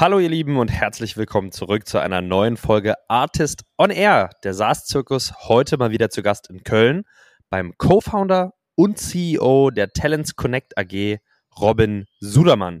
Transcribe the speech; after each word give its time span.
Hallo 0.00 0.18
ihr 0.18 0.30
Lieben 0.30 0.56
und 0.56 0.68
herzlich 0.68 1.18
willkommen 1.18 1.52
zurück 1.52 1.86
zu 1.86 1.98
einer 1.98 2.22
neuen 2.22 2.56
Folge 2.56 2.94
Artist 3.08 3.64
on 3.76 3.90
Air, 3.90 4.30
der 4.44 4.54
SaaS-Zirkus, 4.54 5.34
heute 5.46 5.76
mal 5.76 5.90
wieder 5.90 6.08
zu 6.08 6.22
Gast 6.22 6.48
in 6.48 6.64
Köln 6.64 7.02
beim 7.50 7.74
Co-Founder 7.76 8.54
und 8.76 8.96
CEO 8.96 9.68
der 9.68 9.90
Talents 9.90 10.36
Connect 10.36 10.78
AG, 10.78 11.18
Robin 11.60 12.06
Sudermann. 12.18 12.80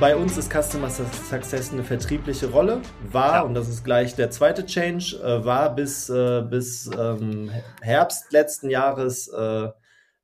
Bei 0.00 0.16
uns 0.16 0.38
ist 0.38 0.50
Customer 0.50 0.88
Success 0.88 1.74
eine 1.74 1.84
vertriebliche 1.84 2.50
Rolle, 2.50 2.80
war, 3.02 3.34
ja. 3.34 3.40
und 3.42 3.52
das 3.52 3.68
ist 3.68 3.84
gleich 3.84 4.14
der 4.14 4.30
zweite 4.30 4.64
Change, 4.64 5.20
äh, 5.22 5.44
war 5.44 5.74
bis, 5.74 6.08
äh, 6.08 6.40
bis 6.48 6.90
ähm, 6.98 7.50
Herbst 7.82 8.32
letzten 8.32 8.70
Jahres 8.70 9.28
äh, 9.28 9.68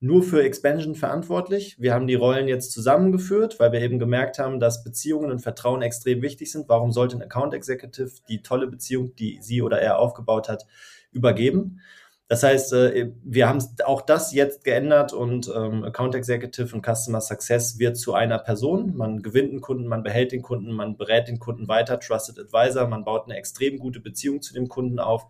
nur 0.04 0.22
für 0.22 0.42
Expansion 0.42 0.94
verantwortlich. 0.94 1.76
Wir 1.80 1.94
haben 1.94 2.06
die 2.06 2.14
Rollen 2.14 2.46
jetzt 2.46 2.72
zusammengeführt, 2.72 3.58
weil 3.58 3.72
wir 3.72 3.80
eben 3.80 3.98
gemerkt 3.98 4.38
haben, 4.38 4.60
dass 4.60 4.84
Beziehungen 4.84 5.30
und 5.30 5.38
Vertrauen 5.38 5.80
extrem 5.80 6.20
wichtig 6.20 6.52
sind. 6.52 6.68
Warum 6.68 6.92
sollte 6.92 7.16
ein 7.16 7.22
Account 7.22 7.54
Executive 7.54 8.10
die 8.28 8.42
tolle 8.42 8.66
Beziehung, 8.66 9.16
die 9.16 9.38
sie 9.40 9.62
oder 9.62 9.80
er 9.80 9.98
aufgebaut 9.98 10.50
hat, 10.50 10.66
übergeben? 11.10 11.80
Das 12.28 12.42
heißt, 12.42 12.74
äh, 12.74 13.12
wir 13.22 13.48
haben 13.48 13.64
auch 13.84 14.02
das 14.02 14.34
jetzt 14.34 14.64
geändert 14.64 15.14
und 15.14 15.50
ähm, 15.54 15.84
Account 15.84 16.14
Executive 16.14 16.76
und 16.76 16.84
Customer 16.84 17.22
Success 17.22 17.78
wird 17.78 17.96
zu 17.96 18.12
einer 18.12 18.38
Person. 18.38 18.94
Man 18.94 19.22
gewinnt 19.22 19.52
den 19.52 19.62
Kunden, 19.62 19.86
man 19.86 20.02
behält 20.02 20.32
den 20.32 20.42
Kunden, 20.42 20.72
man 20.72 20.98
berät 20.98 21.28
den 21.28 21.38
Kunden 21.38 21.66
weiter, 21.66 21.98
Trusted 21.98 22.38
Advisor, 22.38 22.86
man 22.88 23.04
baut 23.04 23.24
eine 23.24 23.36
extrem 23.38 23.78
gute 23.78 24.00
Beziehung 24.00 24.42
zu 24.42 24.52
dem 24.52 24.68
Kunden 24.68 24.98
auf, 24.98 25.26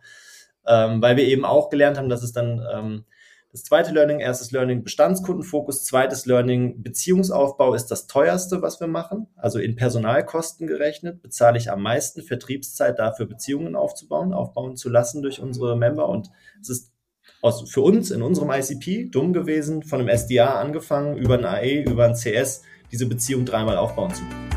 ähm, 0.67 1.01
weil 1.01 1.17
wir 1.17 1.25
eben 1.25 1.45
auch 1.45 1.69
gelernt 1.71 1.97
haben, 1.97 2.09
dass 2.09 2.25
es 2.25 2.33
dann 2.33 2.65
ähm, 2.73 3.05
das 3.55 3.63
zweite 3.63 3.93
Learning, 3.93 4.19
erstes 4.19 4.51
Learning 4.51 4.83
Bestandskundenfokus, 4.83 5.85
zweites 5.85 6.27
Learning 6.27 6.83
Beziehungsaufbau 6.83 7.75
ist 7.75 7.87
das 7.87 8.09
teuerste, 8.09 8.63
was 8.63 8.81
wir 8.81 8.89
machen. 8.89 9.29
Also 9.37 9.61
in 9.61 9.77
Personalkosten 9.77 10.67
gerechnet 10.67 11.23
bezahle 11.23 11.57
ich 11.57 11.71
am 11.71 11.81
meisten 11.81 12.23
Vertriebszeit 12.23 12.99
dafür, 12.99 13.27
Beziehungen 13.27 13.77
aufzubauen, 13.77 14.33
aufbauen 14.33 14.77
zu 14.77 14.89
lassen 14.89 15.23
durch 15.23 15.41
unsere 15.41 15.77
Member. 15.77 16.09
Und 16.09 16.31
es 16.61 16.69
ist 16.69 16.93
aus, 17.43 17.71
für 17.71 17.83
uns 17.83 18.11
in 18.11 18.23
unserem 18.23 18.51
ICP 18.51 19.11
dumm 19.13 19.33
gewesen, 19.33 19.85
von 19.85 20.01
einem 20.01 20.09
SDA 20.09 20.59
angefangen, 20.61 21.17
über 21.17 21.39
ein 21.39 21.45
AE, 21.45 21.83
über 21.83 22.07
ein 22.07 22.15
CS, 22.15 22.63
diese 22.91 23.07
Beziehung 23.07 23.45
dreimal 23.45 23.77
aufbauen 23.77 24.13
zu 24.13 24.25
können. 24.25 24.54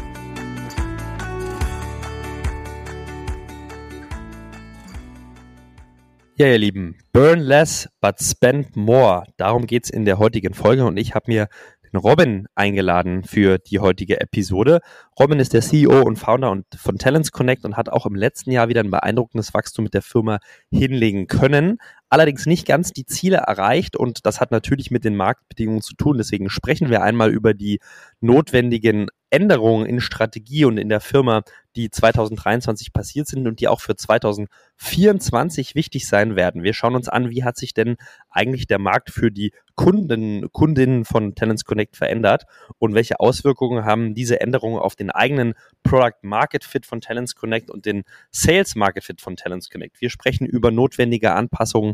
Ja, 6.40 6.46
ihr 6.46 6.60
Lieben, 6.60 6.96
burn 7.14 7.40
less, 7.40 7.90
but 8.00 8.22
spend 8.22 8.76
more. 8.76 9.24
Darum 9.38 9.66
geht's 9.66 9.90
in 9.90 10.06
der 10.06 10.20
heutigen 10.20 10.54
Folge 10.54 10.86
und 10.86 10.96
ich 10.96 11.16
habe 11.16 11.32
mir 11.32 11.48
den 11.92 11.98
Robin 11.98 12.46
eingeladen 12.54 13.24
für 13.24 13.58
die 13.58 13.80
heutige 13.80 14.22
Episode. 14.22 14.82
Robin 15.20 15.40
ist 15.40 15.54
der 15.54 15.62
CEO 15.62 16.04
und 16.04 16.18
Founder 16.18 16.56
von 16.76 17.00
Talents 17.00 17.32
Connect 17.32 17.66
und 17.66 17.76
hat 17.76 17.90
auch 17.90 18.06
im 18.06 18.14
letzten 18.14 18.52
Jahr 18.52 18.70
wieder 18.70 18.84
ein 18.84 18.92
beeindruckendes 18.92 19.56
Wachstum 19.56 19.86
mit 19.86 19.96
der 19.96 20.04
Firma 20.04 20.38
hinlegen 20.70 21.26
können. 21.26 21.80
Allerdings 22.10 22.46
nicht 22.46 22.66
ganz 22.66 22.94
die 22.94 23.06
Ziele 23.06 23.38
erreicht 23.38 23.98
und 23.98 24.26
das 24.26 24.40
hat 24.40 24.52
natürlich 24.52 24.92
mit 24.92 25.04
den 25.04 25.16
Marktbedingungen 25.16 25.82
zu 25.82 25.94
tun. 25.96 26.18
Deswegen 26.18 26.50
sprechen 26.50 26.90
wir 26.90 27.02
einmal 27.02 27.32
über 27.32 27.54
die 27.54 27.80
notwendigen 28.22 29.08
Änderungen 29.30 29.86
in 29.86 30.00
Strategie 30.00 30.66
und 30.66 30.78
in 30.78 30.90
der 30.90 31.02
Firma, 31.02 31.44
die 31.76 31.90
2023 31.92 32.94
passiert 32.94 33.28
sind 33.28 33.46
und 33.46 33.60
die 33.60 33.68
auch 33.68 33.82
für 33.82 33.96
2024 33.96 35.76
wichtig 35.76 36.08
sein 36.08 36.36
werden. 36.36 36.64
Wir 36.64 36.74
schauen 36.74 36.96
uns 36.96 37.10
an, 37.10 37.30
wie 37.30 37.44
hat 37.44 37.58
sich 37.58 37.74
denn 37.74 37.98
eigentlich 38.30 38.68
der 38.68 38.80
Markt 38.80 39.12
für 39.12 39.30
die 39.30 39.52
Kunden, 39.76 40.52
Kundinnen 40.52 41.06
von 41.06 41.36
Tenants 41.36 41.66
Connect 41.66 41.98
verändert 41.98 42.46
und 42.80 42.96
welche 42.96 43.20
Auswirkungen 43.20 43.86
haben 43.86 44.16
diese 44.16 44.40
Änderungen 44.42 44.80
auf 44.80 44.96
den 44.96 45.12
eigenen 45.12 45.54
Product 45.84 46.18
Market 46.24 46.64
Fit 46.64 46.86
von 46.86 47.00
Talents 47.00 47.36
Connect 47.36 47.70
und 47.70 47.86
den 47.86 48.04
Sales 48.32 48.76
Market 48.76 49.04
Fit 49.04 49.22
von 49.22 49.36
Talents 49.36 49.70
Connect. 49.70 50.02
Wir 50.02 50.10
sprechen 50.10 50.48
über 50.48 50.72
notwendige 50.72 51.34
Anpassungen 51.34 51.94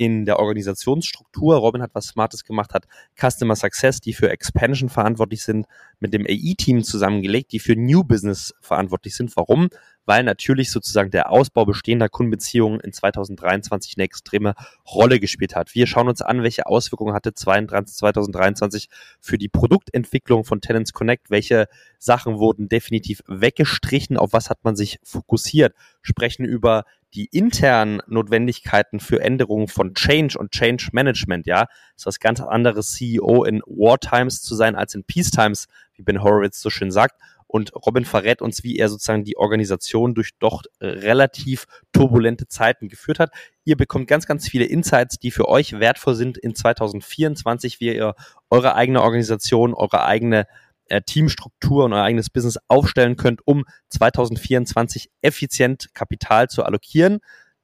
in 0.00 0.24
der 0.24 0.38
Organisationsstruktur. 0.38 1.56
Robin 1.56 1.82
hat 1.82 1.90
was 1.92 2.06
Smartes 2.06 2.44
gemacht, 2.44 2.72
hat 2.72 2.86
Customer 3.20 3.54
Success, 3.54 4.00
die 4.00 4.14
für 4.14 4.30
Expansion 4.30 4.88
verantwortlich 4.88 5.42
sind, 5.42 5.66
mit 5.98 6.14
dem 6.14 6.24
AI-Team 6.24 6.84
zusammengelegt, 6.84 7.52
die 7.52 7.58
für 7.58 7.76
New 7.76 8.02
Business 8.02 8.54
verantwortlich 8.62 9.14
sind. 9.14 9.36
Warum? 9.36 9.68
Weil 10.06 10.24
natürlich 10.24 10.70
sozusagen 10.70 11.10
der 11.10 11.30
Ausbau 11.30 11.66
bestehender 11.66 12.08
Kundenbeziehungen 12.08 12.80
in 12.80 12.94
2023 12.94 13.98
eine 13.98 14.04
extreme 14.04 14.54
Rolle 14.90 15.20
gespielt 15.20 15.54
hat. 15.54 15.74
Wir 15.74 15.86
schauen 15.86 16.08
uns 16.08 16.22
an, 16.22 16.42
welche 16.42 16.66
Auswirkungen 16.66 17.12
hatte 17.12 17.34
2023 17.34 18.88
für 19.20 19.36
die 19.36 19.48
Produktentwicklung 19.48 20.44
von 20.44 20.62
Tenants 20.62 20.94
Connect, 20.94 21.28
welche 21.28 21.66
Sachen 21.98 22.38
wurden 22.38 22.70
definitiv 22.70 23.20
weggestrichen, 23.26 24.16
auf 24.16 24.32
was 24.32 24.48
hat 24.48 24.64
man 24.64 24.76
sich 24.76 24.98
fokussiert, 25.02 25.74
sprechen 26.00 26.46
über 26.46 26.84
die 27.14 27.26
internen 27.26 28.00
Notwendigkeiten 28.06 29.00
für 29.00 29.20
Änderungen 29.20 29.68
von 29.68 29.89
Change 29.94 30.38
und 30.38 30.52
Change 30.52 30.88
Management, 30.92 31.46
ja, 31.46 31.66
ist 31.96 32.06
was 32.06 32.20
ganz 32.20 32.40
anderes, 32.40 32.92
CEO 32.92 33.44
in 33.44 33.62
Wartimes 33.66 34.42
zu 34.42 34.54
sein 34.54 34.76
als 34.76 34.94
in 34.94 35.04
Peacetimes, 35.04 35.66
wie 35.94 36.02
Ben 36.02 36.22
Horowitz 36.22 36.60
so 36.60 36.70
schön 36.70 36.90
sagt. 36.90 37.20
Und 37.46 37.74
Robin 37.74 38.04
verrät 38.04 38.42
uns, 38.42 38.62
wie 38.62 38.76
er 38.76 38.88
sozusagen 38.88 39.24
die 39.24 39.36
Organisation 39.36 40.14
durch 40.14 40.30
doch 40.38 40.62
relativ 40.80 41.66
turbulente 41.92 42.46
Zeiten 42.46 42.88
geführt 42.88 43.18
hat. 43.18 43.32
Ihr 43.64 43.76
bekommt 43.76 44.06
ganz, 44.06 44.26
ganz 44.26 44.48
viele 44.48 44.66
Insights, 44.66 45.18
die 45.18 45.32
für 45.32 45.48
euch 45.48 45.80
wertvoll 45.80 46.14
sind 46.14 46.38
in 46.38 46.54
2024, 46.54 47.80
wie 47.80 47.92
ihr 47.96 48.14
eure 48.50 48.76
eigene 48.76 49.02
Organisation, 49.02 49.74
eure 49.74 50.04
eigene 50.04 50.46
äh, 50.90 51.02
Teamstruktur 51.02 51.86
und 51.86 51.92
euer 51.92 52.04
eigenes 52.04 52.30
Business 52.30 52.58
aufstellen 52.68 53.16
könnt, 53.16 53.46
um 53.46 53.64
2024 53.88 55.10
effizient 55.22 55.94
Kapital 55.94 56.48
zu 56.48 56.64
allokieren, 56.64 57.18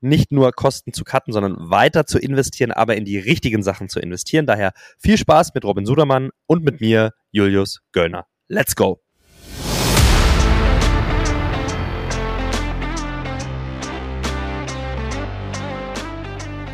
nicht 0.08 0.32
nur 0.32 0.52
Kosten 0.52 0.92
zu 0.92 1.04
cutten, 1.04 1.32
sondern 1.32 1.56
weiter 1.58 2.06
zu 2.06 2.18
investieren, 2.18 2.72
aber 2.72 2.96
in 2.96 3.04
die 3.04 3.18
richtigen 3.18 3.62
Sachen 3.62 3.88
zu 3.88 4.00
investieren. 4.00 4.46
Daher 4.46 4.72
viel 4.98 5.18
Spaß 5.18 5.54
mit 5.54 5.64
Robin 5.64 5.86
Sudermann 5.86 6.30
und 6.46 6.64
mit 6.64 6.80
mir, 6.80 7.12
Julius 7.30 7.80
Göllner. 7.92 8.26
Let's 8.48 8.74
go! 8.76 9.00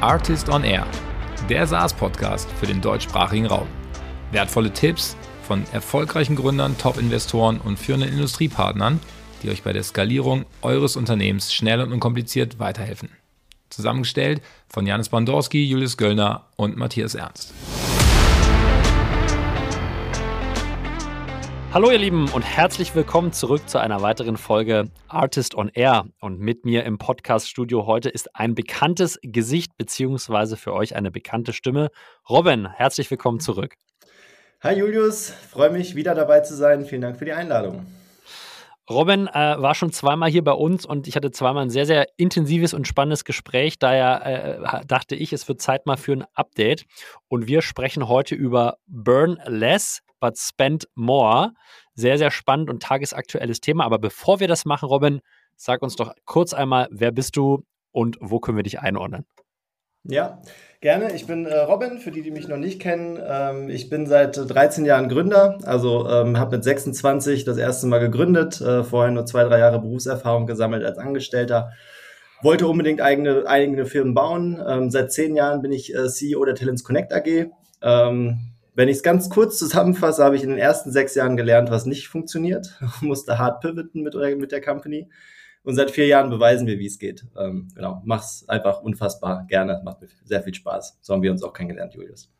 Artist 0.01 0.49
on 0.49 0.65
Air, 0.65 0.85
der 1.49 1.65
SaaS-Podcast 1.65 2.51
für 2.59 2.67
den 2.67 2.81
deutschsprachigen 2.81 3.47
Raum. 3.47 3.69
Wertvolle 4.33 4.73
Tipps, 4.73 5.17
von 5.43 5.65
erfolgreichen 5.73 6.35
Gründern, 6.35 6.77
Top-Investoren 6.79 7.61
und 7.61 7.79
führenden 7.79 8.11
Industriepartnern, 8.11 8.99
die 9.43 9.51
euch 9.51 9.63
bei 9.63 9.73
der 9.73 9.83
Skalierung 9.83 10.45
eures 10.63 10.97
Unternehmens 10.97 11.53
schnell 11.53 11.81
und 11.81 11.93
unkompliziert 11.93 12.59
weiterhelfen. 12.59 13.11
Zusammengestellt 13.73 14.43
von 14.69 14.87
Janis 14.87 15.09
Bandorski, 15.09 15.65
Julius 15.65 15.97
Göllner 15.97 16.47
und 16.57 16.77
Matthias 16.77 17.15
Ernst. 17.15 17.53
Hallo 21.73 21.91
ihr 21.91 21.97
Lieben 21.97 22.29
und 22.29 22.43
herzlich 22.43 22.95
willkommen 22.95 23.33
zurück 23.33 23.67
zu 23.67 23.79
einer 23.79 24.03
weiteren 24.03 24.37
Folge 24.37 24.91
Artist 25.09 25.55
on 25.55 25.71
Air. 25.73 26.05
Und 26.21 26.39
mit 26.39 26.67
mir 26.67 26.85
im 26.85 26.99
Podcast-Studio 26.99 27.87
heute 27.87 28.11
ist 28.11 28.37
ein 28.37 28.55
bekanntes 28.55 29.19
Gesicht 29.23 29.79
beziehungsweise 29.79 30.59
für 30.59 30.75
euch 30.75 30.95
eine 30.95 31.11
bekannte 31.11 31.55
Stimme. 31.55 31.89
Robin, 32.29 32.69
herzlich 32.71 33.11
willkommen 33.11 33.41
zurück. 33.41 33.77
Hi 34.61 34.77
Julius, 34.77 35.31
freue 35.31 35.71
mich 35.71 35.95
wieder 35.95 36.15
dabei 36.15 36.41
zu 36.41 36.55
sein. 36.55 36.85
Vielen 36.85 37.01
Dank 37.01 37.17
für 37.17 37.25
die 37.25 37.33
Einladung. 37.33 37.87
Robin 38.91 39.29
äh, 39.29 39.33
war 39.33 39.75
schon 39.75 39.93
zweimal 39.93 40.31
hier 40.31 40.43
bei 40.43 40.53
uns 40.53 40.85
und 40.85 41.07
ich 41.07 41.15
hatte 41.15 41.31
zweimal 41.31 41.63
ein 41.63 41.71
sehr, 41.71 41.87
sehr 41.87 42.07
intensives 42.17 42.75
und 42.75 42.89
spannendes 42.89 43.25
Gespräch. 43.25 43.79
Daher 43.79 44.27
äh, 44.27 44.87
dachte 44.87 45.15
ich, 45.15 45.33
es 45.33 45.47
wird 45.49 45.61
Zeit 45.61 45.87
mal 45.87 45.97
für 45.97 46.13
ein 46.13 46.25
Update. 46.35 46.85
Und 47.29 47.47
wir 47.47 47.63
sprechen 47.63 48.09
heute 48.09 48.35
über 48.35 48.79
Burn 48.87 49.39
Less, 49.47 50.03
but 50.19 50.37
Spend 50.37 50.89
More. 50.95 51.53
Sehr, 51.95 52.19
sehr 52.19 52.31
spannend 52.31 52.71
und 52.71 52.83
tagesaktuelles 52.83 53.61
Thema. 53.61 53.85
Aber 53.85 53.99
bevor 53.99 54.41
wir 54.41 54.49
das 54.49 54.65
machen, 54.65 54.89
Robin, 54.89 55.21
sag 55.57 55.83
uns 55.83 55.95
doch 55.95 56.13
kurz 56.25 56.53
einmal, 56.53 56.89
wer 56.91 57.13
bist 57.13 57.37
du 57.37 57.65
und 57.93 58.17
wo 58.21 58.41
können 58.41 58.57
wir 58.57 58.65
dich 58.65 58.81
einordnen? 58.81 59.27
Ja, 60.05 60.41
Gerne. 60.83 61.15
Ich 61.15 61.29
bin 61.29 61.47
äh, 61.47 61.59
Robin, 61.59 62.01
für 62.01 62.11
die, 62.11 62.23
die 62.23 62.33
mich 62.33 62.49
noch 62.49 62.57
nicht 62.57 62.81
kennen. 62.81 63.17
Ähm, 63.25 63.71
ich 63.71 63.89
bin 63.89 64.09
seit 64.09 64.37
13 64.37 64.85
Jahren 64.85 65.09
Gründer, 65.09 65.59
also 65.63 66.09
ähm, 66.09 66.37
habe 66.41 66.57
mit 66.57 66.65
26 66.65 67.45
das 67.45 67.57
erste 67.57 67.87
Mal 67.87 68.01
gegründet, 68.01 68.61
äh, 68.61 68.83
vorher 68.83 69.13
nur 69.13 69.25
zwei, 69.25 69.45
drei 69.45 69.61
Jahre 69.61 69.79
Berufserfahrung 69.79 70.49
gesammelt 70.49 70.85
als 70.85 70.99
Angestellter. 70.99 71.71
Wollte 72.43 72.67
unbedingt 72.67 73.01
eigene, 73.01 73.47
eigene 73.47 73.87
Firmen 73.87 74.13
bauen. 74.13 74.61
Ähm, 74.67 74.91
seit 74.91 75.13
zehn 75.13 75.37
Jahren 75.37 75.63
bin 75.63 75.71
ich 75.71 75.95
äh, 75.95 76.09
CEO 76.09 76.45
der 76.45 76.57
Talents 76.57 76.83
Connect 76.83 77.13
AG. 77.13 77.53
Ähm, 77.81 78.41
wenn 78.75 78.89
ich 78.89 78.97
es 78.97 79.03
ganz 79.05 79.31
kurz 79.31 79.59
zusammenfasse, 79.59 80.25
habe 80.25 80.35
ich 80.35 80.43
in 80.43 80.51
den 80.51 80.59
ersten 80.59 80.91
sechs 80.91 81.15
Jahren 81.15 81.37
gelernt, 81.37 81.71
was 81.71 81.87
nicht 81.87 82.09
funktioniert. 82.09 82.77
Musste 83.03 83.39
hart 83.39 83.61
pivoten 83.61 84.03
mit, 84.03 84.17
mit 84.17 84.51
der 84.51 84.61
Company. 84.61 85.09
Und 85.65 85.77
seit 85.77 85.91
vier 85.91 86.07
Jahren 86.07 86.31
beweisen 86.31 86.67
wir, 86.67 86.79
wie 86.79 86.87
es 86.87 86.99
geht. 86.99 87.25
Ähm, 87.39 87.69
genau, 87.75 88.03
mach's 88.05 88.45
einfach 88.49 88.83
unfassbar 88.83 89.47
gerne. 89.49 89.81
Macht 89.85 90.01
mir 90.01 90.09
sehr 90.25 90.43
viel 90.43 90.55
Spaß. 90.55 90.99
So 91.01 91.15
haben 91.15 91.23
wir 91.23 91.31
uns 91.31 91.43
auch 91.43 91.53
kennengelernt, 91.53 91.95
Julius. 91.95 92.31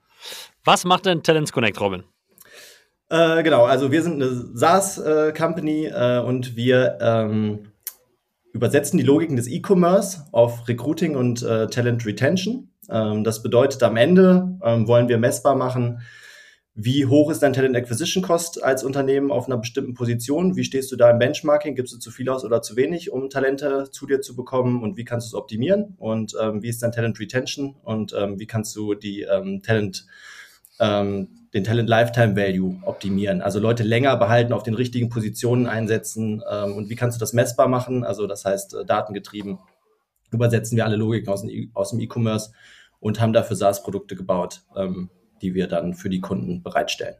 Was 0.65 0.85
macht 0.85 1.07
denn 1.07 1.23
Talents 1.23 1.53
Connect, 1.53 1.81
Robin? 1.81 2.05
Äh, 3.11 3.43
genau, 3.43 3.65
also 3.65 3.93
wir 3.93 4.03
sind 4.03 4.23
eine 4.23 4.31
SaaS-Company 4.55 5.87
äh, 5.87 6.19
und 6.21 6.57
wir 6.57 6.99
ähm, 7.01 7.73
übersetzen 8.53 8.99
die 8.99 9.05
Logiken 9.05 9.37
des 9.37 9.49
E-Commerce 9.49 10.27
auf 10.33 10.67
Recruiting 10.67 11.15
und 11.17 11.43
äh, 11.43 11.67
Talent 11.69 12.07
Retention. 12.07 12.71
Ähm, 12.89 13.23
das 13.23 13.43
bedeutet, 13.43 13.83
am 13.83 13.97
Ende 13.97 14.59
ähm, 14.63 14.89
wollen 14.89 15.09
wir 15.09 15.19
messbar 15.19 15.55
machen, 15.55 16.01
wie 16.75 17.05
hoch 17.05 17.31
ist 17.31 17.41
dein 17.43 17.53
Talent 17.53 17.77
Acquisition 17.77 18.23
Cost 18.23 18.63
als 18.63 18.83
Unternehmen 18.83 19.31
auf 19.31 19.47
einer 19.47 19.59
bestimmten 19.59 19.93
Position? 19.93 20.57
Wie 20.57 20.65
stehst 20.65 20.91
du 20.91 20.97
da 20.97 21.11
im 21.11 21.19
Benchmarking? 21.19 21.75
Gibst 21.75 21.93
du 21.93 21.99
zu 21.99 22.11
viel 22.11 22.31
aus 22.31 22.45
oder 22.45 22.63
zu 22.63 22.77
wenig, 22.77 23.13
um 23.13 23.29
Talente 23.29 23.91
zu 23.91 24.07
dir 24.07 24.23
zu 24.23 24.35
bekommen? 24.35 24.83
Und 24.83 24.97
wie 24.97 25.05
kannst 25.05 25.27
du 25.27 25.37
es 25.37 25.41
optimieren? 25.41 25.95
Und 25.99 26.35
ähm, 26.41 26.63
wie 26.63 26.69
ist 26.69 26.83
dein 26.83 26.93
Talent 26.93 27.21
Retention? 27.21 27.77
Und 27.83 28.15
ähm, 28.19 28.39
wie 28.39 28.47
kannst 28.47 28.75
du 28.75 28.95
die 28.95 29.21
ähm, 29.21 29.63
Talent, 29.63 30.07
ähm, 30.81 31.29
den 31.53 31.63
Talent 31.63 31.91
Lifetime 31.91 32.37
Value 32.37 32.81
optimieren? 32.87 33.43
Also 33.43 33.59
Leute 33.59 33.83
länger 33.83 34.17
behalten, 34.17 34.55
auf 34.55 34.63
den 34.63 34.75
richtigen 34.75 35.11
Positionen 35.11 35.67
einsetzen. 35.67 36.43
Ähm, 36.51 36.75
und 36.75 36.89
wie 36.89 36.97
kannst 36.97 37.19
du 37.19 37.21
das 37.21 37.35
messbar 37.35 37.69
machen? 37.69 38.03
Also 38.03 38.27
das 38.27 38.47
heißt, 38.47 38.77
äh, 38.77 38.85
datengetrieben 38.87 39.59
übersetzen 40.31 40.77
wir 40.77 40.87
alle 40.87 40.97
Logiken 40.97 41.31
aus, 41.31 41.43
dem, 41.43 41.71
aus 41.75 41.91
dem 41.91 42.01
E-Commerce 42.01 42.53
und 42.99 43.21
haben 43.21 43.35
dafür 43.35 43.57
SaaS-Produkte 43.57 44.17
gebaut. 44.17 44.63
Die 45.43 45.55
wir 45.55 45.67
dann 45.67 45.95
für 45.95 46.09
die 46.09 46.21
Kunden 46.21 46.63
bereitstellen. 46.63 47.17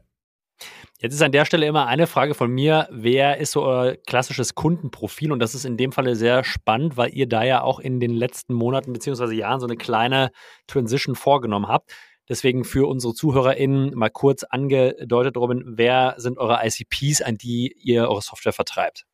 Jetzt 0.99 1.13
ist 1.15 1.21
an 1.21 1.33
der 1.33 1.43
Stelle 1.43 1.65
immer 1.65 1.87
eine 1.87 2.07
Frage 2.07 2.33
von 2.33 2.49
mir, 2.49 2.87
wer 2.89 3.37
ist 3.37 3.51
so 3.51 3.63
euer 3.63 3.97
klassisches 4.07 4.55
Kundenprofil? 4.55 5.33
Und 5.33 5.39
das 5.39 5.53
ist 5.53 5.65
in 5.65 5.75
dem 5.75 5.91
Falle 5.91 6.15
sehr 6.15 6.45
spannend, 6.45 6.95
weil 6.95 7.13
ihr 7.13 7.27
da 7.27 7.43
ja 7.43 7.61
auch 7.61 7.79
in 7.79 7.99
den 7.99 8.11
letzten 8.11 8.53
Monaten 8.53 8.93
bzw. 8.93 9.33
Jahren 9.35 9.59
so 9.59 9.67
eine 9.67 9.75
kleine 9.75 10.31
Transition 10.67 11.15
vorgenommen 11.15 11.67
habt. 11.67 11.91
Deswegen 12.29 12.63
für 12.63 12.87
unsere 12.87 13.13
ZuhörerInnen 13.13 13.93
mal 13.95 14.09
kurz 14.09 14.43
angedeutet, 14.43 15.35
Robin, 15.35 15.63
wer 15.65 16.15
sind 16.17 16.37
eure 16.37 16.61
ICPs, 16.65 17.21
an 17.21 17.35
die 17.35 17.75
ihr 17.77 18.07
eure 18.07 18.21
Software 18.21 18.53
vertreibt? 18.53 19.05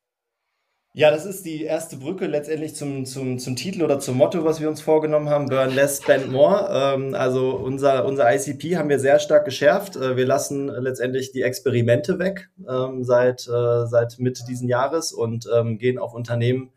Ja, 0.92 1.12
das 1.12 1.24
ist 1.24 1.46
die 1.46 1.62
erste 1.62 1.96
Brücke 1.96 2.26
letztendlich 2.26 2.74
zum, 2.74 3.06
zum, 3.06 3.38
zum 3.38 3.54
Titel 3.54 3.84
oder 3.84 4.00
zum 4.00 4.16
Motto, 4.16 4.44
was 4.44 4.60
wir 4.60 4.68
uns 4.68 4.80
vorgenommen 4.80 5.28
haben, 5.28 5.46
Burn 5.46 5.72
Less, 5.72 6.02
Spend 6.02 6.32
More. 6.32 6.68
Ähm, 6.72 7.14
also 7.14 7.52
unser, 7.52 8.04
unser 8.04 8.34
ICP 8.34 8.76
haben 8.76 8.88
wir 8.88 8.98
sehr 8.98 9.20
stark 9.20 9.44
geschärft. 9.44 9.94
Äh, 9.94 10.16
wir 10.16 10.26
lassen 10.26 10.66
letztendlich 10.66 11.30
die 11.30 11.42
Experimente 11.42 12.18
weg 12.18 12.50
ähm, 12.68 13.04
seit, 13.04 13.46
äh, 13.46 13.86
seit 13.86 14.18
Mitte 14.18 14.42
diesen 14.48 14.68
Jahres 14.68 15.12
und 15.12 15.48
ähm, 15.54 15.78
gehen 15.78 15.96
auf 15.96 16.12
Unternehmen, 16.12 16.72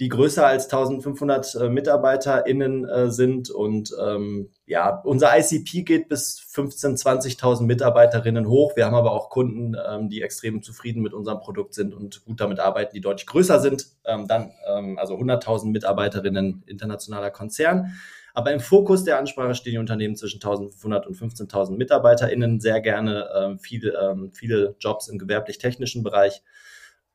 die 0.00 0.08
größer 0.08 0.46
als 0.46 0.64
1500 0.64 1.54
äh, 1.56 1.68
MitarbeiterInnen 1.68 2.88
äh, 2.88 3.10
sind. 3.10 3.50
Und 3.50 3.94
ähm, 4.02 4.48
ja, 4.64 4.98
unser 5.04 5.38
ICP 5.38 5.82
geht 5.82 6.08
bis 6.08 6.40
15.000, 6.40 7.38
20.000 7.38 7.64
MitarbeiterInnen 7.64 8.48
hoch. 8.48 8.74
Wir 8.76 8.86
haben 8.86 8.94
aber 8.94 9.12
auch 9.12 9.28
Kunden, 9.28 9.76
ähm, 9.86 10.08
die 10.08 10.22
extrem 10.22 10.62
zufrieden 10.62 11.02
mit 11.02 11.12
unserem 11.12 11.40
Produkt 11.40 11.74
sind 11.74 11.92
und 11.92 12.24
gut 12.24 12.40
damit 12.40 12.60
arbeiten, 12.60 12.94
die 12.94 13.02
deutlich 13.02 13.26
größer 13.26 13.60
sind. 13.60 13.88
Ähm, 14.06 14.26
dann 14.26 14.52
ähm, 14.66 14.98
also 14.98 15.16
100.000 15.16 15.70
MitarbeiterInnen 15.70 16.64
internationaler 16.66 17.30
Konzern. 17.30 17.92
Aber 18.32 18.52
im 18.52 18.60
Fokus 18.60 19.04
der 19.04 19.18
Ansprache 19.18 19.54
stehen 19.54 19.72
die 19.72 19.78
Unternehmen 19.78 20.16
zwischen 20.16 20.40
1.500 20.40 21.04
und 21.04 21.14
15.000 21.14 21.76
MitarbeiterInnen. 21.76 22.60
Sehr 22.60 22.80
gerne 22.80 23.28
ähm, 23.36 23.58
viele, 23.58 23.98
ähm, 23.98 24.30
viele 24.32 24.76
Jobs 24.80 25.08
im 25.08 25.18
gewerblich-technischen 25.18 26.02
Bereich. 26.02 26.42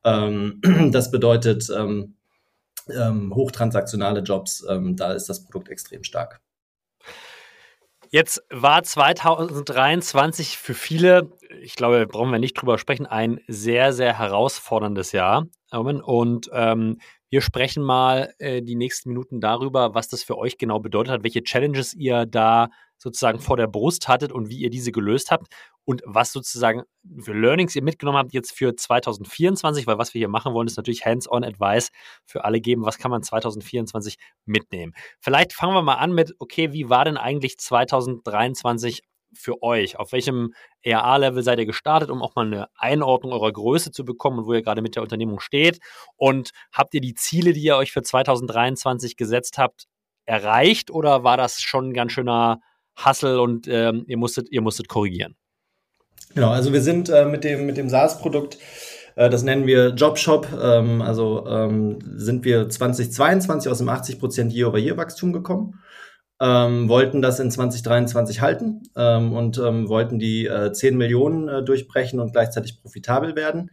Ähm, 0.04 0.62
das 0.92 1.10
bedeutet, 1.10 1.68
ähm, 1.76 2.14
ähm, 2.90 3.34
hochtransaktionale 3.34 4.22
Jobs, 4.22 4.66
ähm, 4.70 4.96
da 4.96 5.14
ist 5.14 5.28
das 5.28 5.44
Produkt 5.44 5.70
extrem 5.70 6.04
stark. 6.04 6.42
Jetzt 8.10 8.44
war 8.50 8.84
2023 8.84 10.58
für 10.58 10.74
viele, 10.74 11.32
ich 11.62 11.76
glaube, 11.76 12.06
brauchen 12.08 12.32
wir 12.32 12.40
nicht 12.40 12.54
drüber 12.54 12.78
sprechen, 12.78 13.06
ein 13.06 13.42
sehr, 13.48 13.94
sehr 13.94 14.18
herausforderndes 14.18 15.12
Jahr. 15.12 15.48
Und 15.72 16.50
ähm, 16.54 17.00
wir 17.30 17.42
sprechen 17.42 17.83
mal 17.83 18.33
äh, 18.39 18.62
die 18.62 18.75
nächsten 18.75 19.10
Minuten 19.10 19.42
darüber, 19.42 19.94
was 19.95 20.07
das 20.07 20.24
für 20.24 20.38
euch 20.38 20.57
genau 20.57 20.80
bedeutet 20.80 21.12
hat, 21.13 21.24
welche 21.24 21.44
Challenges 21.44 21.94
ihr 21.94 22.25
da 22.25 22.69
sozusagen 22.98 23.39
vor 23.39 23.57
der 23.57 23.68
Brust 23.68 24.07
hattet 24.07 24.31
und 24.31 24.50
wie 24.50 24.57
ihr 24.57 24.69
diese 24.69 24.92
gelöst 24.92 25.31
habt 25.31 25.48
und 25.83 26.01
was 26.06 26.31
sozusagen 26.31 26.83
für 27.19 27.33
Learnings 27.33 27.75
ihr 27.75 27.83
mitgenommen 27.83 28.18
habt 28.18 28.33
jetzt 28.33 28.51
für 28.51 28.75
2024, 28.75 29.86
weil 29.86 29.98
was 29.98 30.13
wir 30.13 30.19
hier 30.19 30.30
machen 30.30 30.54
wollen, 30.54 30.68
ist 30.68 30.77
natürlich 30.77 31.06
Hands-on 31.06 31.44
Advice 31.44 31.89
für 32.25 32.45
alle 32.45 32.62
geben, 32.62 32.86
was 32.86 32.98
kann 32.98 33.12
man 33.12 33.22
2024 33.22 34.18
mitnehmen. 34.45 34.94
Vielleicht 35.19 35.54
fangen 35.54 35.74
wir 35.74 35.81
mal 35.81 35.95
an 35.95 36.13
mit, 36.13 36.33
okay, 36.39 36.74
wie 36.74 36.89
war 36.89 37.06
denn 37.06 37.18
eigentlich 37.18 37.57
2023 37.57 39.04
für 39.38 39.62
euch? 39.64 39.98
Auf 39.98 40.12
welchem 40.12 40.54
ERA-Level 40.82 41.44
seid 41.44 41.60
ihr 41.60 41.66
gestartet, 41.66 42.10
um 42.10 42.22
auch 42.22 42.36
mal 42.36 42.46
eine 42.46 42.68
Einordnung 42.76 43.34
eurer 43.34 43.52
Größe 43.52 43.92
zu 43.92 44.06
bekommen 44.06 44.40
und 44.40 44.46
wo 44.46 44.54
ihr 44.54 44.62
gerade 44.62 44.82
mit 44.82 44.96
der 44.96 45.04
Unternehmung 45.04 45.40
steht? 45.40 45.80
Und 46.16 46.52
habt 46.72 46.94
ihr 46.94 47.02
die 47.02 47.14
Ziele, 47.14 47.54
die 47.54 47.64
ihr 47.64 47.78
euch 47.78 47.92
für 47.92 48.02
2023 48.02 49.18
gesetzt 49.18 49.58
habt, 49.58 49.86
erreicht 50.26 50.92
oder 50.92 51.24
war 51.24 51.38
das 51.38 51.62
schon 51.62 51.90
ein 51.90 51.94
ganz 51.94 52.12
schöner 52.12 52.60
Hassel 52.96 53.40
und 53.40 53.68
ähm, 53.68 54.06
ihr, 54.08 54.18
musstet, 54.18 54.50
ihr 54.52 54.62
musstet 54.62 54.88
korrigieren? 54.88 55.36
Genau, 56.34 56.50
also 56.50 56.74
wir 56.74 56.82
sind 56.82 57.10
äh, 57.10 57.26
mit 57.26 57.44
dem, 57.44 57.66
mit 57.66 57.78
dem 57.78 57.90
SaaS-Produkt, 57.90 58.58
äh, 59.16 59.30
das 59.30 59.44
nennen 59.44 59.66
wir 59.66 59.90
Jobshop, 59.90 60.48
ähm, 60.62 61.02
also 61.02 61.46
ähm, 61.48 62.00
sind 62.16 62.46
wir 62.46 62.70
2022 62.70 63.72
aus 63.72 63.78
dem 63.80 63.90
80% 63.90 64.52
Year-over-Year-Wachstum 64.52 65.34
gekommen. 65.34 65.80
Ähm, 66.42 66.90
wollten 66.90 67.22
das 67.22 67.40
in 67.40 67.50
2023 67.50 68.42
halten 68.42 68.84
ähm, 68.98 69.32
und 69.32 69.58
ähm, 69.58 69.88
wollten 69.88 70.20
die 70.20 70.46
äh, 70.48 70.74
10 70.74 70.98
Millionen 70.98 71.48
äh, 71.48 71.64
durchbrechen 71.64 72.20
und 72.20 72.34
gleichzeitig 72.34 72.82
profitabel 72.82 73.38
werden. 73.38 73.72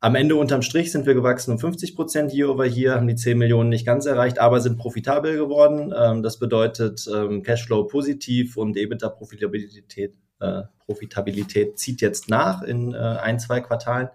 Am 0.00 0.14
Ende 0.14 0.36
unterm 0.36 0.62
Strich 0.62 0.90
sind 0.90 1.06
wir 1.06 1.14
gewachsen 1.14 1.50
um 1.52 1.58
50 1.58 1.96
Prozent 1.96 2.32
year 2.32 2.48
over 2.48 2.64
year, 2.64 2.94
haben 2.94 3.08
die 3.08 3.16
10 3.16 3.36
Millionen 3.36 3.68
nicht 3.68 3.84
ganz 3.84 4.06
erreicht, 4.06 4.38
aber 4.38 4.60
sind 4.60 4.78
profitabel 4.78 5.36
geworden. 5.36 5.92
Ähm, 5.94 6.22
das 6.22 6.38
bedeutet 6.38 7.06
ähm, 7.12 7.42
Cashflow 7.42 7.84
positiv 7.88 8.56
und 8.56 8.76
EBITDA-Profitabilität 8.76 10.14
äh, 10.40 10.62
Profitabilität 10.86 11.78
zieht 11.78 12.00
jetzt 12.00 12.28
nach 12.30 12.62
in 12.62 12.94
äh, 12.94 12.96
ein, 12.96 13.38
zwei 13.38 13.60
Quartalen. 13.60 14.08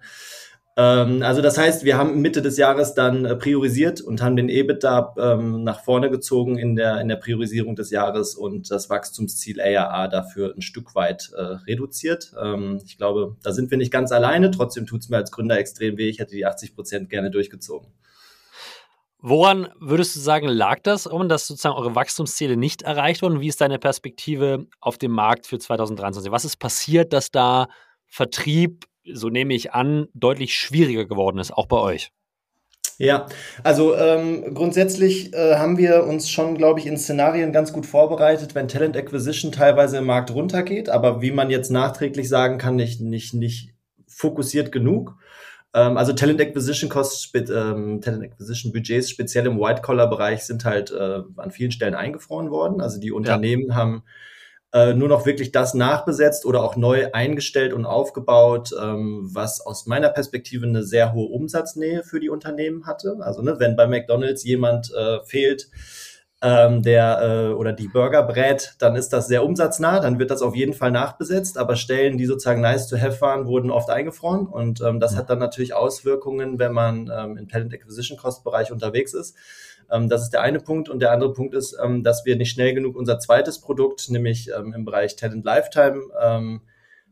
Ähm, 0.76 1.22
also 1.22 1.42
das 1.42 1.58
heißt, 1.58 1.84
wir 1.84 1.98
haben 1.98 2.22
Mitte 2.22 2.42
des 2.42 2.58
Jahres 2.58 2.96
dann 2.96 3.26
äh, 3.26 3.36
priorisiert 3.36 4.02
und 4.02 4.24
haben 4.24 4.36
den 4.36 4.50
EBITDA 4.50 5.16
ähm, 5.18 5.64
nach 5.64 5.84
vorne 5.84 6.10
gezogen 6.10 6.58
in 6.58 6.76
der, 6.76 7.00
in 7.00 7.08
der 7.08 7.18
Priorisierung 7.18 7.76
des 7.76 7.92
Jahres 7.92 8.36
und 8.36 8.72
das 8.72 8.90
Wachstumsziel 8.90 9.62
ARA 9.62 10.08
dafür 10.08 10.54
ein 10.56 10.62
Stück 10.62 10.96
weit 10.96 11.32
äh, 11.36 11.42
reduziert. 11.42 12.34
Ähm, 12.42 12.82
ich 12.86 12.98
glaube, 12.98 13.38
da 13.44 13.52
sind 13.52 13.70
wir 13.70 13.78
nicht 13.78 13.92
ganz 13.92 14.12
alleine. 14.12 14.50
Trotzdem 14.50 14.88
tut 14.88 15.02
es 15.02 15.10
mir 15.10 15.18
als 15.18 15.32
Gründer 15.32 15.60
extrem 15.60 15.98
weh. 15.98 16.10
Ich 16.10 16.18
hätte 16.18 16.36
die 16.36 16.46
80 16.46 16.74
Prozent 16.74 17.10
gerne 17.10 17.30
durchgezogen. 17.30 17.90
Woran 19.26 19.70
würdest 19.80 20.16
du 20.16 20.20
sagen, 20.20 20.48
lag 20.48 20.80
das, 20.84 21.08
um 21.08 21.30
dass 21.30 21.48
sozusagen 21.48 21.76
eure 21.76 21.96
Wachstumsziele 21.96 22.58
nicht 22.58 22.82
erreicht 22.82 23.22
wurden? 23.22 23.40
Wie 23.40 23.48
ist 23.48 23.62
deine 23.62 23.80
Perspektive 23.80 24.66
auf 24.82 24.98
dem 24.98 25.12
Markt 25.12 25.48
für 25.48 25.60
2023? 25.60 26.32
Was 26.32 26.44
ist 26.44 26.58
passiert, 26.58 27.14
dass 27.14 27.32
da 27.32 27.68
Vertrieb, 28.06 28.86
so 29.12 29.30
nehme 29.30 29.54
ich 29.54 29.74
an, 29.74 30.08
deutlich 30.14 30.56
schwieriger 30.56 31.06
geworden 31.06 31.40
ist, 31.40 31.52
auch 31.52 31.68
bei 31.68 31.78
euch? 31.78 32.12
Ja, 33.00 33.26
also 33.64 33.96
ähm, 33.96 34.54
grundsätzlich 34.54 35.34
äh, 35.34 35.56
haben 35.56 35.78
wir 35.78 36.04
uns 36.06 36.30
schon, 36.30 36.58
glaube 36.58 36.80
ich, 36.80 36.86
in 36.86 36.98
Szenarien 36.98 37.52
ganz 37.52 37.74
gut 37.74 37.86
vorbereitet, 37.86 38.54
wenn 38.56 38.68
Talent 38.68 38.96
Acquisition 38.96 39.52
teilweise 39.52 39.98
im 39.98 40.06
Markt 40.06 40.32
runtergeht, 40.32 40.90
aber 40.90 41.22
wie 41.22 41.32
man 41.32 41.50
jetzt 41.50 41.72
nachträglich 41.72 42.30
sagen 42.30 42.58
kann, 42.60 42.76
nicht, 42.76 43.02
nicht, 43.02 43.34
nicht 43.34 43.74
fokussiert 44.08 44.72
genug. 44.72 45.16
Ähm, 45.74 45.98
also 45.98 46.14
Talent 46.14 46.40
Acquisition 46.40 46.90
Costs, 46.90 47.32
ähm, 47.36 48.00
Talent 48.02 48.24
Acquisition 48.24 48.72
Budgets, 48.72 49.10
speziell 49.10 49.48
im 49.48 49.60
White-Collar-Bereich, 49.60 50.44
sind 50.44 50.64
halt 50.64 50.92
äh, 50.92 51.22
an 51.38 51.52
vielen 51.52 51.72
Stellen 51.72 51.96
eingefroren 51.96 52.52
worden. 52.52 52.80
Also 52.80 53.00
die 53.00 53.12
Unternehmen 53.12 53.70
ja. 53.70 53.76
haben 53.76 54.04
äh, 54.74 54.94
nur 54.94 55.08
noch 55.08 55.26
wirklich 55.26 55.52
das 55.52 55.76
nachbesetzt 55.76 56.46
oder 56.46 56.64
auch 56.64 56.76
neu 56.76 57.12
eingestellt 57.14 57.74
und 57.74 57.86
aufgebaut, 57.86 58.72
ähm, 58.82 59.30
was 59.32 59.62
aus 59.62 59.86
meiner 59.86 60.10
Perspektive 60.10 60.66
eine 60.66 60.84
sehr 60.84 61.14
hohe 61.14 61.28
Umsatznähe 61.28 62.04
für 62.04 62.20
die 62.20 62.30
Unternehmen 62.30 62.88
hatte. 62.88 63.18
Also 63.22 63.44
ne, 63.44 63.60
wenn 63.60 63.76
bei 63.76 63.86
McDonald's 63.86 64.44
jemand 64.44 64.92
äh, 64.94 65.20
fehlt, 65.26 65.70
ähm, 66.44 66.82
der 66.84 67.22
äh, 67.22 67.54
oder 67.54 67.72
die 67.72 67.88
Burger 67.88 68.22
brät, 68.22 68.76
dann 68.80 68.98
ist 68.98 69.14
das 69.14 69.28
sehr 69.28 69.46
umsatznah, 69.46 70.02
dann 70.02 70.20
wird 70.20 70.30
das 70.30 70.42
auf 70.42 70.56
jeden 70.56 70.74
Fall 70.74 70.92
nachbesetzt, 70.92 71.58
aber 71.58 71.78
Stellen, 71.78 72.18
die 72.18 72.26
sozusagen 72.26 72.60
nice 72.60 72.90
to 72.90 72.98
have 72.98 73.22
waren, 73.22 73.48
wurden 73.48 73.72
oft 73.72 73.90
eingefroren 73.90 74.46
und 74.46 74.82
ähm, 74.82 75.00
das 75.00 75.16
hat 75.16 75.30
dann 75.30 75.40
natürlich 75.40 75.74
Auswirkungen, 75.74 76.60
wenn 76.60 76.74
man 76.74 77.10
ähm, 77.18 77.38
im 77.38 77.48
Talent 77.48 77.74
Acquisition 77.74 78.18
Cost 78.18 78.44
Bereich 78.44 78.74
unterwegs 78.74 79.14
ist. 79.14 79.38
Ähm, 79.90 80.10
das 80.10 80.24
ist 80.24 80.32
der 80.32 80.42
eine 80.42 80.60
Punkt 80.60 80.90
und 80.90 81.00
der 81.00 81.14
andere 81.14 81.32
Punkt 81.32 81.56
ist, 81.56 81.78
ähm, 81.82 82.04
dass 82.04 82.26
wir 82.26 82.36
nicht 82.36 82.52
schnell 82.52 82.74
genug 82.74 82.98
unser 82.98 83.20
zweites 83.20 83.62
Produkt, 83.62 84.10
nämlich 84.10 84.50
ähm, 84.50 84.74
im 84.74 84.84
Bereich 84.84 85.16
Talent 85.16 85.46
Lifetime, 85.46 86.02
ähm, 86.22 86.62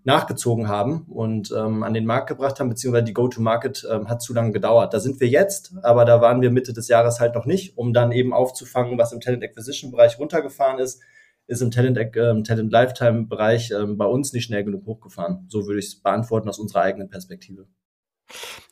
nachgezogen 0.04 0.68
haben 0.68 1.06
und 1.08 1.52
ähm, 1.56 1.84
an 1.84 1.94
den 1.94 2.06
Markt 2.06 2.28
gebracht 2.28 2.60
haben, 2.60 2.70
beziehungsweise 2.70 3.06
die 3.06 3.14
Go-to-Market 3.14 3.88
ähm, 3.92 4.10
hat 4.10 4.22
zu 4.22 4.34
lange 4.34 4.52
gedauert. 4.52 4.94
Da 4.94 5.00
sind 5.00 5.20
wir 5.20 5.28
jetzt, 5.28 5.74
aber 5.84 6.06
da 6.06 6.22
waren 6.22 6.42
wir 6.42 6.50
Mitte 6.50 6.74
des 6.74 6.88
Jahres 6.88 7.20
halt 7.20 7.36
noch 7.36 7.46
nicht, 7.46 7.78
um 7.78 7.94
dann 7.94 8.12
eben 8.12 8.34
aufzufangen, 8.34 8.98
was 8.98 9.12
im 9.12 9.22
Talent 9.22 9.44
Acquisition-Bereich 9.44 10.18
runtergefahren 10.18 10.80
ist, 10.80 11.02
ist 11.48 11.62
im 11.62 11.72
Talent, 11.72 11.98
äh, 11.98 12.44
Talent 12.44 12.72
Lifetime 12.72 13.28
Bereich 13.28 13.72
äh, 13.72 13.86
bei 13.86 14.06
uns 14.06 14.34
nicht 14.34 14.46
schnell 14.46 14.64
genug 14.64 14.86
hochgefahren. 14.86 15.46
So 15.50 15.68
würde 15.68 15.80
ich 15.80 15.88
es 15.88 16.02
beantworten 16.02 16.50
aus 16.50 16.60
unserer 16.60 16.82
eigenen 16.82 17.10
Perspektive. 17.10 17.68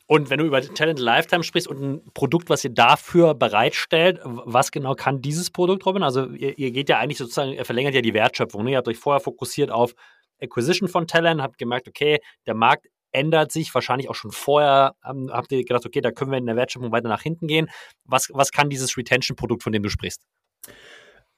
Und 0.06 0.28
wenn 0.28 0.38
du 0.38 0.46
über 0.46 0.60
Talent 0.60 0.98
Lifetime 0.98 1.44
sprichst 1.44 1.68
und 1.68 1.80
ein 1.80 2.12
Produkt, 2.14 2.50
was 2.50 2.64
ihr 2.64 2.70
dafür 2.70 3.34
bereitstellt, 3.34 4.18
was 4.24 4.72
genau 4.72 4.94
kann 4.94 5.22
dieses 5.22 5.50
Produkt, 5.50 5.86
Robin? 5.86 6.02
Also 6.02 6.30
ihr, 6.30 6.58
ihr 6.58 6.72
geht 6.72 6.88
ja 6.88 6.98
eigentlich 6.98 7.18
sozusagen, 7.18 7.52
ihr 7.52 7.64
verlängert 7.64 7.94
ja 7.94 8.00
die 8.00 8.14
Wertschöpfung. 8.14 8.64
Ne? 8.64 8.72
Ihr 8.72 8.78
habt 8.78 8.88
euch 8.88 8.98
vorher 8.98 9.20
fokussiert 9.20 9.70
auf 9.70 9.94
Acquisition 10.40 10.88
von 10.88 11.06
Talent, 11.06 11.40
habt 11.42 11.58
gemerkt, 11.58 11.88
okay, 11.88 12.18
der 12.46 12.54
Markt 12.54 12.86
ändert 13.12 13.52
sich, 13.52 13.74
wahrscheinlich 13.74 14.08
auch 14.08 14.14
schon 14.14 14.30
vorher 14.30 14.94
ähm, 15.08 15.30
habt 15.32 15.50
ihr 15.52 15.64
gedacht, 15.64 15.84
okay, 15.86 16.00
da 16.00 16.10
können 16.10 16.30
wir 16.30 16.38
in 16.38 16.46
der 16.46 16.56
Wertschöpfung 16.56 16.92
weiter 16.92 17.08
nach 17.08 17.22
hinten 17.22 17.46
gehen. 17.46 17.68
Was, 18.04 18.28
was 18.32 18.52
kann 18.52 18.70
dieses 18.70 18.96
Retention-Produkt, 18.96 19.62
von 19.62 19.72
dem 19.72 19.82
du 19.82 19.88
sprichst? 19.88 20.22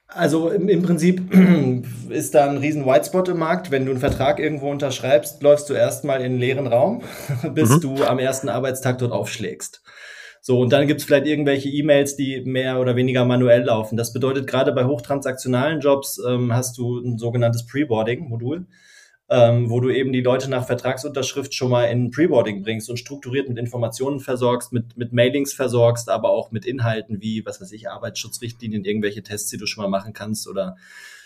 Also 0.07 0.49
im, 0.49 0.69
im, 0.69 0.83
Prinzip 0.83 1.21
ist 2.09 2.35
da 2.35 2.49
ein 2.49 2.57
riesen 2.57 2.85
Whitespot 2.85 3.29
im 3.29 3.39
Markt. 3.39 3.71
Wenn 3.71 3.85
du 3.85 3.91
einen 3.91 3.99
Vertrag 3.99 4.39
irgendwo 4.39 4.69
unterschreibst, 4.69 5.41
läufst 5.41 5.69
du 5.69 5.73
erstmal 5.73 6.19
in 6.19 6.25
einen 6.25 6.39
leeren 6.39 6.67
Raum, 6.67 7.03
bis 7.53 7.69
mhm. 7.69 7.81
du 7.81 8.03
am 8.03 8.19
ersten 8.19 8.49
Arbeitstag 8.49 8.99
dort 8.99 9.11
aufschlägst. 9.11 9.81
So, 10.45 10.59
und 10.59 10.73
dann 10.73 10.87
gibt 10.87 10.99
es 10.99 11.05
vielleicht 11.05 11.25
irgendwelche 11.25 11.69
E-Mails, 11.69 12.17
die 12.17 12.41
mehr 12.41 12.79
oder 12.81 12.97
weniger 12.97 13.23
manuell 13.23 13.63
laufen. 13.63 13.95
Das 13.95 14.11
bedeutet, 14.11 14.45
gerade 14.45 14.73
bei 14.73 14.83
hochtransaktionalen 14.83 15.79
Jobs 15.79 16.21
ähm, 16.27 16.53
hast 16.53 16.77
du 16.77 16.99
ein 16.99 17.17
sogenanntes 17.17 17.65
Preboarding-Modul 17.65 18.67
ähm, 19.33 19.71
wo 19.71 19.79
du 19.79 19.89
eben 19.89 20.13
die 20.13 20.21
Leute 20.21 20.47
nach 20.47 20.67
Vertragsunterschrift 20.67 21.55
schon 21.55 21.71
mal 21.71 21.85
in 21.85 22.11
Preboarding 22.11 22.61
bringst 22.61 22.87
und 22.87 22.97
strukturiert 22.97 23.49
mit 23.49 23.57
Informationen 23.57 24.19
versorgst, 24.19 24.71
mit, 24.71 24.95
mit 24.95 25.11
Mailings 25.11 25.53
versorgst, 25.53 26.07
aber 26.07 26.29
auch 26.29 26.51
mit 26.51 26.67
Inhalten 26.67 27.19
wie, 27.19 27.43
was 27.43 27.59
weiß 27.59 27.71
ich, 27.71 27.89
Arbeitsschutzrichtlinien, 27.89 28.85
irgendwelche 28.85 29.23
Tests, 29.23 29.49
die 29.49 29.57
du 29.57 29.65
schon 29.65 29.81
mal 29.81 29.89
machen 29.89 30.13
kannst 30.13 30.47
oder 30.47 30.75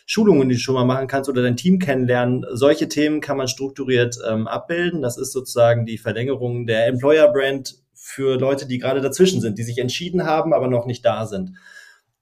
Schulungen, 0.06 0.48
die 0.48 0.56
du 0.56 0.62
schon 0.62 0.76
mal 0.76 0.86
machen 0.86 1.08
kannst 1.08 1.30
oder 1.30 1.42
dein 1.42 1.58
Team 1.58 1.80
kennenlernen. 1.80 2.46
Solche 2.54 2.88
Themen 2.88 3.20
kann 3.20 3.36
man 3.36 3.50
strukturiert 3.50 4.18
ähm, 4.26 4.48
abbilden. 4.48 5.02
Das 5.02 5.18
ist 5.18 5.34
sozusagen 5.34 5.86
die 5.86 5.98
Verlängerung 5.98 6.66
der 6.66 6.88
Employer 6.88 7.28
Brand 7.28 7.76
für 7.94 8.40
Leute, 8.40 8.68
die 8.68 8.78
gerade 8.78 9.02
dazwischen 9.02 9.42
sind, 9.42 9.58
die 9.58 9.64
sich 9.64 9.80
entschieden 9.80 10.24
haben, 10.24 10.54
aber 10.54 10.70
noch 10.70 10.86
nicht 10.86 11.04
da 11.04 11.26
sind. 11.26 11.58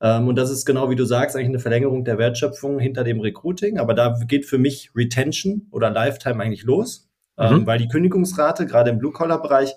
Ähm, 0.06 0.28
und 0.28 0.36
das 0.36 0.52
ist 0.52 0.66
genau 0.66 0.92
wie 0.92 0.96
du 0.96 1.04
sagst, 1.04 1.36
eigentlich 1.36 1.50
eine 1.50 1.60
Verlängerung 1.60 2.06
der 2.06 2.20
Wertschöpfung 2.20 2.78
hinter 2.78 3.04
dem 3.04 3.22
Recruiting. 3.22 3.80
Aber 3.80 3.96
da 3.96 4.16
geht 4.28 4.46
für 4.46 4.60
mich 4.60 4.92
Retention 4.96 5.68
oder 5.72 5.90
Lifetime 5.90 6.44
eigentlich 6.44 6.62
los, 6.62 7.10
ähm, 7.40 7.62
mhm. 7.62 7.66
weil 7.66 7.80
die 7.80 7.88
Kündigungsrate 7.88 8.68
gerade 8.68 8.92
im 8.92 9.00
Blue-Collar-Bereich 9.00 9.74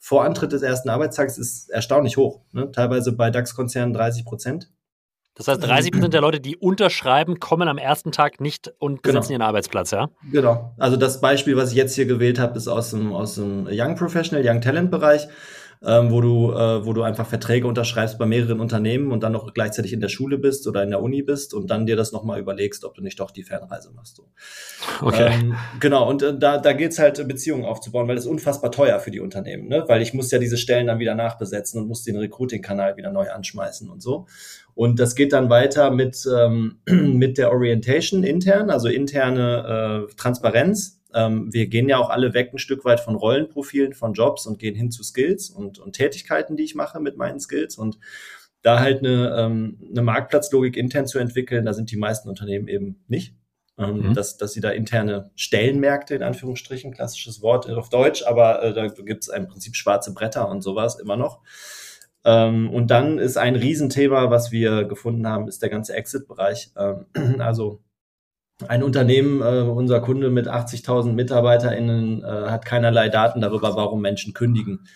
vor 0.00 0.24
Antritt 0.24 0.50
des 0.50 0.62
ersten 0.62 0.88
Arbeitstags 0.88 1.38
ist 1.38 1.70
erstaunlich 1.70 2.16
hoch. 2.16 2.40
Ne? 2.50 2.72
Teilweise 2.72 3.12
bei 3.12 3.30
DAX-Konzernen 3.30 3.92
30 3.92 4.24
Prozent. 4.24 4.68
Das 5.36 5.46
heißt, 5.46 5.62
30 5.62 5.92
Prozent 5.92 6.12
der 6.12 6.22
Leute, 6.22 6.40
die 6.40 6.56
unterschreiben, 6.56 7.38
kommen 7.38 7.68
am 7.68 7.78
ersten 7.78 8.10
Tag 8.10 8.40
nicht 8.40 8.72
und 8.80 9.02
besetzen 9.02 9.28
genau. 9.28 9.34
ihren 9.34 9.42
Arbeitsplatz, 9.42 9.92
ja? 9.92 10.08
Genau. 10.32 10.74
Also 10.78 10.96
das 10.96 11.20
Beispiel, 11.20 11.56
was 11.56 11.70
ich 11.70 11.76
jetzt 11.76 11.94
hier 11.94 12.06
gewählt 12.06 12.40
habe, 12.40 12.56
ist 12.58 12.66
aus 12.66 12.90
dem, 12.90 13.12
aus 13.12 13.36
dem 13.36 13.68
Young 13.70 13.94
Professional, 13.94 14.44
Young 14.44 14.60
Talent 14.60 14.90
Bereich 14.90 15.28
ähm, 15.84 16.10
wo 16.10 16.20
du, 16.20 16.52
äh, 16.52 16.84
wo 16.84 16.92
du 16.92 17.02
einfach 17.02 17.26
Verträge 17.26 17.66
unterschreibst 17.66 18.18
bei 18.18 18.26
mehreren 18.26 18.60
Unternehmen 18.60 19.12
und 19.12 19.22
dann 19.22 19.32
noch 19.32 19.52
gleichzeitig 19.54 19.92
in 19.92 20.00
der 20.00 20.08
Schule 20.08 20.38
bist 20.38 20.66
oder 20.66 20.82
in 20.82 20.90
der 20.90 21.00
Uni 21.00 21.22
bist 21.22 21.54
und 21.54 21.70
dann 21.70 21.86
dir 21.86 21.96
das 21.96 22.12
nochmal 22.12 22.40
überlegst, 22.40 22.84
ob 22.84 22.94
du 22.94 23.02
nicht 23.02 23.20
doch 23.20 23.30
die 23.30 23.44
Fernreise 23.44 23.92
machst. 23.92 24.16
So. 24.16 24.28
Okay. 25.00 25.30
Ähm, 25.32 25.54
genau, 25.80 26.08
und 26.08 26.22
äh, 26.22 26.36
da, 26.36 26.58
da 26.58 26.72
gilt 26.72 26.92
es 26.92 26.98
halt, 26.98 27.26
Beziehungen 27.28 27.64
aufzubauen, 27.64 28.08
weil 28.08 28.16
das 28.16 28.24
ist 28.24 28.30
unfassbar 28.30 28.70
teuer 28.70 28.98
für 29.00 29.10
die 29.10 29.20
Unternehmen, 29.20 29.68
ne? 29.68 29.84
Weil 29.86 30.02
ich 30.02 30.14
muss 30.14 30.30
ja 30.30 30.38
diese 30.38 30.56
Stellen 30.56 30.86
dann 30.86 30.98
wieder 30.98 31.14
nachbesetzen 31.14 31.80
und 31.80 31.88
muss 31.88 32.04
den 32.04 32.16
Recruiting-Kanal 32.16 32.96
wieder 32.96 33.10
neu 33.10 33.30
anschmeißen 33.30 33.88
und 33.90 34.02
so. 34.02 34.26
Und 34.74 35.00
das 35.00 35.14
geht 35.14 35.32
dann 35.32 35.50
weiter 35.50 35.90
mit, 35.90 36.24
ähm, 36.32 36.78
mit 36.86 37.38
der 37.38 37.50
Orientation 37.50 38.22
intern, 38.22 38.70
also 38.70 38.88
interne 38.88 40.06
äh, 40.08 40.14
Transparenz 40.14 40.97
ähm, 41.14 41.52
wir 41.52 41.66
gehen 41.68 41.88
ja 41.88 41.98
auch 41.98 42.10
alle 42.10 42.34
weg 42.34 42.50
ein 42.52 42.58
Stück 42.58 42.84
weit 42.84 43.00
von 43.00 43.16
Rollenprofilen, 43.16 43.94
von 43.94 44.12
Jobs 44.12 44.46
und 44.46 44.58
gehen 44.58 44.74
hin 44.74 44.90
zu 44.90 45.02
Skills 45.02 45.50
und, 45.50 45.78
und 45.78 45.92
Tätigkeiten, 45.94 46.56
die 46.56 46.64
ich 46.64 46.74
mache 46.74 47.00
mit 47.00 47.16
meinen 47.16 47.40
Skills. 47.40 47.76
Und 47.76 47.98
da 48.62 48.80
halt 48.80 48.98
eine, 48.98 49.34
ähm, 49.38 49.78
eine 49.90 50.02
Marktplatzlogik 50.02 50.76
intern 50.76 51.06
zu 51.06 51.18
entwickeln, 51.18 51.64
da 51.64 51.72
sind 51.72 51.90
die 51.90 51.96
meisten 51.96 52.28
Unternehmen 52.28 52.68
eben 52.68 53.04
nicht. 53.08 53.34
Ähm, 53.80 54.08
mhm. 54.08 54.14
dass, 54.14 54.36
dass 54.36 54.54
sie 54.54 54.60
da 54.60 54.70
interne 54.70 55.30
Stellenmärkte, 55.36 56.16
in 56.16 56.24
Anführungsstrichen, 56.24 56.92
klassisches 56.92 57.42
Wort 57.42 57.70
auf 57.70 57.90
Deutsch, 57.90 58.24
aber 58.26 58.60
äh, 58.60 58.74
da 58.74 58.88
gibt 58.88 59.22
es 59.22 59.28
im 59.28 59.46
Prinzip 59.46 59.76
schwarze 59.76 60.12
Bretter 60.12 60.48
und 60.48 60.62
sowas 60.62 60.98
immer 60.98 61.16
noch. 61.16 61.42
Ähm, 62.24 62.70
und 62.70 62.90
dann 62.90 63.18
ist 63.18 63.36
ein 63.36 63.54
Riesenthema, 63.54 64.30
was 64.30 64.50
wir 64.50 64.82
gefunden 64.82 65.28
haben, 65.28 65.46
ist 65.46 65.62
der 65.62 65.68
ganze 65.68 65.94
Exit-Bereich. 65.94 66.72
Ähm, 66.76 67.06
also 67.38 67.80
ein 68.66 68.82
Unternehmen, 68.82 69.40
äh, 69.40 69.60
unser 69.62 70.00
Kunde 70.00 70.30
mit 70.30 70.48
80.000 70.48 71.12
MitarbeiterInnen, 71.12 72.24
äh, 72.24 72.26
hat 72.26 72.64
keinerlei 72.64 73.08
Daten 73.08 73.40
darüber, 73.40 73.76
warum 73.76 74.00
Menschen 74.00 74.34
kündigen 74.34 74.86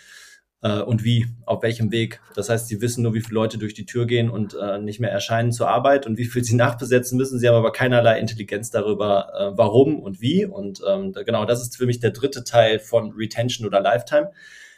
äh, 0.62 0.80
und 0.80 1.04
wie, 1.04 1.26
auf 1.46 1.62
welchem 1.62 1.92
Weg. 1.92 2.20
Das 2.34 2.48
heißt, 2.48 2.68
sie 2.68 2.80
wissen 2.80 3.02
nur, 3.02 3.14
wie 3.14 3.20
viele 3.20 3.34
Leute 3.34 3.58
durch 3.58 3.74
die 3.74 3.86
Tür 3.86 4.06
gehen 4.06 4.30
und 4.30 4.54
äh, 4.54 4.78
nicht 4.78 5.00
mehr 5.00 5.12
erscheinen 5.12 5.52
zur 5.52 5.68
Arbeit 5.68 6.06
und 6.06 6.18
wie 6.18 6.24
viel 6.24 6.42
sie 6.42 6.56
nachbesetzen 6.56 7.16
müssen. 7.18 7.38
Sie 7.38 7.48
haben 7.48 7.56
aber 7.56 7.72
keinerlei 7.72 8.18
Intelligenz 8.18 8.70
darüber, 8.70 9.32
äh, 9.38 9.56
warum 9.56 10.00
und 10.00 10.20
wie. 10.20 10.44
Und 10.44 10.82
ähm, 10.88 11.12
genau, 11.12 11.44
das 11.44 11.62
ist 11.62 11.76
für 11.76 11.86
mich 11.86 12.00
der 12.00 12.10
dritte 12.10 12.44
Teil 12.44 12.80
von 12.80 13.12
Retention 13.12 13.66
oder 13.66 13.80
Lifetime, 13.80 14.30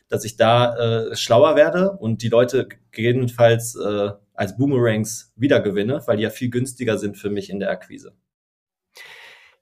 dass 0.08 0.24
ich 0.24 0.36
da 0.36 0.76
äh, 0.76 1.16
schlauer 1.16 1.56
werde 1.56 1.92
und 1.92 2.22
die 2.22 2.28
Leute 2.28 2.68
gegebenenfalls 2.90 3.76
äh, 3.76 4.10
als 4.34 4.56
Boomerangs 4.56 5.32
wiedergewinne, 5.36 6.02
weil 6.06 6.16
die 6.16 6.24
ja 6.24 6.30
viel 6.30 6.50
günstiger 6.50 6.98
sind 6.98 7.16
für 7.16 7.30
mich 7.30 7.50
in 7.50 7.60
der 7.60 7.70
Akquise. 7.70 8.14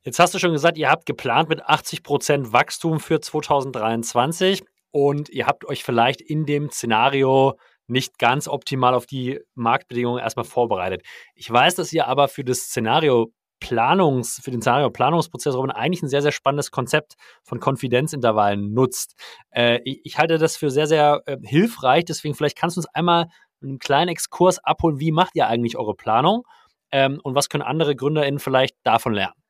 Jetzt 0.04 0.18
hast 0.18 0.34
du 0.34 0.40
schon 0.40 0.52
gesagt, 0.52 0.78
ihr 0.78 0.90
habt 0.90 1.06
geplant 1.06 1.48
mit 1.48 1.62
80 1.62 2.02
Prozent 2.02 2.52
Wachstum 2.52 2.98
für 2.98 3.20
2023 3.20 4.64
und 4.90 5.28
ihr 5.28 5.46
habt 5.46 5.64
euch 5.64 5.84
vielleicht 5.84 6.20
in 6.20 6.44
dem 6.44 6.70
Szenario 6.70 7.56
nicht 7.86 8.18
ganz 8.18 8.48
optimal 8.48 8.94
auf 8.94 9.06
die 9.06 9.38
Marktbedingungen 9.54 10.20
erstmal 10.20 10.44
vorbereitet. 10.44 11.02
Ich 11.36 11.48
weiß, 11.48 11.76
dass 11.76 11.92
ihr 11.92 12.08
aber 12.08 12.26
für 12.26 12.42
das 12.42 12.62
Szenario 12.62 13.32
Planungs, 13.60 14.40
für 14.42 14.50
den 14.50 14.60
Szenario 14.60 14.90
Planungsprozess 14.90 15.54
eigentlich 15.54 16.02
ein 16.02 16.08
sehr, 16.08 16.22
sehr 16.22 16.32
spannendes 16.32 16.72
Konzept 16.72 17.14
von 17.44 17.60
Konfidenzintervallen 17.60 18.72
nutzt. 18.72 19.14
Äh, 19.50 19.78
ich, 19.84 20.00
ich, 20.02 20.18
halte 20.18 20.38
das 20.38 20.56
für 20.56 20.70
sehr, 20.70 20.88
sehr 20.88 21.22
äh, 21.26 21.36
hilfreich. 21.44 22.04
Deswegen 22.04 22.34
vielleicht 22.34 22.58
kannst 22.58 22.76
du 22.76 22.80
uns 22.80 22.88
einmal 22.92 23.28
einen 23.62 23.78
kleinen 23.78 24.08
Exkurs 24.08 24.58
abholen. 24.58 24.98
Wie 24.98 25.12
macht 25.12 25.36
ihr 25.36 25.46
eigentlich 25.46 25.76
eure 25.76 25.94
Planung? 25.94 26.42
Ähm, 26.90 27.20
und 27.22 27.36
was 27.36 27.48
können 27.48 27.62
andere 27.62 27.94
GründerInnen 27.94 28.40
vielleicht 28.40 28.74
davon 28.82 29.12
lernen? 29.12 29.41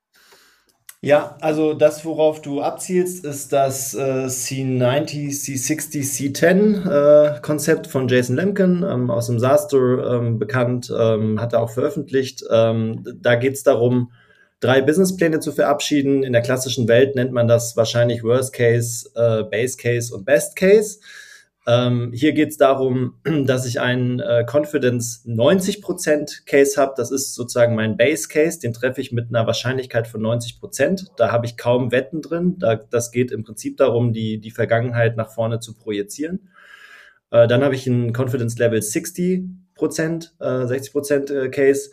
Ja, 1.04 1.36
also 1.40 1.74
das, 1.74 2.04
worauf 2.04 2.42
du 2.42 2.60
abzielst, 2.62 3.24
ist 3.24 3.52
das 3.52 3.92
äh, 3.92 4.26
C90, 4.26 5.30
C60, 5.30 6.32
C10 6.36 7.36
äh, 7.36 7.40
Konzept 7.40 7.88
von 7.88 8.06
Jason 8.06 8.36
Lemkin 8.36 8.86
ähm, 8.88 9.10
aus 9.10 9.26
dem 9.26 9.40
SaaStore 9.40 10.16
ähm, 10.16 10.38
bekannt, 10.38 10.92
ähm, 10.96 11.40
hat 11.40 11.54
er 11.54 11.60
auch 11.60 11.70
veröffentlicht. 11.70 12.44
Ähm, 12.52 13.04
da 13.20 13.34
geht 13.34 13.54
es 13.54 13.64
darum, 13.64 14.12
drei 14.60 14.80
Businesspläne 14.80 15.40
zu 15.40 15.50
verabschieden. 15.50 16.22
In 16.22 16.32
der 16.32 16.42
klassischen 16.42 16.86
Welt 16.86 17.16
nennt 17.16 17.32
man 17.32 17.48
das 17.48 17.76
wahrscheinlich 17.76 18.22
Worst 18.22 18.52
Case, 18.52 19.10
äh, 19.16 19.42
Base 19.42 19.76
Case 19.76 20.14
und 20.14 20.24
Best 20.24 20.54
Case. 20.54 21.00
Ähm, 21.64 22.12
hier 22.12 22.32
geht 22.32 22.48
es 22.50 22.56
darum, 22.56 23.14
dass 23.46 23.66
ich 23.66 23.80
einen 23.80 24.18
äh, 24.20 24.44
Confidence 24.50 25.24
90% 25.26 26.44
Case 26.44 26.80
habe. 26.80 26.94
Das 26.96 27.10
ist 27.10 27.34
sozusagen 27.34 27.74
mein 27.74 27.96
Base 27.96 28.28
Case. 28.28 28.58
Den 28.58 28.72
treffe 28.72 29.00
ich 29.00 29.12
mit 29.12 29.28
einer 29.28 29.46
Wahrscheinlichkeit 29.46 30.08
von 30.08 30.20
90%. 30.22 31.10
Da 31.16 31.30
habe 31.30 31.46
ich 31.46 31.56
kaum 31.56 31.92
Wetten 31.92 32.20
drin. 32.20 32.56
Da, 32.58 32.76
das 32.76 33.12
geht 33.12 33.30
im 33.30 33.44
Prinzip 33.44 33.76
darum, 33.76 34.12
die, 34.12 34.40
die 34.40 34.50
Vergangenheit 34.50 35.16
nach 35.16 35.30
vorne 35.30 35.60
zu 35.60 35.74
projizieren. 35.74 36.50
Äh, 37.30 37.46
dann 37.46 37.62
habe 37.62 37.76
ich 37.76 37.86
einen 37.86 38.12
Confidence 38.12 38.58
Level 38.58 38.80
60%, 38.80 39.50
äh, 40.40 40.44
60% 40.44 41.32
äh, 41.32 41.48
Case. 41.48 41.90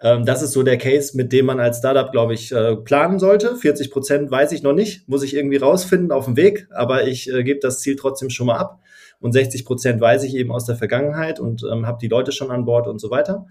Ähm, 0.00 0.24
das 0.24 0.42
ist 0.42 0.50
so 0.50 0.64
der 0.64 0.78
Case, 0.78 1.16
mit 1.16 1.32
dem 1.32 1.46
man 1.46 1.60
als 1.60 1.78
Startup, 1.78 2.10
glaube 2.10 2.34
ich, 2.34 2.50
äh, 2.50 2.74
planen 2.74 3.20
sollte. 3.20 3.54
40% 3.54 4.32
weiß 4.32 4.50
ich 4.50 4.64
noch 4.64 4.72
nicht, 4.72 5.08
muss 5.08 5.22
ich 5.22 5.36
irgendwie 5.36 5.58
rausfinden 5.58 6.10
auf 6.10 6.24
dem 6.24 6.36
Weg, 6.36 6.66
aber 6.72 7.06
ich 7.06 7.32
äh, 7.32 7.44
gebe 7.44 7.60
das 7.60 7.78
Ziel 7.78 7.94
trotzdem 7.94 8.28
schon 8.28 8.48
mal 8.48 8.56
ab 8.56 8.80
und 9.22 9.32
60 9.32 9.64
Prozent 9.64 10.00
weiß 10.00 10.24
ich 10.24 10.34
eben 10.34 10.50
aus 10.50 10.66
der 10.66 10.76
Vergangenheit 10.76 11.40
und 11.40 11.64
ähm, 11.70 11.86
habe 11.86 11.98
die 12.02 12.08
Leute 12.08 12.32
schon 12.32 12.50
an 12.50 12.64
Bord 12.64 12.88
und 12.88 13.00
so 13.00 13.10
weiter. 13.10 13.46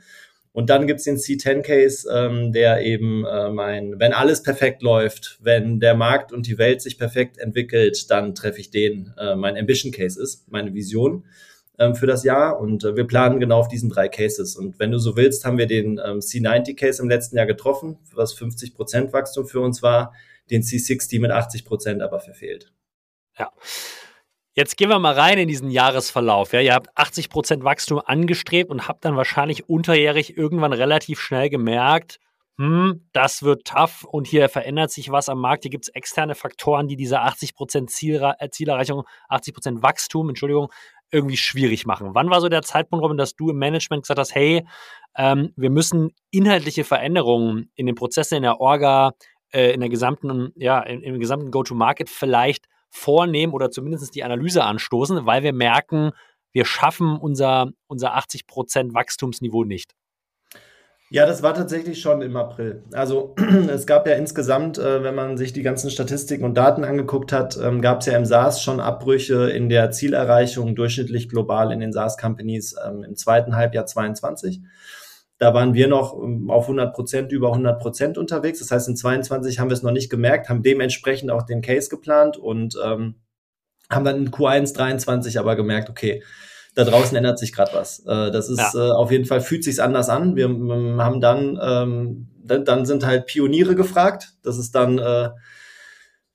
Und 0.52 0.70
dann 0.70 0.86
gibt's 0.86 1.06
den 1.06 1.16
C10-Case, 1.16 2.10
ähm, 2.14 2.52
der 2.52 2.82
eben 2.82 3.24
äh, 3.26 3.50
mein, 3.50 3.98
wenn 3.98 4.12
alles 4.12 4.44
perfekt 4.44 4.82
läuft, 4.82 5.40
wenn 5.42 5.80
der 5.80 5.96
Markt 5.96 6.34
und 6.34 6.46
die 6.46 6.58
Welt 6.58 6.82
sich 6.82 6.98
perfekt 6.98 7.38
entwickelt, 7.38 8.12
dann 8.12 8.36
treffe 8.36 8.60
ich 8.60 8.70
den, 8.70 9.14
äh, 9.18 9.36
mein 9.36 9.58
Ambition-Case 9.58 10.22
ist, 10.22 10.52
meine 10.52 10.74
Vision 10.74 11.24
ähm, 11.80 11.96
für 11.96 12.06
das 12.06 12.26
Jahr. 12.26 12.60
Und 12.60 12.84
äh, 12.84 12.98
wir 12.98 13.08
planen 13.08 13.40
genau 13.40 13.60
auf 13.60 13.70
diesen 13.70 13.90
drei 13.90 14.10
Cases. 14.10 14.58
Und 14.58 14.78
wenn 14.78 14.92
du 14.92 15.00
so 15.00 15.16
willst, 15.16 15.46
haben 15.46 15.58
wir 15.58 15.68
den 15.68 16.02
ähm, 16.04 16.20
C90-Case 16.20 17.02
im 17.02 17.08
letzten 17.08 17.38
Jahr 17.38 17.46
getroffen, 17.46 17.98
was 18.14 18.34
50 18.34 18.74
Prozent 18.76 19.14
Wachstum 19.14 19.48
für 19.48 19.62
uns 19.62 19.82
war, 19.82 20.14
den 20.50 20.64
C60 20.64 21.22
mit 21.22 21.32
80 21.32 21.64
Prozent 21.64 22.02
aber 22.02 22.20
verfehlt. 22.20 22.74
Ja. 23.40 23.54
Jetzt 24.54 24.76
gehen 24.76 24.90
wir 24.90 25.00
mal 25.00 25.14
rein 25.14 25.38
in 25.38 25.48
diesen 25.48 25.70
Jahresverlauf. 25.70 26.52
Ja, 26.52 26.60
ihr 26.60 26.74
habt 26.74 26.90
80% 26.98 27.64
Wachstum 27.64 28.02
angestrebt 28.06 28.70
und 28.70 28.88
habt 28.88 29.06
dann 29.06 29.16
wahrscheinlich 29.16 29.70
unterjährig 29.70 30.38
irgendwann 30.38 30.74
relativ 30.74 31.22
schnell 31.22 31.50
gemerkt, 31.50 32.20
hm, 32.58 33.08
das 33.14 33.44
wird 33.44 33.66
tough 33.66 34.04
und 34.04 34.28
hier 34.28 34.50
verändert 34.50 34.92
sich 34.92 35.10
was 35.10 35.30
am 35.30 35.40
Markt. 35.40 35.64
Hier 35.64 35.72
gibt 35.72 35.86
es 35.86 35.90
externe 35.96 36.36
Faktoren, 36.36 36.88
die 36.88 36.98
diese 36.98 37.22
80% 37.22 37.88
Zielra 37.88 38.36
äh, 38.40 38.50
Zielerreichung, 38.50 39.04
80% 39.30 39.82
Wachstum, 39.82 40.30
Entschuldigung, 40.30 40.72
irgendwie 41.12 41.38
schwierig 41.38 41.86
machen. 41.86 42.10
Wann 42.14 42.30
war 42.30 42.42
so 42.42 42.50
der 42.50 42.62
Zeitpunkt, 42.62 43.04
Robin, 43.04 43.18
dass 43.18 43.36
du 43.36 43.50
im 43.50 43.58
Management 43.58 44.04
gesagt 44.04 44.20
hast, 44.20 44.36
hey, 44.36 44.66
ähm, 45.16 45.54
wir 45.56 45.70
müssen 45.70 46.12
inhaltliche 46.30 46.84
Veränderungen 46.84 47.72
in 47.76 47.86
den 47.86 47.96
Prozessen, 47.96 48.36
in 48.36 48.44
der 48.44 48.60
Orga, 48.60 49.14
äh, 49.54 49.74
in 49.74 49.80
der 49.80 49.90
gesamten, 49.90 50.52
ja, 50.56 50.82
im, 50.82 51.02
im 51.02 51.20
gesamten 51.20 51.52
Go-to-Market 51.52 52.10
vielleicht 52.10 52.68
vornehmen 52.92 53.54
oder 53.54 53.72
zumindest 53.72 54.14
die 54.14 54.24
Analyse 54.24 54.64
anstoßen, 54.64 55.26
weil 55.26 55.44
wir 55.44 55.54
merken, 55.54 56.12
wir 56.52 56.66
schaffen 56.66 57.18
unser, 57.18 57.72
unser 57.88 58.16
80% 58.18 58.94
Wachstumsniveau 58.94 59.64
nicht? 59.64 59.94
Ja, 61.10 61.26
das 61.26 61.44
war 61.44 61.54
tatsächlich 61.54 62.00
schon 62.00 62.22
im 62.22 62.38
April. 62.38 62.84
Also 62.94 63.36
es 63.70 63.86
gab 63.86 64.08
ja 64.08 64.14
insgesamt, 64.14 64.78
äh, 64.78 65.04
wenn 65.04 65.14
man 65.14 65.38
sich 65.38 65.52
die 65.52 65.62
ganzen 65.62 65.90
Statistiken 65.90 66.46
und 66.46 66.56
Daten 66.56 66.86
angeguckt 66.86 67.34
hat, 67.34 67.58
ähm, 67.62 67.82
gab 67.82 68.00
es 68.00 68.06
ja 68.06 68.16
im 68.16 68.24
SaaS 68.24 68.64
schon 68.64 68.80
Abbrüche 68.80 69.50
in 69.50 69.68
der 69.68 69.92
Zielerreichung 69.92 70.74
durchschnittlich 70.74 71.28
global 71.28 71.74
in 71.74 71.82
den 71.82 71.92
SaaS-Companies 71.92 72.76
ähm, 72.88 73.04
im 73.04 73.18
zweiten 73.18 73.58
Halbjahr 73.58 73.86
22. 73.86 74.62
Da 75.42 75.56
waren 75.56 75.74
wir 75.74 75.88
noch 75.88 76.22
ähm, 76.22 76.52
auf 76.52 76.66
100 76.66 76.94
Prozent, 76.94 77.32
über 77.32 77.48
100 77.48 77.82
Prozent 77.82 78.20
unterwegs. 78.20 78.60
Das 78.60 78.70
heißt, 78.70 78.88
in 78.88 78.96
22 78.96 79.58
haben 79.58 79.72
wir 79.72 79.74
es 79.74 79.82
noch 79.82 79.92
nicht 79.92 80.12
gemerkt, 80.12 80.50
haben 80.50 80.62
dementsprechend 80.62 81.32
auch 81.32 81.42
den 81.42 81.64
Case 81.64 81.90
geplant 81.90 82.38
und 82.38 82.78
ähm, 82.86 83.16
haben 83.90 84.06
dann 84.06 84.18
in 84.18 84.30
Q1 84.30 84.76
23 84.76 85.40
aber 85.40 85.56
gemerkt, 85.56 85.90
okay, 85.90 86.22
da 86.76 86.84
draußen 86.84 87.18
ändert 87.18 87.40
sich 87.40 87.54
gerade 87.54 87.74
was. 87.74 88.06
Äh, 88.06 88.30
das 88.30 88.50
ist 88.50 88.76
ja. 88.76 88.90
äh, 88.90 88.92
auf 88.92 89.10
jeden 89.10 89.26
Fall, 89.26 89.42
fühlt 89.42 89.64
sich 89.64 89.82
anders 89.82 90.10
an. 90.10 90.36
Wir, 90.36 90.48
wir 90.48 91.04
haben 91.04 91.20
dann, 91.22 91.60
ähm, 91.60 92.28
dann, 92.44 92.64
dann, 92.64 92.86
sind 92.86 93.04
halt 93.04 93.26
Pioniere 93.26 93.74
gefragt. 93.74 94.36
Das 94.44 94.60
ist 94.60 94.76
dann 94.76 95.00
äh, 95.00 95.32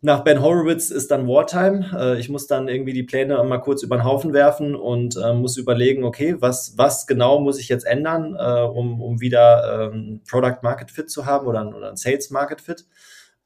nach 0.02 0.24
Ben 0.24 0.42
Horowitz 0.42 0.90
ist 0.90 1.10
dann 1.10 1.26
Wartime. 1.26 1.90
Äh, 1.98 2.20
ich 2.20 2.28
muss 2.28 2.46
dann 2.46 2.68
irgendwie 2.68 2.92
die 2.92 3.02
Pläne 3.02 3.42
mal 3.44 3.58
kurz 3.58 3.82
über 3.82 3.96
den 3.96 4.04
Haufen 4.04 4.32
werfen 4.32 4.74
und 4.74 5.16
äh, 5.16 5.32
muss 5.32 5.56
überlegen, 5.56 6.04
okay, 6.04 6.36
was, 6.38 6.74
was 6.76 7.06
genau 7.06 7.40
muss 7.40 7.58
ich 7.58 7.68
jetzt 7.68 7.86
ändern, 7.86 8.36
äh, 8.38 8.62
um, 8.62 9.00
um 9.00 9.20
wieder 9.20 9.90
ähm, 9.92 10.20
Product 10.28 10.58
Market 10.62 10.90
Fit 10.90 11.10
zu 11.10 11.24
haben 11.24 11.46
oder, 11.46 11.66
oder 11.74 11.90
ein 11.90 11.96
Sales 11.96 12.30
Market 12.30 12.60
Fit. 12.60 12.84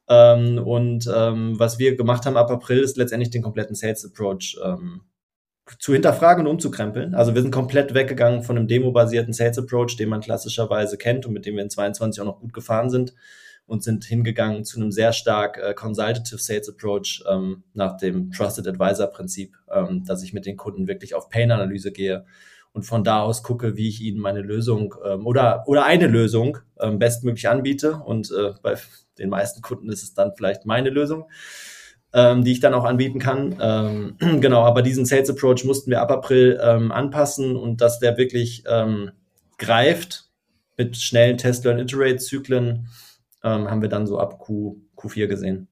Ähm, 0.09 0.59
und 0.59 1.09
ähm, 1.15 1.59
was 1.59 1.79
wir 1.79 1.97
gemacht 1.97 2.27
haben 2.27 2.37
ab 2.37 2.51
April 2.51 2.81
ist 2.81 2.97
letztendlich 2.97 3.31
den 3.31 3.43
kompletten 3.43 3.77
Sales 3.77 4.05
Approach 4.05 4.59
zu 5.79 5.93
hinterfragen 5.93 6.47
und 6.47 6.55
umzukrempeln. 6.55 7.15
Also 7.15 7.37
wir 7.37 7.43
sind 7.43 7.53
komplett 7.53 7.95
weggegangen 7.95 8.43
von 8.43 8.57
einem 8.57 8.67
demobasierten 8.67 9.33
Sales 9.33 9.57
Approach, 9.57 9.97
den 9.97 10.09
man 10.09 10.21
klassischerweise 10.21 10.99
kennt 10.99 11.27
und 11.27 11.33
mit 11.33 11.47
dem 11.47 11.55
wir 11.55 11.63
in 11.63 11.71
22 11.71 12.21
auch 12.21 12.27
noch 12.27 12.41
gut 12.41 12.53
gefahren 12.53 12.91
sind 12.91 13.15
und 13.71 13.85
sind 13.85 14.05
hingegangen 14.05 14.65
zu 14.65 14.81
einem 14.81 14.91
sehr 14.91 15.13
stark 15.13 15.57
äh, 15.57 15.75
consultative 15.75 16.41
Sales 16.41 16.69
Approach 16.69 17.23
ähm, 17.31 17.63
nach 17.73 17.97
dem 17.97 18.33
Trusted 18.33 18.67
Advisor 18.67 19.07
Prinzip, 19.07 19.57
ähm, 19.73 20.05
dass 20.05 20.25
ich 20.25 20.33
mit 20.33 20.45
den 20.45 20.57
Kunden 20.57 20.89
wirklich 20.89 21.15
auf 21.15 21.29
Pain-Analyse 21.29 21.93
gehe 21.93 22.27
und 22.73 22.83
von 22.83 23.05
da 23.05 23.23
aus 23.23 23.45
gucke, 23.45 23.77
wie 23.77 23.89
ich 23.89 24.01
ihnen 24.01 24.19
meine 24.19 24.41
Lösung 24.41 24.97
ähm, 25.05 25.25
oder, 25.25 25.63
oder 25.69 25.85
eine 25.85 26.09
Lösung 26.09 26.59
ähm, 26.81 26.99
bestmöglich 26.99 27.49
anbiete. 27.49 27.95
Und 28.05 28.33
äh, 28.33 28.55
bei 28.61 28.75
den 29.19 29.29
meisten 29.29 29.63
Kunden 29.63 29.89
ist 29.89 30.03
es 30.03 30.15
dann 30.15 30.33
vielleicht 30.35 30.67
meine 30.67 30.91
Lösung 30.91 31.29
ähm, 32.13 32.43
die 32.43 32.51
ich 32.51 32.59
dann 32.59 32.75
auch 32.75 32.85
anbieten 32.85 33.21
kann. 33.21 33.57
Ähm, 33.61 34.17
genau, 34.41 34.65
aber 34.65 34.83
diesen 34.83 35.07
Sales 35.07 35.31
Approach 35.31 35.65
mussten 35.65 35.93
wir 35.93 36.01
ab 36.01 36.11
April 36.11 36.61
ähm, 36.61 36.91
anpassen 36.91 37.55
und 37.55 37.81
dass 37.81 38.01
der 38.01 38.17
wirklich 38.17 38.65
ähm, 38.69 39.13
greift 39.59 40.25
mit 40.77 40.97
schnellen 40.97 41.39
Test-Learn-Iterate-Zyklen, 41.39 42.89
ähm, 43.43 43.71
haben 43.71 43.83
wir 43.83 43.89
dann 43.89 44.07
so 44.07 44.19
ab 44.19 44.39
Q, 44.39 44.77
Q4 44.97 45.27
gesehen. 45.27 45.69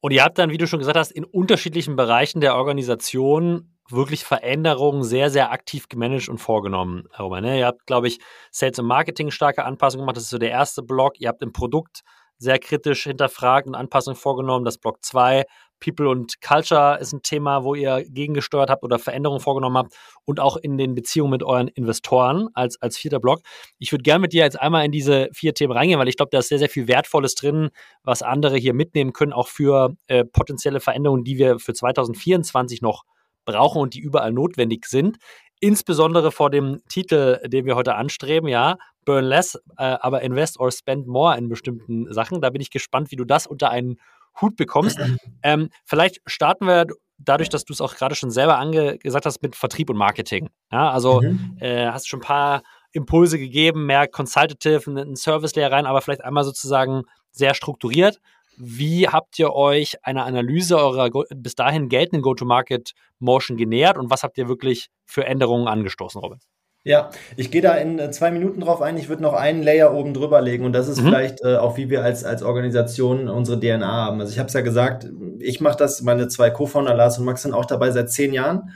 Und 0.00 0.12
ihr 0.12 0.22
habt 0.22 0.38
dann, 0.38 0.50
wie 0.50 0.58
du 0.58 0.66
schon 0.66 0.78
gesagt 0.78 0.98
hast, 0.98 1.10
in 1.10 1.24
unterschiedlichen 1.24 1.96
Bereichen 1.96 2.40
der 2.40 2.56
Organisation 2.56 3.76
wirklich 3.88 4.24
Veränderungen 4.24 5.02
sehr, 5.02 5.30
sehr 5.30 5.52
aktiv 5.52 5.88
gemanagt 5.88 6.28
und 6.28 6.38
vorgenommen, 6.38 7.08
Roman. 7.18 7.42
Ne? 7.42 7.58
Ihr 7.60 7.66
habt, 7.66 7.86
glaube 7.86 8.08
ich, 8.08 8.18
Sales 8.50 8.78
und 8.78 8.86
Marketing 8.86 9.30
starke 9.30 9.64
Anpassungen 9.64 10.02
gemacht. 10.02 10.16
Das 10.16 10.24
ist 10.24 10.30
so 10.30 10.38
der 10.38 10.50
erste 10.50 10.82
Block. 10.82 11.20
Ihr 11.20 11.28
habt 11.28 11.42
im 11.42 11.52
Produkt 11.52 12.02
sehr 12.38 12.58
kritisch 12.58 13.04
hinterfragt 13.04 13.66
und 13.66 13.74
Anpassungen 13.74 14.16
vorgenommen. 14.16 14.64
Das 14.64 14.78
Block 14.78 15.02
2, 15.02 15.44
People 15.80 16.08
und 16.08 16.40
Culture 16.40 16.98
ist 17.00 17.12
ein 17.12 17.22
Thema, 17.22 17.64
wo 17.64 17.74
ihr 17.74 18.04
gegengesteuert 18.08 18.70
habt 18.70 18.82
oder 18.82 18.98
Veränderungen 18.98 19.40
vorgenommen 19.40 19.76
habt 19.76 19.94
und 20.24 20.40
auch 20.40 20.56
in 20.56 20.78
den 20.78 20.94
Beziehungen 20.94 21.30
mit 21.30 21.42
euren 21.42 21.68
Investoren 21.68 22.48
als, 22.54 22.80
als 22.80 22.96
vierter 22.96 23.20
Block. 23.20 23.40
Ich 23.78 23.92
würde 23.92 24.02
gerne 24.02 24.20
mit 24.20 24.32
dir 24.32 24.44
jetzt 24.44 24.60
einmal 24.60 24.84
in 24.84 24.92
diese 24.92 25.28
vier 25.32 25.54
Themen 25.54 25.72
reingehen, 25.72 25.98
weil 25.98 26.08
ich 26.08 26.16
glaube, 26.16 26.30
da 26.30 26.38
ist 26.38 26.48
sehr, 26.48 26.58
sehr 26.58 26.70
viel 26.70 26.88
Wertvolles 26.88 27.34
drin, 27.34 27.70
was 28.02 28.22
andere 28.22 28.56
hier 28.56 28.74
mitnehmen 28.74 29.12
können, 29.12 29.32
auch 29.32 29.48
für 29.48 29.94
äh, 30.06 30.24
potenzielle 30.24 30.80
Veränderungen, 30.80 31.24
die 31.24 31.38
wir 31.38 31.58
für 31.58 31.74
2024 31.74 32.82
noch 32.82 33.04
brauchen 33.44 33.80
und 33.80 33.94
die 33.94 34.00
überall 34.00 34.32
notwendig 34.32 34.86
sind. 34.86 35.16
Insbesondere 35.60 36.32
vor 36.32 36.50
dem 36.50 36.82
Titel, 36.90 37.40
den 37.48 37.64
wir 37.64 37.76
heute 37.76 37.94
anstreben, 37.94 38.48
ja, 38.48 38.76
burn 39.06 39.24
less, 39.24 39.54
äh, 39.78 39.84
aber 40.00 40.20
invest 40.20 40.60
or 40.60 40.70
spend 40.70 41.06
more 41.06 41.38
in 41.38 41.48
bestimmten 41.48 42.12
Sachen. 42.12 42.42
Da 42.42 42.50
bin 42.50 42.60
ich 42.60 42.70
gespannt, 42.70 43.10
wie 43.10 43.16
du 43.16 43.24
das 43.24 43.46
unter 43.46 43.70
einen 43.70 43.96
Hut 44.40 44.56
bekommst. 44.56 44.98
Ähm, 45.42 45.68
vielleicht 45.84 46.20
starten 46.26 46.66
wir 46.66 46.86
dadurch, 47.18 47.48
dass 47.48 47.64
du 47.64 47.72
es 47.72 47.80
auch 47.80 47.94
gerade 47.94 48.16
schon 48.16 48.30
selber 48.30 48.60
gesagt 48.98 49.26
hast, 49.26 49.42
mit 49.42 49.54
Vertrieb 49.54 49.90
und 49.90 49.96
Marketing. 49.96 50.48
Ja, 50.72 50.90
also 50.90 51.22
mhm. 51.22 51.56
äh, 51.60 51.86
hast 51.86 52.08
schon 52.08 52.20
ein 52.20 52.26
paar 52.26 52.62
Impulse 52.92 53.38
gegeben, 53.38 53.86
mehr 53.86 54.08
consultative, 54.08 54.90
einen 54.90 55.16
Service-Layer 55.16 55.70
rein, 55.70 55.86
aber 55.86 56.00
vielleicht 56.00 56.24
einmal 56.24 56.44
sozusagen 56.44 57.02
sehr 57.30 57.54
strukturiert. 57.54 58.18
Wie 58.56 59.06
habt 59.06 59.38
ihr 59.38 59.52
euch 59.52 60.04
einer 60.04 60.24
Analyse 60.24 60.78
eurer 60.78 61.10
bis 61.34 61.54
dahin 61.54 61.88
geltenden 61.88 62.22
Go-to-Market-Motion 62.22 63.56
genähert 63.56 63.98
und 63.98 64.10
was 64.10 64.22
habt 64.22 64.38
ihr 64.38 64.48
wirklich 64.48 64.88
für 65.04 65.26
Änderungen 65.26 65.68
angestoßen, 65.68 66.20
Robin? 66.20 66.40
Ja, 66.86 67.10
ich 67.34 67.50
gehe 67.50 67.62
da 67.62 67.74
in 67.74 67.98
äh, 67.98 68.12
zwei 68.12 68.30
Minuten 68.30 68.60
drauf 68.60 68.80
ein. 68.80 68.96
Ich 68.96 69.08
würde 69.08 69.20
noch 69.20 69.32
einen 69.32 69.64
Layer 69.64 69.92
oben 69.92 70.14
drüber 70.14 70.40
legen 70.40 70.64
und 70.64 70.72
das 70.72 70.86
ist 70.86 71.02
mhm. 71.02 71.06
vielleicht 71.06 71.42
äh, 71.42 71.56
auch, 71.56 71.76
wie 71.76 71.90
wir 71.90 72.04
als, 72.04 72.22
als 72.22 72.44
Organisation 72.44 73.28
unsere 73.28 73.58
DNA 73.58 73.84
haben. 73.84 74.20
Also 74.20 74.32
ich 74.32 74.38
habe 74.38 74.46
es 74.46 74.52
ja 74.52 74.60
gesagt, 74.60 75.08
ich 75.40 75.60
mache 75.60 75.76
das, 75.76 76.00
meine 76.02 76.28
zwei 76.28 76.50
Co-Founder 76.50 76.94
Lars 76.94 77.18
und 77.18 77.24
Max 77.24 77.42
sind 77.42 77.54
auch 77.54 77.64
dabei 77.64 77.90
seit 77.90 78.12
zehn 78.12 78.32
Jahren. 78.32 78.70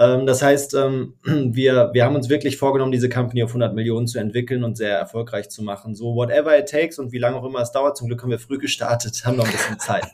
Ähm, 0.00 0.24
das 0.24 0.40
heißt, 0.40 0.74
ähm, 0.74 1.14
wir, 1.24 1.90
wir 1.92 2.04
haben 2.04 2.16
uns 2.16 2.30
wirklich 2.30 2.56
vorgenommen, 2.56 2.90
diese 2.90 3.10
Company 3.10 3.42
auf 3.42 3.50
100 3.50 3.74
Millionen 3.74 4.06
zu 4.06 4.18
entwickeln 4.18 4.64
und 4.64 4.78
sehr 4.78 4.96
erfolgreich 4.96 5.50
zu 5.50 5.62
machen. 5.62 5.94
So 5.94 6.14
whatever 6.14 6.58
it 6.58 6.70
takes 6.70 6.98
und 6.98 7.12
wie 7.12 7.18
lange 7.18 7.36
auch 7.36 7.44
immer 7.44 7.60
es 7.60 7.70
dauert. 7.70 7.98
Zum 7.98 8.08
Glück 8.08 8.22
haben 8.22 8.30
wir 8.30 8.38
früh 8.38 8.56
gestartet, 8.56 9.22
haben 9.26 9.36
noch 9.36 9.44
ein 9.44 9.52
bisschen 9.52 9.78
Zeit. 9.78 10.06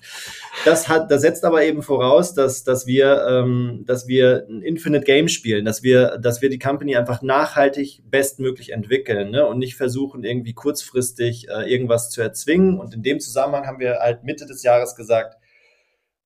Das 0.65 0.89
hat, 0.89 1.11
das 1.11 1.23
setzt 1.23 1.45
aber 1.45 1.63
eben 1.63 1.83
voraus, 1.83 2.35
dass, 2.35 2.65
dass 2.65 2.89
wir, 2.89 3.25
ähm, 3.29 3.85
dass 3.87 4.09
wir 4.09 4.47
ein 4.51 4.63
Infinite 4.63 5.05
Game 5.05 5.29
spielen, 5.29 5.65
dass 5.65 5.85
wir, 5.85 6.19
dass 6.19 6.43
wir 6.43 6.51
die 6.51 6.59
Company 6.59 6.97
einfach 6.97 7.23
nachhaltig 7.23 8.03
bestmöglich 8.11 8.73
entwickeln 8.73 9.31
ne? 9.31 9.47
und 9.47 9.59
nicht 9.59 9.77
versuchen, 9.77 10.25
irgendwie 10.25 10.55
kurzfristig 10.55 11.49
äh, 11.49 11.73
irgendwas 11.73 12.11
zu 12.11 12.21
erzwingen. 12.21 12.81
Und 12.81 12.93
in 12.93 13.05
dem 13.05 13.21
Zusammenhang 13.21 13.67
haben 13.67 13.79
wir 13.79 14.01
halt 14.01 14.25
Mitte 14.25 14.47
des 14.47 14.65
Jahres 14.65 14.97
gesagt, 14.97 15.37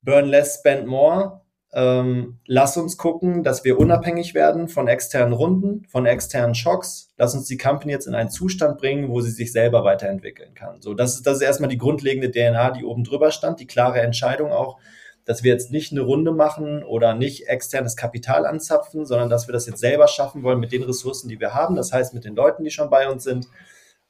burn 0.01 0.27
less, 0.27 0.61
spend 0.61 0.87
more 0.87 1.43
ähm, 1.73 2.39
lass 2.47 2.77
uns 2.77 2.97
gucken, 2.97 3.45
dass 3.45 3.65
wir 3.65 3.79
unabhängig 3.79 4.35
werden 4.35 4.69
von 4.69 4.89
externen 4.89 5.33
Runden, 5.33 5.87
von 5.89 6.05
externen 6.05 6.57
Schocks. 6.57 7.13
Lass 7.17 7.35
uns 7.35 7.47
die 7.47 7.59
Company 7.59 7.93
jetzt 7.93 8.07
in 8.07 8.15
einen 8.15 8.31
Zustand 8.31 8.79
bringen, 8.79 9.09
wo 9.09 9.21
sie 9.21 9.31
sich 9.31 9.53
selber 9.53 9.85
weiterentwickeln 9.85 10.55
kann. 10.55 10.83
So, 10.83 10.95
das 10.95 11.15
ist, 11.15 11.27
das 11.27 11.37
ist 11.37 11.43
erstmal 11.43 11.71
die 11.71 11.79
grundlegende 11.79 12.31
DNA, 12.31 12.73
die 12.73 12.85
oben 12.85 13.05
drüber 13.05 13.31
stand, 13.31 13.61
die 13.61 13.69
klare 13.69 14.01
Entscheidung 14.01 14.51
auch, 14.51 14.79
dass 15.25 15.45
wir 15.45 15.53
jetzt 15.53 15.71
nicht 15.71 15.93
eine 15.93 16.01
Runde 16.01 16.33
machen 16.33 16.83
oder 16.83 17.15
nicht 17.15 17.47
externes 17.47 17.95
Kapital 17.95 18.47
anzapfen, 18.47 19.07
sondern 19.07 19.31
dass 19.31 19.47
wir 19.47 19.53
das 19.53 19.67
jetzt 19.67 19.79
selber 19.79 20.09
schaffen 20.09 20.43
wollen 20.43 20.59
mit 20.59 20.73
den 20.73 20.83
Ressourcen, 20.83 21.29
die 21.29 21.39
wir 21.39 21.55
haben. 21.55 21.77
Das 21.77 21.93
heißt, 21.93 22.15
mit 22.15 22.25
den 22.25 22.35
Leuten, 22.35 22.65
die 22.65 22.71
schon 22.71 22.91
bei 22.91 23.09
uns 23.09 23.23
sind, 23.23 23.47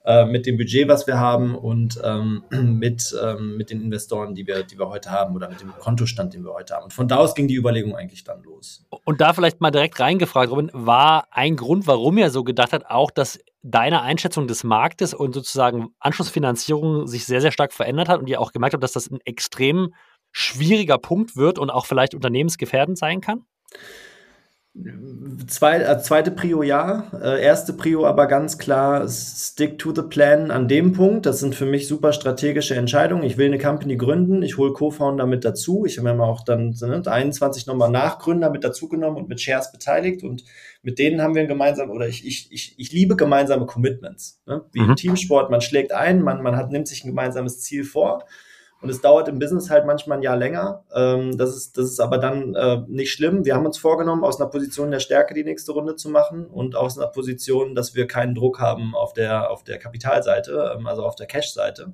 äh, 0.04 0.24
mit 0.24 0.46
dem 0.46 0.56
Budget, 0.56 0.88
was 0.88 1.06
wir 1.06 1.18
haben 1.18 1.54
und 1.54 2.00
ähm, 2.02 2.44
mit, 2.50 3.14
ähm, 3.22 3.56
mit 3.56 3.70
den 3.70 3.82
Investoren, 3.82 4.34
die 4.34 4.46
wir, 4.46 4.62
die 4.62 4.78
wir 4.78 4.88
heute 4.88 5.10
haben 5.10 5.34
oder 5.34 5.48
mit 5.48 5.60
dem 5.60 5.72
Kontostand, 5.78 6.32
den 6.32 6.42
wir 6.44 6.54
heute 6.54 6.74
haben. 6.74 6.84
Und 6.84 6.92
von 6.92 7.06
da 7.06 7.16
aus 7.16 7.34
ging 7.34 7.48
die 7.48 7.56
Überlegung 7.56 7.94
eigentlich 7.94 8.24
dann 8.24 8.42
los. 8.42 8.86
Und 9.04 9.20
da 9.20 9.32
vielleicht 9.34 9.60
mal 9.60 9.70
direkt 9.70 10.00
reingefragt, 10.00 10.50
Robin, 10.50 10.70
war 10.72 11.28
ein 11.30 11.56
Grund, 11.56 11.86
warum 11.86 12.16
er 12.16 12.30
so 12.30 12.44
gedacht 12.44 12.72
hat, 12.72 12.86
auch, 12.86 13.10
dass 13.10 13.38
deine 13.62 14.00
Einschätzung 14.00 14.46
des 14.46 14.64
Marktes 14.64 15.12
und 15.12 15.34
sozusagen 15.34 15.90
Anschlussfinanzierung 15.98 17.06
sich 17.06 17.26
sehr, 17.26 17.42
sehr 17.42 17.52
stark 17.52 17.72
verändert 17.74 18.08
hat 18.08 18.20
und 18.20 18.28
ihr 18.28 18.40
auch 18.40 18.52
gemerkt 18.52 18.72
habt, 18.72 18.82
dass 18.82 18.92
das 18.92 19.10
ein 19.10 19.20
extrem 19.26 19.92
schwieriger 20.32 20.96
Punkt 20.96 21.36
wird 21.36 21.58
und 21.58 21.70
auch 21.70 21.86
vielleicht 21.86 22.14
unternehmensgefährdend 22.14 22.96
sein 22.96 23.20
kann? 23.20 23.44
Zwei, 25.48 25.80
äh, 25.80 26.00
zweite 26.00 26.30
Prio 26.30 26.62
ja, 26.62 27.11
äh, 27.20 27.42
erste 27.42 27.72
Prio 27.72 28.06
aber 28.06 28.28
ganz 28.28 28.56
klar 28.56 29.09
stick 29.09 29.78
to 29.78 29.92
the 29.92 30.02
plan 30.02 30.52
an 30.52 30.68
dem 30.68 30.92
Punkt. 30.92 31.26
Das 31.26 31.40
sind 31.40 31.56
für 31.56 31.66
mich 31.66 31.88
super 31.88 32.12
strategische 32.12 32.76
Entscheidungen. 32.76 33.24
Ich 33.24 33.37
will 33.37 33.46
eine 33.46 33.59
Company 33.59 33.96
gründen, 33.96 34.42
ich 34.42 34.59
hole 34.59 34.72
Co-Founder 34.72 35.26
mit 35.26 35.44
dazu. 35.44 35.85
Ich 35.87 35.98
habe 35.98 36.14
mir 36.14 36.22
auch 36.22 36.44
dann 36.44 36.76
ne, 36.80 37.02
21 37.04 37.66
nochmal 37.66 37.90
Nachgründer 37.90 38.48
mit 38.48 38.62
dazugenommen 38.62 39.20
und 39.20 39.28
mit 39.28 39.40
Shares 39.40 39.72
beteiligt 39.72 40.22
und 40.22 40.44
mit 40.83 41.00
denen 41.00 41.20
haben 41.20 41.35
wir 41.35 41.46
gemeinsam 41.46 41.90
oder 41.90 42.06
ich, 42.06 42.24
ich, 42.24 42.52
ich, 42.52 42.78
ich 42.78 42.92
liebe 42.92 43.16
gemeinsame 43.16 43.66
Commitments. 43.66 44.40
Ne? 44.46 44.64
Wie 44.70 44.80
mhm. 44.80 44.90
im 44.90 44.96
Teamsport, 44.96 45.50
man 45.50 45.62
schlägt 45.62 45.90
ein, 45.90 46.22
man, 46.22 46.42
man 46.42 46.54
hat, 46.54 46.70
nimmt 46.70 46.87
sich 46.87 47.04
ein 47.04 47.09
gemeinsames 47.09 47.61
Ziel 47.61 47.83
vor 47.83 48.24
und 48.82 48.88
es 48.88 49.00
dauert 49.00 49.28
im 49.28 49.38
Business 49.38 49.68
halt 49.68 49.84
manchmal 49.84 50.18
ein 50.18 50.22
Jahr 50.22 50.36
länger. 50.36 50.84
Ähm, 50.94 51.36
das, 51.36 51.54
ist, 51.54 51.76
das 51.76 51.86
ist 51.86 52.00
aber 52.00 52.18
dann 52.18 52.54
äh, 52.54 52.82
nicht 52.88 53.12
schlimm. 53.12 53.44
Wir 53.44 53.54
haben 53.54 53.66
uns 53.66 53.78
vorgenommen, 53.78 54.24
aus 54.24 54.40
einer 54.40 54.48
Position 54.48 54.90
der 54.90 55.00
Stärke 55.00 55.34
die 55.34 55.44
nächste 55.44 55.72
Runde 55.72 55.96
zu 55.96 56.08
machen 56.08 56.46
und 56.46 56.76
aus 56.76 56.98
einer 56.98 57.08
Position, 57.08 57.74
dass 57.74 57.94
wir 57.94 58.06
keinen 58.06 58.34
Druck 58.34 58.58
haben 58.58 58.94
auf 58.94 59.12
der, 59.12 59.50
auf 59.50 59.64
der 59.64 59.78
Kapitalseite, 59.78 60.76
ähm, 60.76 60.86
also 60.86 61.04
auf 61.04 61.14
der 61.14 61.26
Cash-Seite. 61.26 61.92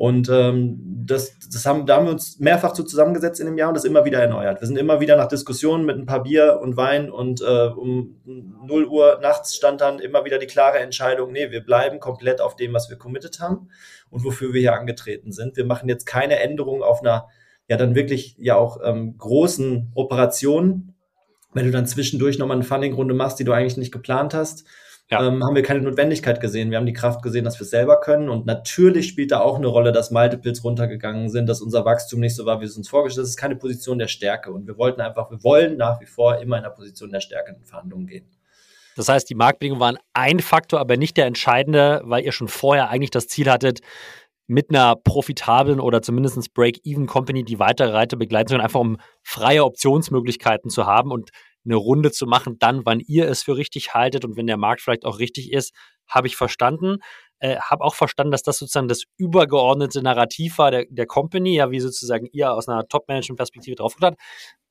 Und 0.00 0.30
ähm, 0.30 0.78
das, 1.04 1.38
das 1.52 1.66
haben, 1.66 1.84
da 1.84 1.96
haben 1.96 2.06
wir 2.06 2.12
uns 2.12 2.38
mehrfach 2.38 2.72
zu 2.72 2.84
zusammengesetzt 2.84 3.38
in 3.38 3.44
dem 3.44 3.58
Jahr 3.58 3.68
und 3.68 3.74
das 3.74 3.84
immer 3.84 4.06
wieder 4.06 4.18
erneuert. 4.18 4.58
Wir 4.62 4.66
sind 4.66 4.78
immer 4.78 4.98
wieder 4.98 5.14
nach 5.14 5.28
Diskussionen 5.28 5.84
mit 5.84 5.98
ein 5.98 6.06
paar 6.06 6.22
Bier 6.22 6.58
und 6.62 6.78
Wein 6.78 7.10
und 7.10 7.42
äh, 7.42 7.66
um 7.66 8.18
0 8.24 8.86
Uhr 8.86 9.18
nachts 9.20 9.54
stand 9.54 9.82
dann 9.82 9.98
immer 9.98 10.24
wieder 10.24 10.38
die 10.38 10.46
klare 10.46 10.78
Entscheidung, 10.78 11.32
nee, 11.32 11.50
wir 11.50 11.62
bleiben 11.62 12.00
komplett 12.00 12.40
auf 12.40 12.56
dem, 12.56 12.72
was 12.72 12.88
wir 12.88 12.96
committed 12.96 13.40
haben 13.40 13.68
und 14.08 14.24
wofür 14.24 14.54
wir 14.54 14.60
hier 14.62 14.72
angetreten 14.72 15.32
sind. 15.32 15.58
Wir 15.58 15.66
machen 15.66 15.86
jetzt 15.86 16.06
keine 16.06 16.38
Änderungen 16.38 16.82
auf 16.82 17.02
einer 17.02 17.28
ja 17.68 17.76
dann 17.76 17.94
wirklich 17.94 18.36
ja 18.38 18.56
auch 18.56 18.78
ähm, 18.82 19.18
großen 19.18 19.92
Operation. 19.94 20.94
Wenn 21.52 21.66
du 21.66 21.72
dann 21.72 21.86
zwischendurch 21.86 22.38
nochmal 22.38 22.56
eine 22.56 22.64
Funding-Runde 22.64 23.12
machst, 23.12 23.38
die 23.38 23.44
du 23.44 23.52
eigentlich 23.52 23.76
nicht 23.76 23.92
geplant 23.92 24.32
hast, 24.32 24.64
ja. 25.10 25.26
ähm, 25.26 25.44
haben 25.44 25.54
wir 25.54 25.62
keine 25.62 25.80
Notwendigkeit 25.80 26.40
gesehen. 26.40 26.70
Wir 26.70 26.78
haben 26.78 26.86
die 26.86 26.92
Kraft 26.92 27.22
gesehen, 27.22 27.44
dass 27.44 27.58
wir 27.58 27.64
es 27.64 27.70
selber 27.70 28.00
können. 28.00 28.28
Und 28.28 28.46
natürlich 28.46 29.08
spielt 29.08 29.32
da 29.32 29.40
auch 29.40 29.56
eine 29.56 29.66
Rolle, 29.66 29.92
dass 29.92 30.10
Multiples 30.10 30.62
runtergegangen 30.62 31.28
sind, 31.28 31.48
dass 31.48 31.60
unser 31.60 31.84
Wachstum 31.84 32.20
nicht 32.20 32.36
so 32.36 32.46
war, 32.46 32.60
wie 32.60 32.64
es 32.64 32.76
uns 32.76 32.88
vorgestellt 32.88 33.22
haben. 33.22 33.24
Das 33.24 33.30
ist 33.30 33.36
keine 33.36 33.56
Position 33.56 33.98
der 33.98 34.08
Stärke. 34.08 34.52
Und 34.52 34.66
wir 34.66 34.78
wollten 34.78 35.00
einfach, 35.00 35.30
wir 35.30 35.42
wollen 35.42 35.76
nach 35.76 36.00
wie 36.00 36.06
vor 36.06 36.38
immer 36.38 36.56
in 36.56 36.62
der 36.62 36.70
Position 36.70 37.10
der 37.10 37.20
Stärke 37.20 37.52
in 37.52 37.64
Verhandlungen 37.64 38.06
gehen. 38.06 38.26
Das 38.96 39.08
heißt, 39.08 39.28
die 39.30 39.34
Marktbedingungen 39.34 39.80
waren 39.80 39.98
ein 40.14 40.40
Faktor, 40.40 40.80
aber 40.80 40.96
nicht 40.96 41.16
der 41.16 41.26
entscheidende, 41.26 42.02
weil 42.04 42.24
ihr 42.24 42.32
schon 42.32 42.48
vorher 42.48 42.90
eigentlich 42.90 43.10
das 43.10 43.28
Ziel 43.28 43.50
hattet, 43.50 43.80
mit 44.46 44.70
einer 44.70 44.96
profitablen 44.96 45.78
oder 45.78 46.02
zumindest 46.02 46.52
Break-Even-Company 46.54 47.44
die 47.44 47.60
weitere 47.60 47.92
Reite 47.92 48.16
begleiten 48.16 48.48
zu 48.48 48.54
können, 48.54 48.64
einfach 48.64 48.80
um 48.80 48.96
freie 49.22 49.64
Optionsmöglichkeiten 49.64 50.70
zu 50.70 50.86
haben 50.86 51.12
und 51.12 51.30
eine 51.64 51.76
Runde 51.76 52.10
zu 52.10 52.26
machen, 52.26 52.58
dann, 52.58 52.84
wann 52.84 53.00
ihr 53.00 53.28
es 53.28 53.42
für 53.42 53.56
richtig 53.56 53.94
haltet 53.94 54.24
und 54.24 54.36
wenn 54.36 54.46
der 54.46 54.56
Markt 54.56 54.80
vielleicht 54.80 55.04
auch 55.04 55.18
richtig 55.18 55.52
ist, 55.52 55.74
habe 56.08 56.26
ich 56.26 56.36
verstanden. 56.36 56.98
Äh, 57.38 57.56
habe 57.56 57.84
auch 57.84 57.94
verstanden, 57.94 58.32
dass 58.32 58.42
das 58.42 58.58
sozusagen 58.58 58.88
das 58.88 59.04
übergeordnete 59.16 60.02
Narrativ 60.02 60.58
war 60.58 60.70
der, 60.70 60.84
der 60.90 61.06
Company, 61.06 61.54
ja, 61.54 61.70
wie 61.70 61.80
sozusagen 61.80 62.26
ihr 62.32 62.52
aus 62.52 62.68
einer 62.68 62.86
Top-Management-Perspektive 62.86 63.76
drauf 63.76 63.96
hat. 64.02 64.16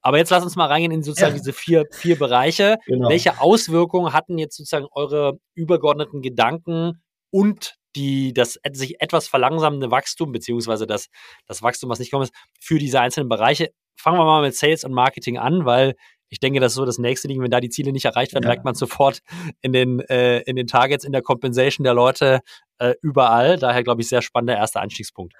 Aber 0.01 0.17
jetzt 0.17 0.29
lass 0.29 0.43
uns 0.43 0.55
mal 0.55 0.67
reingehen 0.67 0.91
in 0.91 1.03
sozusagen 1.03 1.33
ja. 1.33 1.39
diese 1.39 1.53
vier, 1.53 1.85
vier 1.91 2.17
Bereiche. 2.17 2.77
Genau. 2.85 3.09
Welche 3.09 3.41
Auswirkungen 3.41 4.13
hatten 4.13 4.37
jetzt 4.37 4.55
sozusagen 4.55 4.87
eure 4.91 5.39
übergeordneten 5.55 6.21
Gedanken 6.21 7.01
und 7.31 7.75
die, 7.95 8.33
das 8.33 8.59
sich 8.71 9.01
etwas 9.01 9.27
verlangsamende 9.27 9.89
Wachstum, 9.91 10.31
beziehungsweise 10.31 10.85
das, 10.85 11.07
das 11.47 11.63
Wachstum, 11.63 11.89
was 11.89 11.99
nicht 11.99 12.11
kommt, 12.11 12.25
ist, 12.25 12.33
für 12.59 12.77
diese 12.77 13.01
einzelnen 13.01 13.29
Bereiche? 13.29 13.71
Fangen 13.95 14.17
wir 14.17 14.25
mal 14.25 14.43
mit 14.43 14.55
Sales 14.55 14.83
und 14.83 14.93
Marketing 14.93 15.37
an, 15.37 15.65
weil 15.65 15.95
ich 16.29 16.39
denke, 16.39 16.59
das 16.59 16.73
ist 16.73 16.75
so 16.75 16.85
das 16.85 16.97
nächste 16.97 17.27
Ding, 17.27 17.41
wenn 17.41 17.51
da 17.51 17.59
die 17.59 17.69
Ziele 17.69 17.91
nicht 17.91 18.05
erreicht 18.05 18.33
werden, 18.33 18.43
ja. 18.43 18.49
merkt 18.49 18.65
man 18.65 18.75
sofort 18.75 19.19
in 19.61 19.73
den, 19.73 19.99
äh, 20.01 20.39
in 20.41 20.55
den 20.55 20.67
Targets, 20.67 21.03
in 21.03 21.11
der 21.11 21.21
Compensation 21.21 21.83
der 21.83 21.93
Leute 21.93 22.39
äh, 22.79 22.93
überall. 23.01 23.57
Daher, 23.57 23.83
glaube 23.83 24.01
ich, 24.01 24.09
sehr 24.09 24.21
spannender 24.21 24.55
erster 24.55 24.81
Anstiegspunkt. 24.81 25.33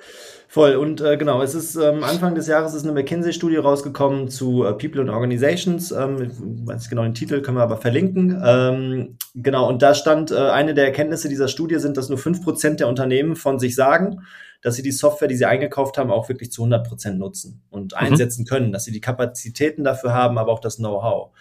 Voll. 0.47 0.75
Und 0.75 1.02
äh, 1.02 1.17
genau, 1.17 1.41
es 1.41 1.56
ist 1.56 1.75
ähm, 1.75 2.04
Anfang 2.04 2.36
des 2.36 2.47
Jahres 2.47 2.73
ist 2.73 2.84
eine 2.84 2.91
McKinsey-Studie 2.93 3.58
rausgekommen 3.58 4.30
zu 4.30 4.65
äh, 4.65 4.73
People 4.73 5.02
and 5.02 5.10
Organizations. 5.10 5.91
Ähm, 5.91 6.21
ich 6.21 6.67
weiß 6.67 6.80
nicht 6.80 6.89
genau 6.89 7.04
den 7.04 7.13
Titel, 7.13 7.41
können 7.41 7.58
wir 7.58 7.63
aber 7.63 7.78
verlinken. 7.78 8.41
Ähm, 8.45 9.17
genau, 9.36 9.67
und 9.67 9.82
da 9.82 9.93
stand, 9.93 10.32
äh, 10.32 10.36
eine 10.36 10.73
der 10.73 10.86
Erkenntnisse 10.86 11.30
dieser 11.30 11.47
Studie 11.47 11.80
sind, 11.80 11.97
dass 11.97 12.10
nur 12.10 12.17
fünf 12.17 12.43
Prozent 12.43 12.80
der 12.80 12.88
Unternehmen 12.88 13.36
von 13.36 13.60
sich 13.60 13.75
sagen, 13.75 14.23
dass 14.62 14.76
sie 14.76 14.84
die 14.84 14.91
Software, 14.91 15.28
die 15.28 15.36
sie 15.36 15.45
eingekauft 15.45 15.98
haben, 15.98 16.12
auch 16.12 16.30
wirklich 16.30 16.52
zu 16.52 16.62
100 16.62 16.88
Prozent 16.88 17.19
nutzen 17.19 17.62
und 17.69 17.93
mhm. 17.93 17.98
einsetzen 17.98 18.45
können, 18.45 18.72
dass 18.72 18.86
sie 18.86 18.91
die 18.91 19.02
Kapazitäten 19.02 19.84
dafür 19.84 20.13
haben, 20.13 20.38
aber 20.38 20.52
auch 20.52 20.60
das 20.60 20.78
Know-how. 20.78 21.32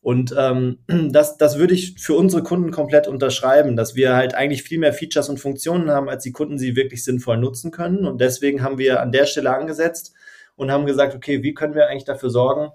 Und 0.00 0.34
ähm, 0.38 0.78
das, 1.10 1.36
das 1.36 1.58
würde 1.58 1.74
ich 1.74 1.98
für 1.98 2.14
unsere 2.14 2.42
Kunden 2.42 2.70
komplett 2.70 3.08
unterschreiben, 3.08 3.76
dass 3.76 3.94
wir 3.94 4.14
halt 4.14 4.34
eigentlich 4.34 4.62
viel 4.62 4.78
mehr 4.78 4.92
Features 4.92 5.28
und 5.28 5.38
Funktionen 5.38 5.90
haben, 5.90 6.08
als 6.08 6.22
die 6.22 6.32
Kunden 6.32 6.58
sie 6.58 6.76
wirklich 6.76 7.04
sinnvoll 7.04 7.38
nutzen 7.38 7.70
können. 7.70 8.06
Und 8.06 8.20
deswegen 8.20 8.62
haben 8.62 8.78
wir 8.78 9.00
an 9.00 9.12
der 9.12 9.26
Stelle 9.26 9.54
angesetzt 9.54 10.12
und 10.56 10.70
haben 10.70 10.86
gesagt, 10.86 11.14
okay, 11.14 11.42
wie 11.42 11.54
können 11.54 11.74
wir 11.74 11.88
eigentlich 11.88 12.04
dafür 12.04 12.30
sorgen, 12.30 12.70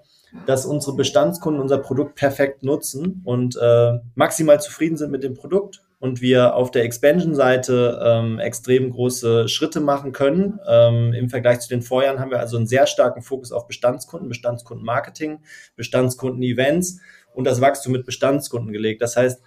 dass 0.47 0.65
unsere 0.65 0.95
Bestandskunden 0.95 1.61
unser 1.61 1.77
Produkt 1.77 2.15
perfekt 2.15 2.63
nutzen 2.63 3.21
und 3.23 3.55
äh, 3.55 3.93
maximal 4.15 4.59
zufrieden 4.59 4.97
sind 4.97 5.11
mit 5.11 5.23
dem 5.23 5.35
Produkt 5.35 5.83
und 6.03 6.19
wir 6.19 6.55
auf 6.55 6.69
der 6.69 6.83
Expansion-Seite 6.83 7.97
ähm, 8.03 8.37
extrem 8.37 8.89
große 8.89 9.47
Schritte 9.47 9.79
machen 9.79 10.11
können. 10.11 10.59
Ähm, 10.67 11.13
Im 11.13 11.29
Vergleich 11.29 11.61
zu 11.61 11.69
den 11.69 11.81
Vorjahren 11.81 12.19
haben 12.19 12.29
wir 12.29 12.41
also 12.41 12.57
einen 12.57 12.67
sehr 12.67 12.87
starken 12.87 13.21
Fokus 13.21 13.53
auf 13.53 13.67
Bestandskunden, 13.67 14.27
Bestandskunden-Marketing, 14.27 15.39
Bestandskunden-Events 15.77 16.99
und 17.33 17.45
das 17.45 17.61
Wachstum 17.61 17.93
mit 17.93 18.05
Bestandskunden 18.05 18.73
gelegt. 18.73 19.01
Das 19.01 19.15
heißt, 19.15 19.41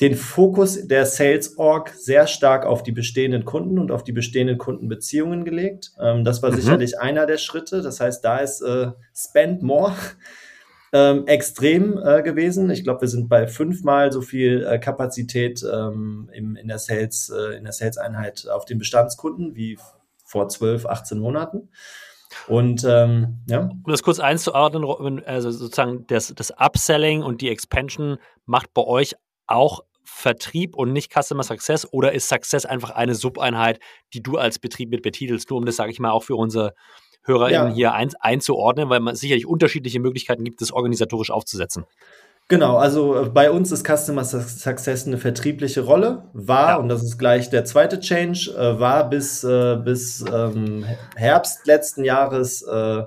den 0.00 0.14
Fokus 0.14 0.88
der 0.88 1.04
Sales 1.04 1.58
Org 1.58 1.90
sehr 1.90 2.26
stark 2.28 2.64
auf 2.64 2.82
die 2.82 2.92
bestehenden 2.92 3.44
Kunden 3.44 3.78
und 3.78 3.92
auf 3.92 4.04
die 4.04 4.12
bestehenden 4.12 4.56
Kundenbeziehungen 4.56 5.44
gelegt. 5.44 5.92
Ähm, 6.00 6.24
das 6.24 6.42
war 6.42 6.50
mhm. 6.50 6.56
sicherlich 6.62 6.98
einer 6.98 7.26
der 7.26 7.36
Schritte. 7.36 7.82
Das 7.82 8.00
heißt, 8.00 8.24
da 8.24 8.38
ist 8.38 8.62
äh, 8.62 8.92
Spend 9.14 9.62
More 9.62 9.94
ähm, 10.92 11.26
extrem 11.26 11.98
äh, 11.98 12.22
gewesen. 12.22 12.70
Ich 12.70 12.84
glaube, 12.84 13.02
wir 13.02 13.08
sind 13.08 13.28
bei 13.28 13.46
fünfmal 13.46 14.12
so 14.12 14.20
viel 14.20 14.64
äh, 14.64 14.78
Kapazität 14.78 15.62
ähm, 15.62 16.28
im, 16.32 16.56
in 16.56 16.68
der 16.68 16.78
Sales, 16.78 17.30
äh, 17.30 17.56
in 17.56 17.64
der 17.64 17.72
Sales-Einheit 17.72 18.46
auf 18.48 18.66
den 18.66 18.78
Bestandskunden 18.78 19.54
wie 19.54 19.78
vor 20.24 20.48
12, 20.48 20.86
18 20.86 21.18
Monaten. 21.18 21.70
Und 22.46 22.84
ähm, 22.84 23.40
ja. 23.48 23.60
Um 23.60 23.84
das 23.86 24.02
kurz 24.02 24.18
einzuordnen, 24.18 25.22
also 25.24 25.50
sozusagen 25.50 26.06
das, 26.06 26.32
das 26.34 26.50
Upselling 26.50 27.22
und 27.22 27.40
die 27.40 27.50
Expansion 27.50 28.18
macht 28.46 28.72
bei 28.74 28.82
euch 28.82 29.14
auch 29.46 29.80
Vertrieb 30.04 30.74
und 30.74 30.92
nicht 30.92 31.12
Customer 31.12 31.42
Success 31.42 31.86
oder 31.90 32.12
ist 32.12 32.28
Success 32.28 32.66
einfach 32.66 32.90
eine 32.90 33.14
Subeinheit, 33.14 33.80
die 34.14 34.22
du 34.22 34.36
als 34.36 34.58
Betrieb 34.58 34.90
mit 34.90 35.02
betitelst? 35.02 35.50
Nur 35.50 35.58
um 35.58 35.64
das, 35.64 35.76
sage 35.76 35.90
ich 35.90 36.00
mal, 36.00 36.10
auch 36.10 36.24
für 36.24 36.36
unsere 36.36 36.74
HörerInnen 37.24 37.68
ja. 37.68 37.74
hier 37.74 37.92
ein, 37.94 38.10
einzuordnen, 38.20 38.88
weil 38.90 39.00
man 39.00 39.14
sicherlich 39.14 39.46
unterschiedliche 39.46 40.00
Möglichkeiten 40.00 40.44
gibt, 40.44 40.60
das 40.60 40.72
organisatorisch 40.72 41.30
aufzusetzen. 41.30 41.84
Genau, 42.48 42.76
also 42.76 43.22
äh, 43.22 43.28
bei 43.28 43.50
uns 43.50 43.72
ist 43.72 43.86
Customer 43.86 44.24
Success 44.24 45.06
eine 45.06 45.18
vertriebliche 45.18 45.82
Rolle, 45.82 46.24
war, 46.32 46.70
ja. 46.70 46.76
und 46.76 46.88
das 46.88 47.02
ist 47.02 47.18
gleich 47.18 47.48
der 47.50 47.64
zweite 47.64 48.00
Change, 48.00 48.50
äh, 48.56 48.78
war 48.78 49.08
bis, 49.08 49.42
äh, 49.44 49.76
bis 49.76 50.24
ähm, 50.30 50.84
Herbst 51.16 51.66
letzten 51.66 52.04
Jahres 52.04 52.62
äh, 52.62 53.04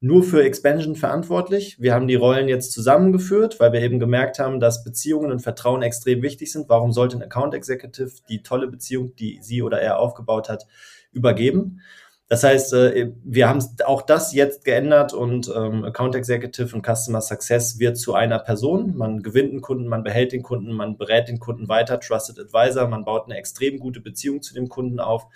nur 0.00 0.22
für 0.22 0.44
Expansion 0.44 0.96
verantwortlich. 0.96 1.80
Wir 1.80 1.94
haben 1.94 2.06
die 2.06 2.14
Rollen 2.14 2.46
jetzt 2.46 2.72
zusammengeführt, 2.72 3.58
weil 3.58 3.72
wir 3.72 3.80
eben 3.80 3.98
gemerkt 3.98 4.38
haben, 4.38 4.60
dass 4.60 4.84
Beziehungen 4.84 5.32
und 5.32 5.40
Vertrauen 5.40 5.82
extrem 5.82 6.20
wichtig 6.20 6.52
sind. 6.52 6.68
Warum 6.68 6.92
sollte 6.92 7.16
ein 7.16 7.22
Account 7.22 7.54
Executive 7.54 8.12
die 8.28 8.42
tolle 8.42 8.68
Beziehung, 8.68 9.16
die 9.16 9.38
sie 9.40 9.62
oder 9.62 9.80
er 9.80 9.98
aufgebaut 9.98 10.50
hat, 10.50 10.66
übergeben? 11.10 11.80
Das 12.28 12.42
heißt, 12.42 12.72
äh, 12.72 13.12
wir 13.22 13.48
haben 13.48 13.62
auch 13.84 14.02
das 14.02 14.32
jetzt 14.32 14.64
geändert 14.64 15.12
und 15.12 15.52
ähm, 15.54 15.84
Account 15.84 16.14
Executive 16.14 16.74
und 16.74 16.84
Customer 16.86 17.20
Success 17.20 17.78
wird 17.78 17.98
zu 17.98 18.14
einer 18.14 18.38
Person. 18.38 18.96
Man 18.96 19.22
gewinnt 19.22 19.52
den 19.52 19.60
Kunden, 19.60 19.88
man 19.88 20.02
behält 20.02 20.32
den 20.32 20.42
Kunden, 20.42 20.72
man 20.72 20.96
berät 20.96 21.28
den 21.28 21.38
Kunden 21.38 21.68
weiter, 21.68 22.00
Trusted 22.00 22.38
Advisor, 22.38 22.88
man 22.88 23.04
baut 23.04 23.26
eine 23.26 23.36
extrem 23.36 23.78
gute 23.78 24.00
Beziehung 24.00 24.40
zu 24.40 24.54
dem 24.54 24.70
Kunden 24.70 25.00
auf, 25.00 25.26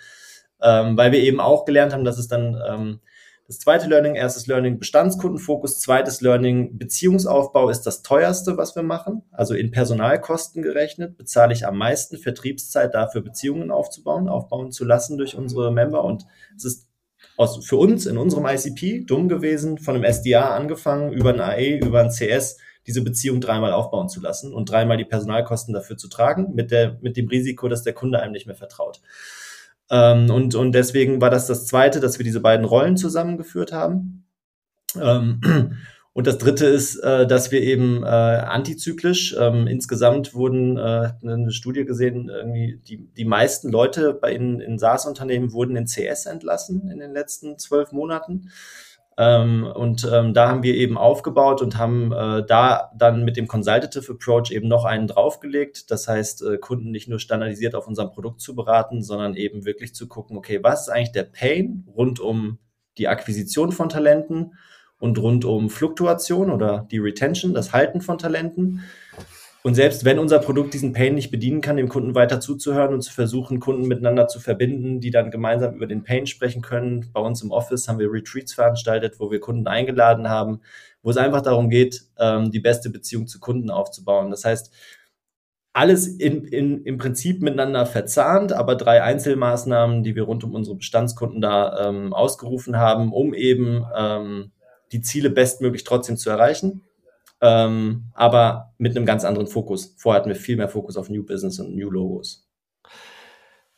ähm, 0.61 0.97
weil 0.97 1.11
wir 1.11 1.19
eben 1.19 1.39
auch 1.39 1.65
gelernt 1.65 1.93
haben, 1.93 2.05
dass 2.05 2.17
es 2.17 2.27
dann 2.27 2.59
ähm, 2.67 2.99
das 3.49 3.57
zweite 3.57 3.87
Learning, 3.87 4.13
erstes 4.13 4.45
Learning 4.45 4.77
Bestandskundenfokus, 4.77 5.79
zweites 5.79 6.21
Learning 6.21 6.77
Beziehungsaufbau 6.77 7.71
ist 7.71 7.81
das 7.81 8.03
teuerste, 8.03 8.57
was 8.57 8.75
wir 8.75 8.83
machen. 8.83 9.23
Also 9.31 9.55
in 9.55 9.71
Personalkosten 9.71 10.61
gerechnet 10.61 11.17
bezahle 11.17 11.53
ich 11.53 11.65
am 11.65 11.75
meisten 11.75 12.19
Vertriebszeit 12.19 12.93
dafür, 12.93 13.21
Beziehungen 13.21 13.71
aufzubauen, 13.71 14.29
aufbauen 14.29 14.71
zu 14.71 14.85
lassen 14.85 15.17
durch 15.17 15.35
unsere 15.35 15.71
Member. 15.71 16.03
Und 16.03 16.27
es 16.55 16.63
ist 16.63 16.89
aus, 17.37 17.65
für 17.65 17.77
uns 17.77 18.05
in 18.05 18.19
unserem 18.19 18.45
ICP 18.45 19.07
dumm 19.07 19.27
gewesen, 19.27 19.79
von 19.79 19.95
einem 19.95 20.03
SDA 20.03 20.55
angefangen, 20.55 21.11
über 21.11 21.33
ein 21.33 21.41
AE, 21.41 21.79
über 21.79 22.01
ein 22.01 22.11
CS, 22.11 22.57
diese 22.85 23.01
Beziehung 23.03 23.41
dreimal 23.41 23.73
aufbauen 23.73 24.09
zu 24.09 24.21
lassen 24.21 24.53
und 24.53 24.69
dreimal 24.69 24.97
die 24.97 25.05
Personalkosten 25.05 25.73
dafür 25.73 25.97
zu 25.97 26.07
tragen, 26.07 26.53
mit, 26.53 26.69
der, 26.69 26.99
mit 27.01 27.17
dem 27.17 27.27
Risiko, 27.27 27.67
dass 27.67 27.81
der 27.81 27.93
Kunde 27.93 28.19
einem 28.19 28.33
nicht 28.33 28.45
mehr 28.45 28.55
vertraut. 28.55 29.01
Ähm, 29.89 30.29
und, 30.29 30.55
und 30.55 30.71
deswegen 30.73 31.21
war 31.21 31.29
das 31.29 31.47
das 31.47 31.65
Zweite, 31.65 31.99
dass 31.99 32.19
wir 32.19 32.23
diese 32.23 32.41
beiden 32.41 32.65
Rollen 32.65 32.97
zusammengeführt 32.97 33.71
haben. 33.71 34.25
Ähm, 34.99 35.41
Und 36.11 36.27
das 36.27 36.37
dritte 36.37 36.65
ist, 36.65 36.97
äh, 36.97 37.27
dass 37.27 37.51
wir 37.51 37.61
eben 37.61 38.03
äh, 38.03 38.07
antizyklisch, 38.07 39.35
ähm, 39.39 39.67
insgesamt 39.67 40.33
wurden 40.33 40.75
äh, 40.75 41.11
eine 41.23 41.51
Studie 41.51 41.85
gesehen, 41.85 42.29
irgendwie 42.29 42.81
die, 42.85 43.07
die 43.13 43.25
meisten 43.25 43.71
Leute 43.71 44.13
bei 44.13 44.33
in, 44.33 44.59
in 44.59 44.79
SaaS-Unternehmen 44.79 45.53
wurden 45.53 45.77
in 45.77 45.85
CS 45.85 46.25
entlassen 46.25 46.89
in 46.89 46.99
den 46.99 47.13
letzten 47.13 47.57
zwölf 47.57 47.91
Monaten. 47.91 48.49
Ähm, 49.19 49.65
und 49.65 50.09
ähm, 50.09 50.33
da 50.33 50.47
haben 50.47 50.63
wir 50.63 50.75
eben 50.75 50.97
aufgebaut 50.97 51.61
und 51.61 51.77
haben 51.77 52.13
äh, 52.13 52.41
da 52.47 52.89
dann 52.95 53.25
mit 53.25 53.35
dem 53.35 53.49
Consultative 53.49 54.13
Approach 54.13 54.49
eben 54.51 54.69
noch 54.69 54.85
einen 54.85 55.07
draufgelegt. 55.07 55.91
Das 55.91 56.07
heißt, 56.07 56.41
äh, 56.43 56.57
Kunden 56.57 56.91
nicht 56.91 57.09
nur 57.09 57.19
standardisiert 57.19 57.75
auf 57.75 57.85
unserem 57.85 58.11
Produkt 58.11 58.39
zu 58.39 58.55
beraten, 58.55 59.03
sondern 59.03 59.35
eben 59.35 59.65
wirklich 59.65 59.93
zu 59.93 60.07
gucken, 60.07 60.37
okay, 60.37 60.59
was 60.63 60.83
ist 60.83 60.89
eigentlich 60.89 61.11
der 61.11 61.23
Pain 61.23 61.85
rund 61.93 62.21
um 62.21 62.59
die 62.97 63.09
Akquisition 63.09 63.73
von 63.73 63.89
Talenten 63.89 64.53
und 64.99 65.17
rund 65.17 65.43
um 65.43 65.69
Fluktuation 65.69 66.49
oder 66.49 66.87
die 66.89 66.99
Retention, 66.99 67.53
das 67.53 67.73
Halten 67.73 67.99
von 67.99 68.19
Talenten. 68.19 68.83
Und 69.61 69.75
selbst 69.75 70.05
wenn 70.05 70.19
unser 70.19 70.39
Produkt 70.39 70.73
diesen 70.73 70.93
Pain 70.93 71.15
nicht 71.15 71.31
bedienen 71.31 71.59
kann, 71.59 71.75
dem 71.75 71.89
Kunden 71.89 72.15
weiter 72.15 72.39
zuzuhören 72.39 72.93
und 72.93 73.01
zu 73.01 73.11
versuchen, 73.11 73.59
Kunden 73.59 73.87
miteinander 73.87 74.27
zu 74.29 74.39
verbinden, 74.39 75.01
die 75.01 75.11
dann 75.11 75.31
gemeinsam 75.31 75.75
über 75.75 75.85
den 75.85 76.03
Pain 76.03 76.27
sprechen 76.27 76.61
können. 76.61 77.09
Bei 77.11 77.19
uns 77.19 77.41
im 77.41 77.51
Office 77.51 77.89
haben 77.89 77.99
wir 77.99 78.11
Retreats 78.11 78.53
veranstaltet, 78.53 79.19
wo 79.19 79.31
wir 79.31 79.41
Kunden 79.41 79.67
eingeladen 79.67 80.29
haben, 80.29 80.61
wo 81.01 81.09
es 81.09 81.17
einfach 81.17 81.41
darum 81.41 81.69
geht, 81.69 82.03
ähm, 82.17 82.51
die 82.51 82.61
beste 82.61 82.89
Beziehung 82.89 83.27
zu 83.27 83.39
Kunden 83.41 83.69
aufzubauen. 83.69 84.31
Das 84.31 84.45
heißt, 84.45 84.73
alles 85.73 86.07
in, 86.07 86.45
in, 86.45 86.83
im 86.85 86.97
Prinzip 86.97 87.41
miteinander 87.41 87.85
verzahnt, 87.85 88.53
aber 88.53 88.75
drei 88.75 89.03
Einzelmaßnahmen, 89.03 90.03
die 90.03 90.15
wir 90.15 90.23
rund 90.23 90.43
um 90.45 90.53
unsere 90.55 90.77
Bestandskunden 90.77 91.41
da 91.41 91.89
ähm, 91.89 92.13
ausgerufen 92.13 92.77
haben, 92.77 93.11
um 93.11 93.33
eben 93.33 93.85
ähm, 93.95 94.51
die 94.93 95.01
Ziele 95.01 95.29
bestmöglich 95.29 95.83
trotzdem 95.83 96.17
zu 96.17 96.29
erreichen, 96.29 96.81
ähm, 97.41 98.11
aber 98.13 98.73
mit 98.77 98.95
einem 98.95 99.05
ganz 99.05 99.23
anderen 99.23 99.47
Fokus. 99.47 99.95
Vorher 99.97 100.19
hatten 100.19 100.29
wir 100.29 100.35
viel 100.35 100.57
mehr 100.57 100.69
Fokus 100.69 100.97
auf 100.97 101.09
New 101.09 101.23
Business 101.23 101.59
und 101.59 101.75
New 101.75 101.89
Logos. 101.89 102.49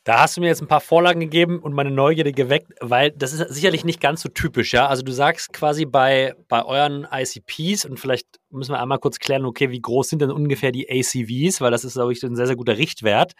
Da 0.04 0.22
hast 0.22 0.36
du 0.36 0.40
mir 0.40 0.48
jetzt 0.48 0.60
ein 0.60 0.66
paar 0.66 0.80
Vorlagen 0.80 1.20
gegeben 1.20 1.60
und 1.60 1.74
meine 1.74 1.92
Neugierde 1.92 2.32
geweckt, 2.32 2.72
weil 2.80 3.12
das 3.12 3.32
ist 3.32 3.54
sicherlich 3.54 3.84
nicht 3.84 4.00
ganz 4.00 4.20
so 4.20 4.28
typisch, 4.28 4.72
ja. 4.72 4.88
Also 4.88 5.04
du 5.04 5.12
sagst 5.12 5.52
quasi 5.52 5.84
bei, 5.84 6.34
bei 6.48 6.64
euren 6.64 7.06
ICPs 7.08 7.84
und 7.84 8.00
vielleicht 8.00 8.26
müssen 8.50 8.72
wir 8.72 8.80
einmal 8.80 8.98
kurz 8.98 9.20
klären, 9.20 9.44
okay, 9.44 9.70
wie 9.70 9.80
groß 9.80 10.08
sind 10.08 10.20
denn 10.20 10.32
ungefähr 10.32 10.72
die 10.72 10.90
ACVs, 10.90 11.60
weil 11.60 11.70
das 11.70 11.84
ist, 11.84 11.94
glaube 11.94 12.12
ich, 12.12 12.22
ein 12.24 12.34
sehr, 12.34 12.48
sehr 12.48 12.56
guter 12.56 12.78
Richtwert. 12.78 13.34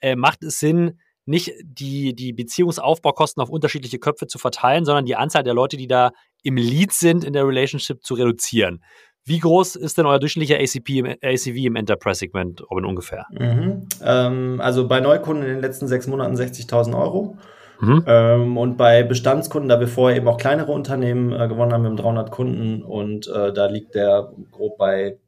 Äh, 0.00 0.16
macht 0.16 0.42
es 0.42 0.58
Sinn, 0.58 0.98
nicht 1.24 1.52
die, 1.62 2.14
die 2.16 2.32
Beziehungsaufbaukosten 2.32 3.40
auf 3.42 3.50
unterschiedliche 3.50 3.98
Köpfe 3.98 4.26
zu 4.26 4.38
verteilen, 4.38 4.84
sondern 4.84 5.04
die 5.04 5.14
Anzahl 5.14 5.44
der 5.44 5.54
Leute, 5.54 5.76
die 5.76 5.86
da 5.86 6.10
im 6.42 6.56
Lead 6.56 6.92
sind 6.92 7.22
in 7.22 7.32
der 7.32 7.46
Relationship 7.46 8.02
zu 8.02 8.14
reduzieren. 8.14 8.82
Wie 9.28 9.38
groß 9.38 9.76
ist 9.76 9.98
denn 9.98 10.06
euer 10.06 10.18
durchschnittlicher 10.18 10.60
ACP 10.60 10.98
im, 10.98 11.06
ACV 11.06 11.56
im 11.66 11.76
Enterprise-Segment, 11.76 12.62
Robin, 12.70 12.86
ungefähr? 12.86 13.26
Mhm. 13.30 13.86
Ähm, 14.02 14.60
also 14.60 14.88
bei 14.88 15.00
Neukunden 15.00 15.44
in 15.44 15.50
den 15.50 15.60
letzten 15.60 15.86
sechs 15.86 16.06
Monaten 16.06 16.34
60.000 16.34 16.98
Euro. 16.98 17.36
Mhm. 17.80 18.04
Ähm, 18.06 18.56
und 18.56 18.76
bei 18.76 19.02
Bestandskunden, 19.02 19.68
da 19.68 19.78
wir 19.80 19.86
vorher 19.86 20.16
eben 20.16 20.26
auch 20.28 20.38
kleinere 20.38 20.72
Unternehmen 20.72 21.32
äh, 21.32 21.46
gewonnen 21.46 21.72
haben, 21.72 21.82
wir 21.82 21.90
haben 21.90 21.96
300 21.96 22.30
Kunden 22.30 22.82
und 22.82 23.28
äh, 23.28 23.52
da 23.52 23.66
liegt 23.66 23.94
der 23.94 24.32
grob 24.50 24.78
bei 24.78 25.18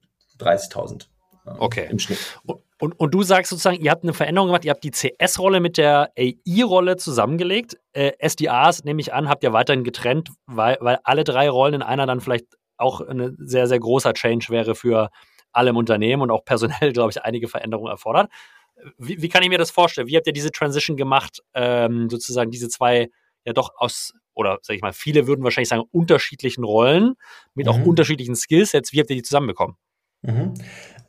30.000 0.40 1.02
äh, 1.46 1.50
okay. 1.58 1.86
im 1.90 1.98
Schnitt. 1.98 2.18
Und, 2.78 2.98
und, 2.98 3.14
du 3.14 3.22
sagst 3.22 3.50
sozusagen, 3.50 3.80
ihr 3.80 3.90
habt 3.90 4.04
eine 4.04 4.14
Veränderung 4.14 4.48
gemacht, 4.48 4.64
ihr 4.64 4.70
habt 4.70 4.82
die 4.82 4.90
CS-Rolle 4.90 5.60
mit 5.60 5.76
der 5.76 6.10
AI-Rolle 6.18 6.96
zusammengelegt. 6.96 7.76
Äh, 7.92 8.12
SDAs, 8.26 8.84
nehme 8.84 9.00
ich 9.00 9.12
an, 9.12 9.28
habt 9.28 9.44
ihr 9.44 9.52
weiterhin 9.52 9.84
getrennt, 9.84 10.30
weil, 10.46 10.78
weil 10.80 10.98
alle 11.04 11.24
drei 11.24 11.50
Rollen 11.50 11.74
in 11.74 11.82
einer 11.82 12.06
dann 12.06 12.20
vielleicht 12.20 12.46
auch 12.80 13.00
ein 13.00 13.36
sehr, 13.38 13.66
sehr 13.66 13.78
großer 13.78 14.14
Change 14.14 14.46
wäre 14.50 14.74
für 14.74 15.10
alle 15.52 15.70
im 15.70 15.76
Unternehmen 15.76 16.22
und 16.22 16.30
auch 16.30 16.44
personell, 16.44 16.92
glaube 16.92 17.10
ich, 17.10 17.22
einige 17.22 17.48
Veränderungen 17.48 17.90
erfordert. 17.90 18.30
Wie, 18.96 19.20
wie, 19.20 19.28
kann 19.28 19.42
ich 19.42 19.50
mir 19.50 19.58
das 19.58 19.70
vorstellen? 19.70 20.06
Wie 20.06 20.16
habt 20.16 20.26
ihr 20.26 20.32
diese 20.32 20.50
Transition 20.50 20.96
gemacht, 20.96 21.42
ähm, 21.54 22.08
sozusagen 22.08 22.50
diese 22.50 22.68
zwei 22.68 23.10
ja 23.44 23.52
doch 23.52 23.70
aus, 23.76 24.14
oder 24.34 24.58
sag 24.62 24.74
ich 24.76 24.82
mal, 24.82 24.92
viele 24.92 25.26
würden 25.26 25.44
wahrscheinlich 25.44 25.68
sagen, 25.68 25.84
unterschiedlichen 25.90 26.64
Rollen 26.64 27.14
mit 27.54 27.66
mhm. 27.66 27.72
auch 27.72 27.86
unterschiedlichen 27.86 28.36
Skillsets. 28.36 28.92
Wie 28.92 29.00
habt 29.00 29.10
ihr 29.10 29.16
die 29.16 29.22
zusammenbekommen? 29.22 29.76
Mhm. 30.22 30.54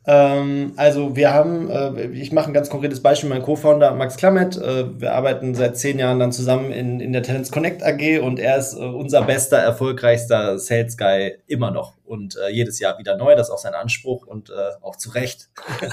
Ähm, 0.04 0.72
also 0.76 1.14
wir 1.14 1.32
haben, 1.32 1.70
äh, 1.70 2.06
ich 2.08 2.32
mache 2.32 2.48
ein 2.48 2.54
ganz 2.54 2.70
konkretes 2.70 3.02
Beispiel, 3.02 3.28
mein 3.28 3.42
Co-Founder 3.42 3.92
Max 3.92 4.16
Klammet, 4.16 4.56
äh, 4.56 5.00
wir 5.00 5.14
arbeiten 5.14 5.54
seit 5.54 5.76
zehn 5.76 5.98
Jahren 5.98 6.18
dann 6.18 6.32
zusammen 6.32 6.72
in, 6.72 6.98
in 6.98 7.12
der 7.12 7.22
Talents 7.22 7.52
Connect 7.52 7.84
AG 7.84 8.20
und 8.20 8.40
er 8.40 8.58
ist 8.58 8.74
äh, 8.74 8.78
unser 8.78 9.22
bester, 9.22 9.58
erfolgreichster 9.58 10.58
Sales 10.58 10.96
Guy 10.96 11.38
immer 11.46 11.70
noch 11.70 11.94
und 12.04 12.36
äh, 12.36 12.50
jedes 12.50 12.80
Jahr 12.80 12.98
wieder 12.98 13.16
neu, 13.16 13.36
das 13.36 13.48
ist 13.48 13.54
auch 13.54 13.58
sein 13.58 13.74
Anspruch 13.74 14.26
und 14.26 14.50
äh, 14.50 14.52
auch 14.80 14.96
zu 14.96 15.10
Recht. 15.10 15.50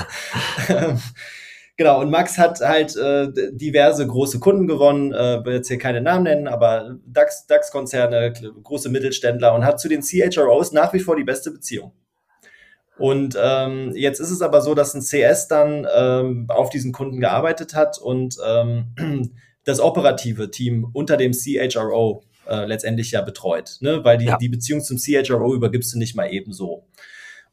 Genau, 1.79 2.01
und 2.01 2.09
Max 2.09 2.37
hat 2.37 2.59
halt 2.59 2.97
äh, 2.97 3.29
diverse 3.53 4.05
große 4.05 4.41
Kunden 4.41 4.67
gewonnen, 4.67 5.13
äh, 5.13 5.45
will 5.45 5.53
jetzt 5.53 5.69
hier 5.69 5.77
keine 5.77 6.01
Namen 6.01 6.25
nennen, 6.25 6.49
aber 6.49 6.97
DAX, 7.05 7.47
DAX-Konzerne, 7.47 8.33
große 8.63 8.89
Mittelständler 8.89 9.55
und 9.55 9.63
hat 9.63 9.79
zu 9.79 9.87
den 9.87 10.01
CHROs 10.01 10.73
nach 10.73 10.91
wie 10.91 10.99
vor 10.99 11.15
die 11.15 11.23
beste 11.23 11.51
Beziehung. 11.51 11.93
Und 12.99 13.37
ähm, 13.41 13.93
jetzt 13.95 14.19
ist 14.19 14.29
es 14.29 14.41
aber 14.41 14.61
so, 14.61 14.75
dass 14.75 14.93
ein 14.93 15.01
CS 15.01 15.47
dann 15.47 15.87
ähm, 15.95 16.45
auf 16.49 16.69
diesen 16.69 16.91
Kunden 16.91 17.19
gearbeitet 17.21 17.73
hat 17.73 17.97
und 17.97 18.37
ähm, 18.45 19.31
das 19.63 19.79
operative 19.79 20.51
Team 20.51 20.89
unter 20.91 21.15
dem 21.15 21.31
CHRO 21.31 22.23
äh, 22.47 22.65
letztendlich 22.65 23.11
ja 23.11 23.21
betreut, 23.21 23.77
ne? 23.79 24.03
weil 24.03 24.17
die, 24.17 24.25
ja. 24.25 24.37
die 24.37 24.49
Beziehung 24.49 24.81
zum 24.81 24.97
CHRO 24.97 25.53
übergibst 25.53 25.93
du 25.93 25.97
nicht 25.97 26.15
mal 26.15 26.25
ebenso. 26.25 26.87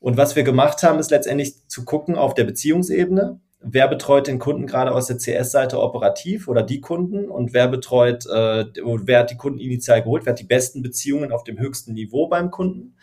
Und 0.01 0.17
was 0.17 0.35
wir 0.35 0.43
gemacht 0.43 0.83
haben, 0.83 0.99
ist 0.99 1.11
letztendlich 1.11 1.67
zu 1.69 1.85
gucken 1.85 2.17
auf 2.17 2.35
der 2.35 2.45
Beziehungsebene, 2.45 3.41
wer 3.61 3.89
betreut 3.89 4.27
den 4.27 4.39
Kunden 4.39 4.67
gerade 4.67 4.93
aus 4.93 5.07
der 5.07 5.19
CS-Seite 5.19 5.81
operativ 5.81 6.49
oder 6.49 6.63
die 6.63 6.81
Kunden 6.81 7.29
und 7.29 7.53
wer 7.53 7.69
betreut, 7.69 8.27
äh, 8.27 8.67
wer 8.75 9.21
hat 9.21 9.31
die 9.31 9.37
Kunden 9.37 9.61
initial 9.61 10.03
geholt, 10.03 10.27
wer 10.27 10.33
hat 10.33 10.41
die 10.41 10.45
besten 10.45 10.83
Beziehungen 10.83 11.31
auf 11.31 11.45
dem 11.45 11.59
höchsten 11.59 11.93
Niveau 11.93 12.27
beim 12.27 12.51
Kunden 12.51 12.97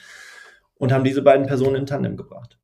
und 0.83 0.91
haben 0.91 1.05
diese 1.05 1.21
beiden 1.21 1.47
Personen 1.47 1.75
in 1.77 1.85
Tandem 1.85 2.17
gebracht. 2.17 2.59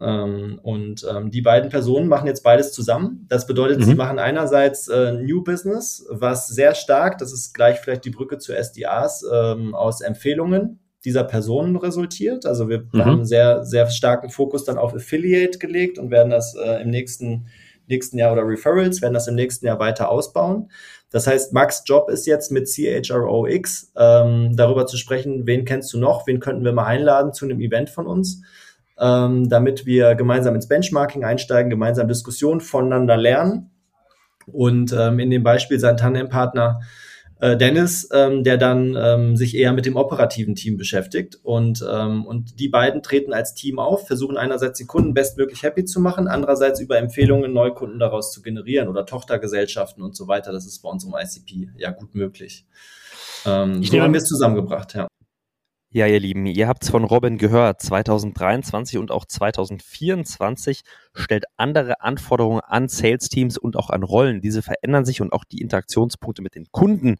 Ähm, 0.00 0.60
und 0.62 1.04
ähm, 1.10 1.32
die 1.32 1.40
beiden 1.40 1.70
Personen 1.70 2.06
machen 2.06 2.28
jetzt 2.28 2.44
beides 2.44 2.72
zusammen. 2.72 3.26
Das 3.28 3.48
bedeutet, 3.48 3.80
mhm. 3.80 3.82
sie 3.82 3.94
machen 3.96 4.20
einerseits 4.20 4.86
äh, 4.86 5.12
New 5.12 5.42
Business, 5.42 6.06
was 6.08 6.46
sehr 6.46 6.76
stark, 6.76 7.18
das 7.18 7.32
ist 7.32 7.52
gleich 7.52 7.80
vielleicht 7.80 8.04
die 8.04 8.10
Brücke 8.10 8.38
zu 8.38 8.52
SDAs, 8.52 9.24
ähm, 9.32 9.74
aus 9.74 10.02
Empfehlungen 10.02 10.78
dieser 11.04 11.24
Personen 11.24 11.74
resultiert. 11.74 12.46
Also 12.46 12.68
wir 12.68 12.86
mhm. 12.92 13.04
haben 13.04 13.24
sehr, 13.24 13.64
sehr 13.64 13.90
starken 13.90 14.30
Fokus 14.30 14.64
dann 14.64 14.78
auf 14.78 14.94
Affiliate 14.94 15.58
gelegt 15.58 15.98
und 15.98 16.12
werden 16.12 16.30
das 16.30 16.54
äh, 16.54 16.80
im 16.80 16.90
nächsten, 16.90 17.48
nächsten 17.88 18.18
Jahr 18.18 18.32
oder 18.32 18.46
Referrals, 18.46 19.02
werden 19.02 19.14
das 19.14 19.26
im 19.26 19.34
nächsten 19.34 19.66
Jahr 19.66 19.80
weiter 19.80 20.10
ausbauen. 20.10 20.70
Das 21.14 21.28
heißt, 21.28 21.52
Max 21.52 21.84
Job 21.86 22.10
ist 22.10 22.26
jetzt 22.26 22.50
mit 22.50 22.68
CHROX 22.68 23.92
ähm, 23.96 24.56
darüber 24.56 24.84
zu 24.84 24.96
sprechen, 24.96 25.46
wen 25.46 25.64
kennst 25.64 25.92
du 25.92 25.98
noch, 26.00 26.26
wen 26.26 26.40
könnten 26.40 26.64
wir 26.64 26.72
mal 26.72 26.86
einladen 26.86 27.32
zu 27.32 27.44
einem 27.44 27.60
Event 27.60 27.88
von 27.88 28.08
uns, 28.08 28.42
ähm, 28.98 29.48
damit 29.48 29.86
wir 29.86 30.16
gemeinsam 30.16 30.56
ins 30.56 30.66
Benchmarking 30.66 31.22
einsteigen, 31.22 31.70
gemeinsam 31.70 32.08
Diskussionen 32.08 32.60
voneinander 32.60 33.16
lernen 33.16 33.70
und 34.46 34.92
ähm, 34.92 35.20
in 35.20 35.30
dem 35.30 35.44
Beispiel 35.44 35.78
sein 35.78 35.96
Tandempartner 35.96 36.80
äh, 37.40 37.56
Dennis, 37.56 38.08
ähm, 38.12 38.44
der 38.44 38.56
dann 38.56 38.96
ähm, 38.96 39.36
sich 39.36 39.56
eher 39.56 39.72
mit 39.72 39.86
dem 39.86 39.96
operativen 39.96 40.54
Team 40.54 40.76
beschäftigt. 40.76 41.38
Und, 41.42 41.84
ähm, 41.88 42.24
und 42.26 42.60
die 42.60 42.68
beiden 42.68 43.02
treten 43.02 43.32
als 43.32 43.54
Team 43.54 43.78
auf, 43.78 44.06
versuchen 44.06 44.36
einerseits 44.36 44.78
die 44.78 44.86
Kunden 44.86 45.14
bestmöglich 45.14 45.62
happy 45.62 45.84
zu 45.84 46.00
machen, 46.00 46.28
andererseits 46.28 46.80
über 46.80 46.98
Empfehlungen 46.98 47.52
Neukunden 47.52 47.98
daraus 47.98 48.32
zu 48.32 48.42
generieren 48.42 48.88
oder 48.88 49.06
Tochtergesellschaften 49.06 50.02
und 50.02 50.16
so 50.16 50.28
weiter. 50.28 50.52
Das 50.52 50.66
ist 50.66 50.80
bei 50.80 50.88
unserem 50.88 51.14
ICP 51.14 51.70
ja 51.76 51.90
gut 51.90 52.14
möglich. 52.14 52.66
Ähm, 53.46 53.82
so 53.82 54.00
haben 54.00 54.12
wir 54.12 54.18
es 54.18 54.28
zusammengebracht, 54.28 54.94
ja. 54.94 55.08
Ja, 55.96 56.08
ihr 56.08 56.18
Lieben, 56.18 56.44
ihr 56.46 56.66
habt 56.66 56.82
es 56.82 56.90
von 56.90 57.04
Robin 57.04 57.38
gehört. 57.38 57.80
2023 57.80 58.98
und 58.98 59.12
auch 59.12 59.26
2024 59.26 60.80
stellt 61.14 61.44
andere 61.56 62.00
Anforderungen 62.00 62.58
an 62.62 62.88
Sales-Teams 62.88 63.58
und 63.58 63.76
auch 63.76 63.90
an 63.90 64.02
Rollen. 64.02 64.40
Diese 64.40 64.60
verändern 64.60 65.04
sich 65.04 65.20
und 65.20 65.32
auch 65.32 65.44
die 65.44 65.60
Interaktionspunkte 65.60 66.42
mit 66.42 66.56
den 66.56 66.66
Kunden 66.72 67.18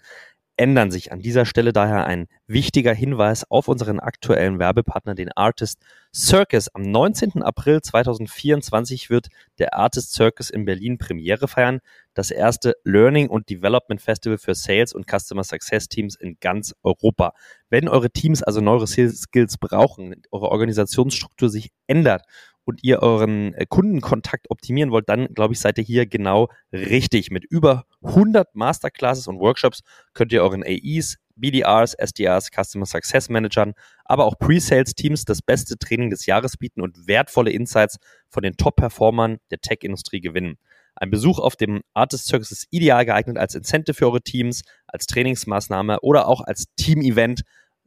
ändern 0.57 0.91
sich. 0.91 1.13
An 1.13 1.21
dieser 1.21 1.47
Stelle 1.47 1.73
daher 1.73 2.07
ein 2.07 2.27
wichtiger 2.47 2.95
Hinweis 2.95 3.51
auf 3.51 3.69
unseren 3.69 4.01
aktuellen 4.01 4.59
Werbepartner, 4.59 5.15
den 5.15 5.33
Artist 5.33 5.79
Circus. 6.15 6.69
Am 6.75 6.83
19. 6.83 7.43
April 7.43 7.83
2024 7.83 9.11
wird 9.11 9.29
der 9.59 9.75
Artist 9.75 10.13
Circus 10.13 10.51
in 10.51 10.65
Berlin 10.65 10.99
Premiere 10.99 11.49
feiern. 11.49 11.81
Das 12.15 12.31
erste 12.31 12.75
Learning 12.85 13.29
und 13.29 13.51
Development 13.51 14.01
Festival 14.01 14.39
für 14.39 14.55
Sales 14.55 14.93
und 14.93 15.07
Customer 15.09 15.43
Success 15.43 15.89
Teams 15.89 16.15
in 16.15 16.37
ganz 16.41 16.75
Europa. 16.83 17.35
Wenn 17.69 17.89
eure 17.89 18.11
Teams 18.11 18.43
also 18.43 18.61
neue 18.61 18.87
Skills 18.87 19.59
brauchen, 19.59 20.23
eure 20.31 20.51
Organisationsstruktur 20.51 21.49
sich 21.49 21.71
ändert 21.89 22.23
und 22.65 22.83
ihr 22.83 23.03
euren 23.03 23.55
äh, 23.55 23.67
Kundenkontakt 23.69 24.51
optimieren 24.51 24.91
wollt, 24.91 25.09
dann 25.09 25.33
glaube 25.35 25.55
ich, 25.55 25.61
seid 25.61 25.79
ihr 25.79 25.85
hier 25.85 26.07
genau 26.07 26.49
richtig. 26.73 27.31
Mit 27.31 27.45
über 27.45 27.85
100 28.03 28.55
Masterclasses 28.55 29.27
und 29.29 29.39
Workshops 29.39 29.83
könnt 30.13 30.33
ihr 30.33 30.43
euren 30.43 30.63
AEs 30.63 31.19
BDRs, 31.37 31.95
SDRs, 31.95 32.51
Customer 32.51 32.87
Success 32.87 33.29
Managern, 33.29 33.75
aber 34.05 34.25
auch 34.25 34.39
Pre-Sales-Teams 34.39 35.25
das 35.25 35.43
beste 35.43 35.77
Training 35.79 36.11
des 36.11 36.27
Jahres 36.27 36.57
bieten 36.57 36.81
und 36.81 37.07
wertvolle 37.07 37.51
Insights 37.51 37.99
von 38.29 38.43
den 38.43 38.57
Top-Performern 38.57 39.39
der 39.51 39.59
Tech-Industrie 39.61 40.21
gewinnen. 40.21 40.57
Ein 40.97 41.11
Besuch 41.11 41.41
auf 41.41 41.57
dem 41.57 41.83
Artist 41.93 42.27
Circus 42.27 42.53
ist 42.53 42.69
ideal 42.71 43.05
geeignet 43.05 43.37
als 43.37 43.57
Incentive 43.57 43.95
für 43.95 44.07
eure 44.07 44.23
Teams, 44.23 44.63
als 44.87 45.07
Trainingsmaßnahme 45.07 46.01
oder 46.01 46.29
auch 46.29 46.41
als 46.41 46.67
Team-Event. 46.77 47.43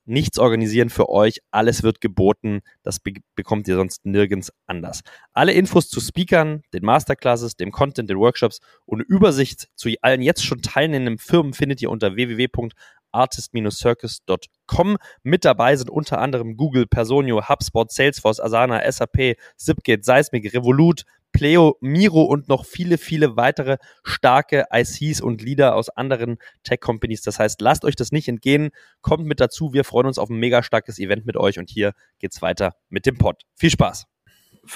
Nichts 0.10 0.40
organisieren 0.40 0.90
für 0.90 1.10
euch, 1.10 1.42
alles 1.52 1.84
wird 1.84 2.00
geboten. 2.00 2.62
Das 2.82 3.02
be 3.02 3.16
bekommt 3.36 3.68
ihr 3.68 3.76
sonst 3.76 4.06
nirgends 4.06 4.54
anders. 4.66 5.02
Alle 5.34 5.52
Infos 5.52 5.90
zu 5.90 6.00
Speakern, 6.00 6.62
den 6.74 6.86
Masterclasses, 6.86 7.58
dem 7.58 7.72
Content, 7.72 8.10
den 8.10 8.18
Workshops 8.18 8.62
und 8.86 9.02
Übersicht 9.02 9.68
zu 9.76 9.90
allen 10.02 10.22
jetzt 10.22 10.46
schon 10.46 10.62
teilnehmenden 10.62 11.18
Firmen 11.18 11.52
findet 11.54 11.82
ihr 11.82 11.92
unter 11.92 12.16
www.artist-circus.com. 12.16 14.98
Mit 15.24 15.44
dabei 15.44 15.76
sind 15.76 15.90
unter 15.90 16.20
anderem 16.20 16.56
Google, 16.56 16.88
Personio, 16.88 17.50
HubSpot, 17.50 17.92
Salesforce, 17.92 18.40
Asana, 18.40 18.90
SAP, 18.90 19.36
Zipgate, 19.58 20.06
Seismic, 20.06 20.54
Revolut, 20.54 21.04
Pleo, 21.38 21.78
Miro 21.82 22.24
und 22.24 22.48
noch 22.48 22.66
viele, 22.66 22.98
viele 22.98 23.38
weitere 23.38 23.78
starke 24.04 24.66
ICs 24.74 25.22
und 25.22 25.44
Leader 25.44 25.76
aus 25.76 25.90
anderen 25.90 26.38
Tech-Companies. 26.64 27.22
Das 27.22 27.38
heißt, 27.38 27.62
lasst 27.62 27.86
euch 27.86 27.96
das 27.96 28.12
nicht 28.12 28.28
entgehen, 28.28 28.72
kommt 29.02 29.28
mit 29.28 29.40
dazu. 29.40 29.72
Wir 29.72 29.84
freuen 29.84 30.08
uns 30.08 30.18
auf 30.18 30.32
ein 30.32 30.40
mega 30.40 30.64
starkes 30.64 30.98
Event 30.98 31.28
mit 31.28 31.38
euch 31.38 31.60
und 31.60 31.70
hier 31.70 31.94
geht's 32.18 32.42
weiter 32.42 32.74
mit 32.90 33.06
dem 33.06 33.20
Pod. 33.20 33.44
Viel 33.54 33.70
Spaß! 33.70 34.08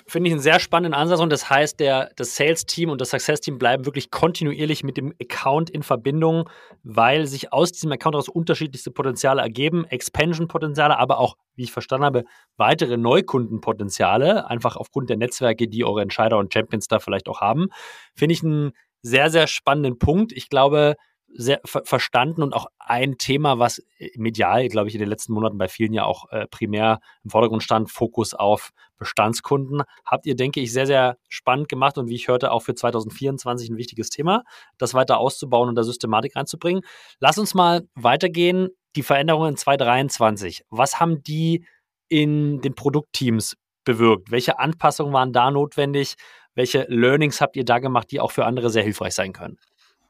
Finde 0.07 0.29
ich 0.29 0.33
einen 0.33 0.41
sehr 0.41 0.59
spannenden 0.59 0.99
Ansatz 0.99 1.19
und 1.19 1.31
das 1.31 1.49
heißt, 1.49 1.79
der, 1.79 2.11
das 2.15 2.35
Sales-Team 2.35 2.89
und 2.89 3.01
das 3.01 3.09
Success-Team 3.09 3.57
bleiben 3.57 3.85
wirklich 3.85 4.09
kontinuierlich 4.11 4.83
mit 4.83 4.97
dem 4.97 5.13
Account 5.21 5.69
in 5.69 5.83
Verbindung, 5.83 6.49
weil 6.83 7.27
sich 7.27 7.53
aus 7.53 7.71
diesem 7.71 7.91
Account 7.91 8.15
heraus 8.15 8.29
unterschiedlichste 8.29 8.91
Potenziale 8.91 9.41
ergeben, 9.41 9.85
Expansion-Potenziale, 9.85 10.97
aber 10.97 11.19
auch, 11.19 11.35
wie 11.55 11.63
ich 11.63 11.71
verstanden 11.71 12.05
habe, 12.05 12.23
weitere 12.57 12.97
Neukundenpotenziale, 12.97 14.49
einfach 14.49 14.75
aufgrund 14.75 15.09
der 15.09 15.17
Netzwerke, 15.17 15.67
die 15.67 15.83
eure 15.83 16.01
Entscheider 16.01 16.37
und 16.37 16.53
Champions 16.53 16.87
da 16.87 16.99
vielleicht 16.99 17.27
auch 17.27 17.41
haben. 17.41 17.67
Finde 18.15 18.33
ich 18.33 18.43
einen 18.43 18.71
sehr, 19.01 19.29
sehr 19.29 19.47
spannenden 19.47 19.97
Punkt. 19.97 20.31
Ich 20.31 20.49
glaube, 20.49 20.95
sehr 21.33 21.61
ver 21.65 21.83
verstanden 21.85 22.43
und 22.43 22.53
auch 22.53 22.67
ein 22.79 23.17
Thema, 23.17 23.59
was 23.59 23.79
äh, 23.97 24.09
medial, 24.17 24.67
glaube 24.67 24.89
ich, 24.89 24.95
in 24.95 24.99
den 24.99 25.09
letzten 25.09 25.33
Monaten 25.33 25.57
bei 25.57 25.67
vielen 25.67 25.93
ja 25.93 26.05
auch 26.05 26.29
äh, 26.31 26.47
primär 26.47 26.99
im 27.23 27.29
Vordergrund 27.29 27.63
stand, 27.63 27.91
Fokus 27.91 28.33
auf 28.33 28.71
Bestandskunden. 28.97 29.83
Habt 30.05 30.25
ihr, 30.25 30.35
denke 30.35 30.59
ich, 30.59 30.71
sehr, 30.71 30.85
sehr 30.85 31.17
spannend 31.29 31.69
gemacht 31.69 31.97
und 31.97 32.07
wie 32.07 32.15
ich 32.15 32.27
hörte, 32.27 32.51
auch 32.51 32.61
für 32.61 32.75
2024 32.75 33.69
ein 33.69 33.77
wichtiges 33.77 34.09
Thema, 34.09 34.43
das 34.77 34.93
weiter 34.93 35.17
auszubauen 35.17 35.69
und 35.69 35.75
da 35.75 35.83
Systematik 35.83 36.35
reinzubringen. 36.35 36.83
Lass 37.19 37.37
uns 37.37 37.53
mal 37.53 37.87
weitergehen. 37.95 38.69
Die 38.97 39.03
Veränderungen 39.03 39.51
in 39.51 39.57
2023. 39.57 40.63
Was 40.69 40.99
haben 40.99 41.23
die 41.23 41.65
in 42.09 42.59
den 42.59 42.75
Produktteams 42.75 43.55
bewirkt? 43.85 44.31
Welche 44.31 44.59
Anpassungen 44.59 45.13
waren 45.13 45.31
da 45.31 45.49
notwendig? 45.49 46.15
Welche 46.55 46.85
Learnings 46.89 47.39
habt 47.39 47.55
ihr 47.55 47.63
da 47.63 47.79
gemacht, 47.79 48.11
die 48.11 48.19
auch 48.19 48.31
für 48.31 48.45
andere 48.45 48.69
sehr 48.69 48.83
hilfreich 48.83 49.13
sein 49.13 49.31
können? 49.31 49.57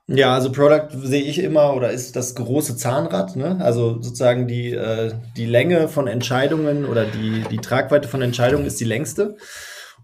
Ja, 0.08 0.34
also 0.34 0.52
Product 0.52 0.90
sehe 0.92 1.24
ich 1.24 1.40
immer 1.40 1.74
oder 1.74 1.92
ist 1.92 2.16
das 2.16 2.36
große 2.36 2.76
Zahnrad, 2.76 3.36
ne? 3.36 3.60
Also 3.62 4.02
sozusagen 4.02 4.48
die, 4.48 4.74
äh, 4.74 5.14
die 5.38 5.46
Länge 5.46 5.88
von 5.88 6.08
Entscheidungen 6.08 6.86
oder 6.86 7.06
die, 7.06 7.44
die 7.50 7.58
Tragweite 7.58 8.08
von 8.08 8.22
Entscheidungen 8.22 8.66
ist 8.66 8.80
die 8.80 8.86
längste. 8.86 9.38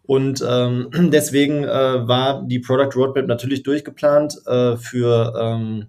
Und 0.07 0.43
ähm, 0.47 0.89
deswegen 1.11 1.63
äh, 1.65 2.07
war 2.07 2.43
die 2.47 2.59
Product 2.59 2.95
Roadmap 2.95 3.27
natürlich 3.27 3.63
durchgeplant 3.63 4.37
äh, 4.47 4.77
für, 4.77 5.33
ähm, 5.37 5.87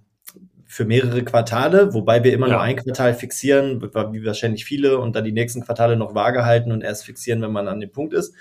für 0.66 0.84
mehrere 0.84 1.22
Quartale, 1.22 1.94
wobei 1.94 2.24
wir 2.24 2.32
immer 2.32 2.48
ja. 2.48 2.54
nur 2.54 2.62
ein 2.62 2.76
Quartal 2.76 3.14
fixieren, 3.14 3.80
wie 3.80 4.24
wahrscheinlich 4.24 4.64
viele, 4.64 4.98
und 4.98 5.14
dann 5.14 5.24
die 5.24 5.32
nächsten 5.32 5.62
Quartale 5.62 5.96
noch 5.96 6.14
vage 6.14 6.44
halten 6.44 6.72
und 6.72 6.82
erst 6.82 7.04
fixieren, 7.04 7.40
wenn 7.40 7.52
man 7.52 7.68
an 7.68 7.80
dem 7.80 7.92
Punkt 7.92 8.12
ist. 8.12 8.34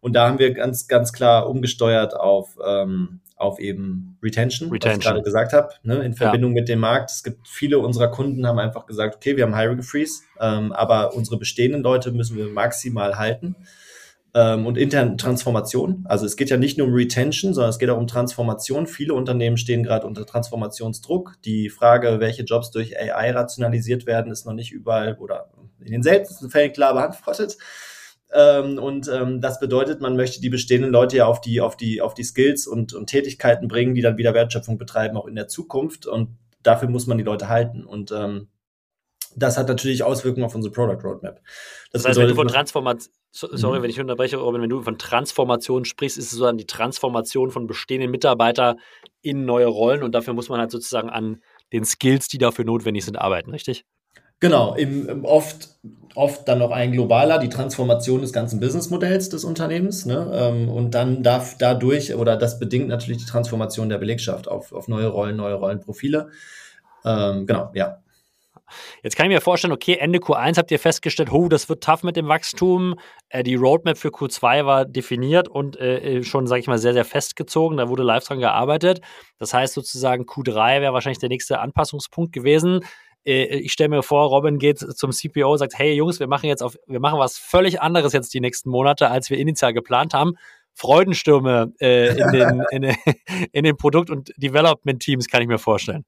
Und 0.00 0.14
da 0.14 0.28
haben 0.28 0.38
wir 0.38 0.54
ganz, 0.54 0.86
ganz 0.86 1.12
klar 1.12 1.48
umgesteuert 1.48 2.14
auf, 2.14 2.56
ähm, 2.64 3.20
auf 3.36 3.58
eben 3.60 4.18
Retention, 4.22 4.70
Retention. 4.70 4.98
was 4.98 4.98
ich 4.98 5.04
gerade 5.04 5.22
gesagt 5.22 5.52
habe, 5.52 5.68
ne, 5.82 5.96
in 5.96 6.14
Verbindung 6.14 6.52
ja. 6.52 6.60
mit 6.60 6.68
dem 6.68 6.80
Markt. 6.80 7.10
Es 7.10 7.22
gibt 7.22 7.46
viele 7.46 7.78
unserer 7.78 8.10
Kunden 8.10 8.46
haben 8.46 8.58
einfach 8.58 8.86
gesagt, 8.86 9.16
okay, 9.16 9.36
wir 9.36 9.44
haben 9.44 9.56
Hiring 9.56 9.82
Freeze, 9.82 10.22
ähm, 10.40 10.72
aber 10.72 11.14
unsere 11.14 11.38
bestehenden 11.38 11.82
Leute 11.82 12.12
müssen 12.12 12.36
wir 12.36 12.48
maximal 12.48 13.18
halten. 13.18 13.54
Ähm, 14.34 14.66
und 14.66 14.76
interne 14.76 15.16
Transformation. 15.16 16.04
Also 16.08 16.26
es 16.26 16.36
geht 16.36 16.50
ja 16.50 16.58
nicht 16.58 16.76
nur 16.76 16.88
um 16.88 16.92
Retention, 16.92 17.54
sondern 17.54 17.70
es 17.70 17.78
geht 17.78 17.88
auch 17.88 17.96
um 17.96 18.06
Transformation. 18.06 18.86
Viele 18.86 19.14
Unternehmen 19.14 19.56
stehen 19.56 19.82
gerade 19.82 20.06
unter 20.06 20.26
Transformationsdruck. 20.26 21.36
Die 21.44 21.70
Frage, 21.70 22.20
welche 22.20 22.42
Jobs 22.42 22.70
durch 22.70 22.98
AI 22.98 23.30
rationalisiert 23.30 24.06
werden, 24.06 24.30
ist 24.30 24.44
noch 24.44 24.52
nicht 24.52 24.72
überall 24.72 25.16
oder 25.18 25.48
in 25.80 25.92
den 25.92 26.02
seltensten 26.02 26.50
Fällen 26.50 26.72
klar 26.72 26.92
beantwortet. 26.92 27.56
Ähm, 28.32 28.78
und 28.78 29.08
ähm, 29.08 29.40
das 29.40 29.60
bedeutet, 29.60 30.00
man 30.00 30.16
möchte 30.16 30.40
die 30.40 30.50
bestehenden 30.50 30.90
Leute 30.90 31.16
ja 31.18 31.26
auf 31.26 31.40
die, 31.40 31.60
auf 31.60 31.76
die, 31.76 32.00
auf 32.00 32.14
die 32.14 32.24
Skills 32.24 32.66
und, 32.66 32.92
und 32.92 33.06
Tätigkeiten 33.06 33.68
bringen, 33.68 33.94
die 33.94 34.02
dann 34.02 34.16
wieder 34.16 34.34
Wertschöpfung 34.34 34.78
betreiben, 34.78 35.16
auch 35.16 35.26
in 35.26 35.36
der 35.36 35.48
Zukunft. 35.48 36.06
Und 36.06 36.36
dafür 36.62 36.88
muss 36.88 37.06
man 37.06 37.18
die 37.18 37.24
Leute 37.24 37.48
halten. 37.48 37.84
Und 37.84 38.10
ähm, 38.12 38.48
das 39.36 39.58
hat 39.58 39.68
natürlich 39.68 40.02
Auswirkungen 40.02 40.44
auf 40.44 40.54
unsere 40.54 40.72
Product 40.72 41.04
Roadmap. 41.04 41.40
Das, 41.92 42.02
das 42.02 42.06
heißt, 42.06 42.20
wenn 42.20 42.28
du 42.28 42.34
von 42.34 42.48
Transformation, 42.48 43.12
sorry, 43.32 43.78
mhm. 43.78 43.82
wenn 43.82 43.90
ich 43.90 44.00
unterbreche, 44.00 44.38
Robin, 44.38 44.62
wenn 44.62 44.70
du 44.70 44.82
von 44.82 44.98
Transformation 44.98 45.84
sprichst, 45.84 46.16
ist 46.16 46.24
es 46.24 46.30
sozusagen 46.30 46.58
die 46.58 46.66
Transformation 46.66 47.50
von 47.50 47.66
bestehenden 47.66 48.10
Mitarbeitern 48.10 48.80
in 49.20 49.44
neue 49.44 49.66
Rollen 49.66 50.02
und 50.02 50.14
dafür 50.14 50.32
muss 50.32 50.48
man 50.48 50.58
halt 50.58 50.70
sozusagen 50.70 51.10
an 51.10 51.42
den 51.72 51.84
Skills, 51.84 52.28
die 52.28 52.38
dafür 52.38 52.64
notwendig 52.64 53.04
sind, 53.04 53.16
arbeiten, 53.16 53.50
richtig? 53.50 53.84
Genau, 54.40 54.74
im, 54.74 55.08
im 55.08 55.24
oft, 55.24 55.70
oft 56.14 56.46
dann 56.46 56.58
noch 56.58 56.70
ein 56.70 56.92
globaler, 56.92 57.38
die 57.38 57.48
Transformation 57.48 58.20
des 58.20 58.32
ganzen 58.32 58.60
Businessmodells 58.60 59.30
des 59.30 59.44
Unternehmens. 59.44 60.04
Ne? 60.04 60.30
Ähm, 60.34 60.68
und 60.68 60.94
dann 60.94 61.22
darf 61.22 61.56
dadurch, 61.58 62.14
oder 62.14 62.36
das 62.36 62.58
bedingt 62.58 62.88
natürlich 62.88 63.24
die 63.24 63.30
Transformation 63.30 63.88
der 63.88 63.98
Belegschaft 63.98 64.48
auf, 64.48 64.72
auf 64.72 64.88
neue 64.88 65.08
Rollen, 65.08 65.36
neue 65.36 65.54
Rollenprofile. 65.54 66.28
Ähm, 67.04 67.46
genau, 67.46 67.70
ja. 67.74 67.98
Jetzt 69.02 69.16
kann 69.16 69.26
ich 69.26 69.34
mir 69.34 69.40
vorstellen, 69.40 69.72
okay, 69.72 69.94
Ende 69.94 70.18
Q1 70.18 70.58
habt 70.58 70.70
ihr 70.70 70.78
festgestellt, 70.78 71.30
oh, 71.32 71.48
das 71.48 71.68
wird 71.68 71.84
tough 71.84 72.02
mit 72.02 72.16
dem 72.16 72.28
Wachstum. 72.28 72.96
Äh, 73.28 73.42
die 73.42 73.54
Roadmap 73.54 73.96
für 73.96 74.08
Q2 74.08 74.66
war 74.66 74.84
definiert 74.84 75.48
und 75.48 75.78
äh, 75.78 76.22
schon, 76.24 76.46
sage 76.46 76.60
ich 76.60 76.66
mal, 76.66 76.78
sehr, 76.78 76.92
sehr 76.92 77.04
festgezogen. 77.04 77.78
Da 77.78 77.88
wurde 77.88 78.02
live 78.02 78.24
dran 78.24 78.40
gearbeitet. 78.40 79.00
Das 79.38 79.54
heißt 79.54 79.74
sozusagen, 79.74 80.24
Q3 80.24 80.80
wäre 80.80 80.92
wahrscheinlich 80.92 81.20
der 81.20 81.28
nächste 81.28 81.60
Anpassungspunkt 81.60 82.32
gewesen. 82.32 82.80
Äh, 83.26 83.58
ich 83.58 83.72
stelle 83.72 83.90
mir 83.90 84.02
vor, 84.02 84.28
Robin 84.28 84.58
geht 84.58 84.78
zum 84.78 85.10
CPO 85.10 85.52
und 85.52 85.58
sagt, 85.58 85.78
hey 85.78 85.92
Jungs, 85.92 86.20
wir 86.20 86.28
machen 86.28 86.46
jetzt 86.46 86.62
auf, 86.62 86.76
wir 86.86 87.00
machen 87.00 87.18
was 87.18 87.38
völlig 87.38 87.80
anderes 87.82 88.12
jetzt 88.12 88.32
die 88.32 88.40
nächsten 88.40 88.70
Monate, 88.70 89.10
als 89.10 89.30
wir 89.30 89.38
initial 89.38 89.72
geplant 89.72 90.14
haben. 90.14 90.34
Freudenstürme 90.74 91.72
äh, 91.80 92.18
in, 92.18 92.32
den, 92.32 92.64
in, 92.70 92.96
in 93.52 93.64
den 93.64 93.76
Produkt- 93.76 94.10
und 94.10 94.32
Development-Teams 94.36 95.28
kann 95.28 95.42
ich 95.42 95.48
mir 95.48 95.58
vorstellen. 95.58 96.04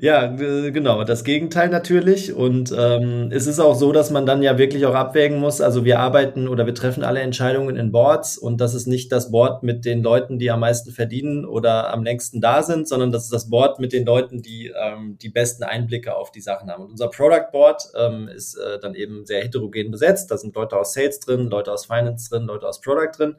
Ja, 0.00 0.28
genau, 0.28 1.02
das 1.02 1.24
Gegenteil 1.24 1.70
natürlich. 1.70 2.32
Und 2.32 2.72
ähm, 2.76 3.30
es 3.32 3.48
ist 3.48 3.58
auch 3.58 3.74
so, 3.74 3.90
dass 3.90 4.12
man 4.12 4.26
dann 4.26 4.42
ja 4.42 4.56
wirklich 4.56 4.86
auch 4.86 4.94
abwägen 4.94 5.40
muss. 5.40 5.60
Also 5.60 5.84
wir 5.84 5.98
arbeiten 5.98 6.46
oder 6.46 6.66
wir 6.66 6.74
treffen 6.74 7.02
alle 7.02 7.18
Entscheidungen 7.18 7.74
in 7.74 7.90
Boards 7.90 8.38
und 8.38 8.60
das 8.60 8.74
ist 8.74 8.86
nicht 8.86 9.10
das 9.10 9.32
Board 9.32 9.64
mit 9.64 9.84
den 9.84 10.04
Leuten, 10.04 10.38
die 10.38 10.52
am 10.52 10.60
meisten 10.60 10.92
verdienen 10.92 11.44
oder 11.44 11.92
am 11.92 12.04
längsten 12.04 12.40
da 12.40 12.62
sind, 12.62 12.86
sondern 12.86 13.10
das 13.10 13.24
ist 13.24 13.32
das 13.32 13.50
Board 13.50 13.80
mit 13.80 13.92
den 13.92 14.06
Leuten, 14.06 14.40
die 14.40 14.72
ähm, 14.80 15.18
die 15.20 15.30
besten 15.30 15.64
Einblicke 15.64 16.14
auf 16.14 16.30
die 16.30 16.42
Sachen 16.42 16.70
haben. 16.70 16.84
Und 16.84 16.92
unser 16.92 17.08
Product 17.08 17.50
Board 17.50 17.82
ähm, 17.96 18.28
ist 18.28 18.54
äh, 18.54 18.78
dann 18.78 18.94
eben 18.94 19.26
sehr 19.26 19.42
heterogen 19.42 19.90
besetzt. 19.90 20.30
Da 20.30 20.38
sind 20.38 20.54
Leute 20.54 20.76
aus 20.76 20.92
Sales 20.92 21.18
drin, 21.18 21.50
Leute 21.50 21.72
aus 21.72 21.86
Finance 21.86 22.30
drin, 22.30 22.44
Leute 22.44 22.68
aus 22.68 22.80
Product 22.80 23.10
drin. 23.16 23.34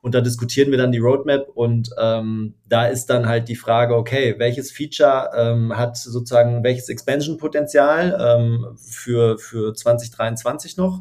Und 0.00 0.14
da 0.14 0.20
diskutieren 0.20 0.70
wir 0.70 0.78
dann 0.78 0.92
die 0.92 0.98
Roadmap 0.98 1.48
und 1.54 1.90
ähm, 2.00 2.54
da 2.68 2.86
ist 2.86 3.06
dann 3.06 3.26
halt 3.26 3.48
die 3.48 3.56
Frage, 3.56 3.96
okay, 3.96 4.36
welches 4.38 4.70
Feature 4.70 5.30
ähm, 5.36 5.76
hat 5.76 5.96
sozusagen 5.96 6.62
welches 6.62 6.88
Expansion-Potenzial 6.88 8.16
ähm, 8.20 8.76
für, 8.76 9.38
für 9.38 9.74
2023 9.74 10.76
noch? 10.76 11.00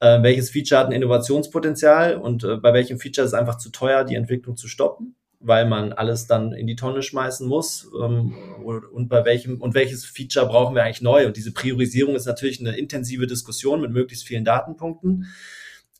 Äh, 0.00 0.22
welches 0.22 0.50
Feature 0.50 0.80
hat 0.80 0.86
ein 0.86 0.92
Innovationspotenzial 0.92 2.16
und 2.16 2.42
äh, 2.42 2.56
bei 2.56 2.72
welchem 2.72 2.98
Feature 2.98 3.24
ist 3.26 3.32
es 3.32 3.38
einfach 3.38 3.58
zu 3.58 3.70
teuer, 3.70 4.04
die 4.04 4.14
Entwicklung 4.16 4.56
zu 4.56 4.66
stoppen? 4.66 5.14
weil 5.44 5.66
man 5.66 5.92
alles 5.92 6.26
dann 6.26 6.52
in 6.52 6.66
die 6.66 6.76
Tonne 6.76 7.02
schmeißen 7.02 7.46
muss 7.46 7.90
ähm, 8.00 8.32
und 8.64 9.08
bei 9.08 9.24
welchem 9.24 9.60
und 9.60 9.74
welches 9.74 10.04
Feature 10.04 10.46
brauchen 10.46 10.74
wir 10.74 10.84
eigentlich 10.84 11.02
neu 11.02 11.26
und 11.26 11.36
diese 11.36 11.52
Priorisierung 11.52 12.14
ist 12.14 12.26
natürlich 12.26 12.60
eine 12.60 12.76
intensive 12.76 13.26
Diskussion 13.26 13.80
mit 13.80 13.90
möglichst 13.90 14.26
vielen 14.26 14.44
Datenpunkten 14.44 15.26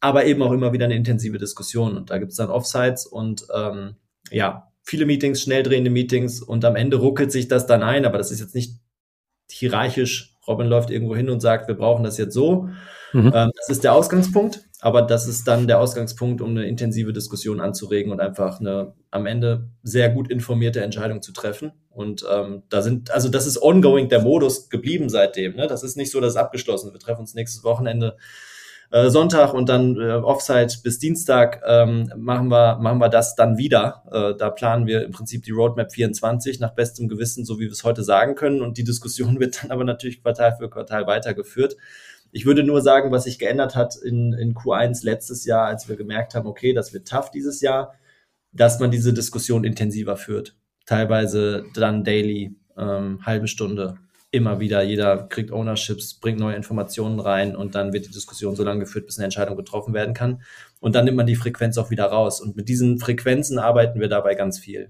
aber 0.03 0.27
eben 0.27 0.43
auch 0.43 0.51
immer 0.51 0.73
wieder 0.73 0.85
eine 0.85 0.97
intensive 0.97 1.38
Diskussion. 1.38 1.97
Und 1.97 2.11
da 2.11 2.19
gibt 2.19 2.33
es 2.33 2.37
dann 2.37 2.51
Offsites 2.51 3.07
und 3.07 3.47
ähm, 3.55 3.95
ja, 4.31 4.69
viele 4.83 5.07
Meetings, 5.07 5.40
schnell 5.40 5.63
drehende 5.63 5.90
Meetings 5.90 6.42
und 6.42 6.65
am 6.65 6.75
Ende 6.75 6.96
ruckelt 6.96 7.31
sich 7.31 7.46
das 7.46 7.67
dann 7.67 7.85
ein, 7.85 8.05
aber 8.05 8.19
das 8.19 8.33
ist 8.33 8.40
jetzt 8.40 8.55
nicht 8.55 8.81
hierarchisch. 9.48 10.37
Robin 10.48 10.67
läuft 10.67 10.90
irgendwo 10.90 11.15
hin 11.15 11.31
und 11.31 11.38
sagt, 11.38 11.69
wir 11.69 11.77
brauchen 11.77 12.03
das 12.03 12.19
jetzt 12.19 12.35
so. 12.35 12.69
Mhm. 13.13 13.33
Ähm, 13.33 13.50
das 13.57 13.69
ist 13.69 13.85
der 13.85 13.94
Ausgangspunkt. 13.94 14.63
aber 14.81 15.03
das 15.03 15.29
ist 15.29 15.46
dann 15.46 15.69
der 15.69 15.79
Ausgangspunkt, 15.79 16.40
um 16.40 16.50
eine 16.50 16.67
intensive 16.67 17.13
Diskussion 17.13 17.61
anzuregen 17.61 18.11
und 18.11 18.19
einfach 18.19 18.59
eine 18.59 18.94
am 19.13 19.27
Ende 19.27 19.69
sehr 19.85 20.09
gut 20.09 20.29
informierte 20.29 20.83
Entscheidung 20.83 21.23
zu 21.23 21.33
treffen. 21.33 21.71
Und 21.90 22.25
ähm, 22.29 22.65
da 22.71 22.83
sind, 22.83 23.13
also 23.13 23.29
das 23.29 23.46
ist 23.46 23.63
ongoing 23.63 24.09
der 24.09 24.23
Modus 24.23 24.69
geblieben 24.69 25.09
seitdem. 25.09 25.55
Ne? 25.55 25.69
Das 25.69 25.85
ist 25.85 25.96
nicht 25.96 26.11
so, 26.11 26.21
dass 26.21 26.33
es 26.33 26.37
abgeschlossen 26.37 26.88
ist. 26.88 26.94
Wir 26.94 26.98
treffen 26.98 27.21
uns 27.21 27.35
nächstes 27.35 27.63
Wochenende 27.63 28.17
äh, 28.93 29.09
Sonntag 29.09 29.55
und 29.55 29.71
dann 29.71 29.97
äh, 29.99 30.13
Offside 30.13 30.75
bis 30.85 30.99
Dienstag 30.99 31.63
ähm, 31.67 32.13
machen 32.15 32.49
wir 32.49 32.79
machen 32.79 32.99
wir 32.99 33.09
das 33.09 33.35
dann 33.35 33.57
wieder. 33.57 34.03
Äh, 34.13 34.37
da 34.37 34.51
planen 34.51 34.87
wir 34.87 35.03
im 35.05 35.13
Prinzip 35.13 35.45
die 35.45 35.51
Roadmap 35.51 35.93
24 35.93 36.61
nach 36.61 36.75
bestem 36.75 37.09
Gewissen, 37.09 37.47
so 37.47 37.59
wie 37.59 37.65
wir 37.65 37.73
es 37.73 37.85
heute 37.85 38.05
sagen 38.05 38.35
können. 38.35 38.61
Und 38.61 38.77
die 38.77 38.85
Diskussion 38.85 39.40
wird 39.40 39.63
dann 39.63 39.71
aber 39.71 39.85
natürlich 39.85 40.23
Quartal 40.23 40.57
für 40.59 40.69
Quartal 40.69 41.07
weitergeführt. 41.07 41.77
Ich 42.33 42.45
würde 42.45 42.65
nur 42.65 42.83
sagen, 42.83 43.11
was 43.13 43.25
sich 43.25 43.38
geändert 43.38 43.77
hat 43.77 43.97
in, 43.97 44.35
in 44.35 44.55
Q1 44.55 45.05
letztes 45.05 45.47
Jahr, 45.47 45.67
als 45.67 45.88
wir 45.88 45.97
gemerkt 45.97 46.35
haben, 46.35 46.47
okay, 46.47 46.75
das 46.75 46.93
wird 46.93 47.09
tough 47.09 47.31
dieses 47.31 47.63
Jahr, 47.63 47.95
dass 48.53 48.79
man 48.79 48.90
diese 48.90 49.15
Diskussion 49.15 49.65
intensiver 49.65 50.19
führt. 50.19 50.55
Teilweise 50.85 51.65
dann 51.75 52.05
daily, 52.05 52.57
ähm, 52.77 53.21
halbe 53.25 53.49
Stunde, 53.49 53.99
immer 54.33 54.58
wieder. 54.58 54.83
Jeder 54.83 55.28
kriegt 55.28 55.52
Ownerships, 55.52 56.14
bringt 56.14 56.40
neue 56.40 56.56
Informationen 56.56 57.20
rein 57.20 57.54
und 57.54 57.74
dann 57.74 57.92
wird 57.92 58.06
die 58.06 58.10
Diskussion 58.10 58.56
so 58.56 58.64
lange 58.64 58.80
geführt, 58.80 59.06
bis 59.06 59.18
eine 59.18 59.24
Entscheidung 59.24 59.56
getroffen 59.56 59.94
werden 59.94 60.14
kann. 60.14 60.42
Und 60.80 60.94
dann 60.94 61.04
nimmt 61.04 61.18
man 61.18 61.26
die 61.26 61.37
Frequenz 61.37 61.78
auch 61.78 61.90
wieder 61.90 62.06
raus. 62.06 62.40
Und 62.40 62.56
mit 62.56 62.68
diesen 62.68 62.98
Frequenzen 62.98 63.58
arbeiten 63.58 64.00
wir 64.00 64.08
dabei 64.08 64.35
ganz 64.35 64.58
viel. 64.58 64.88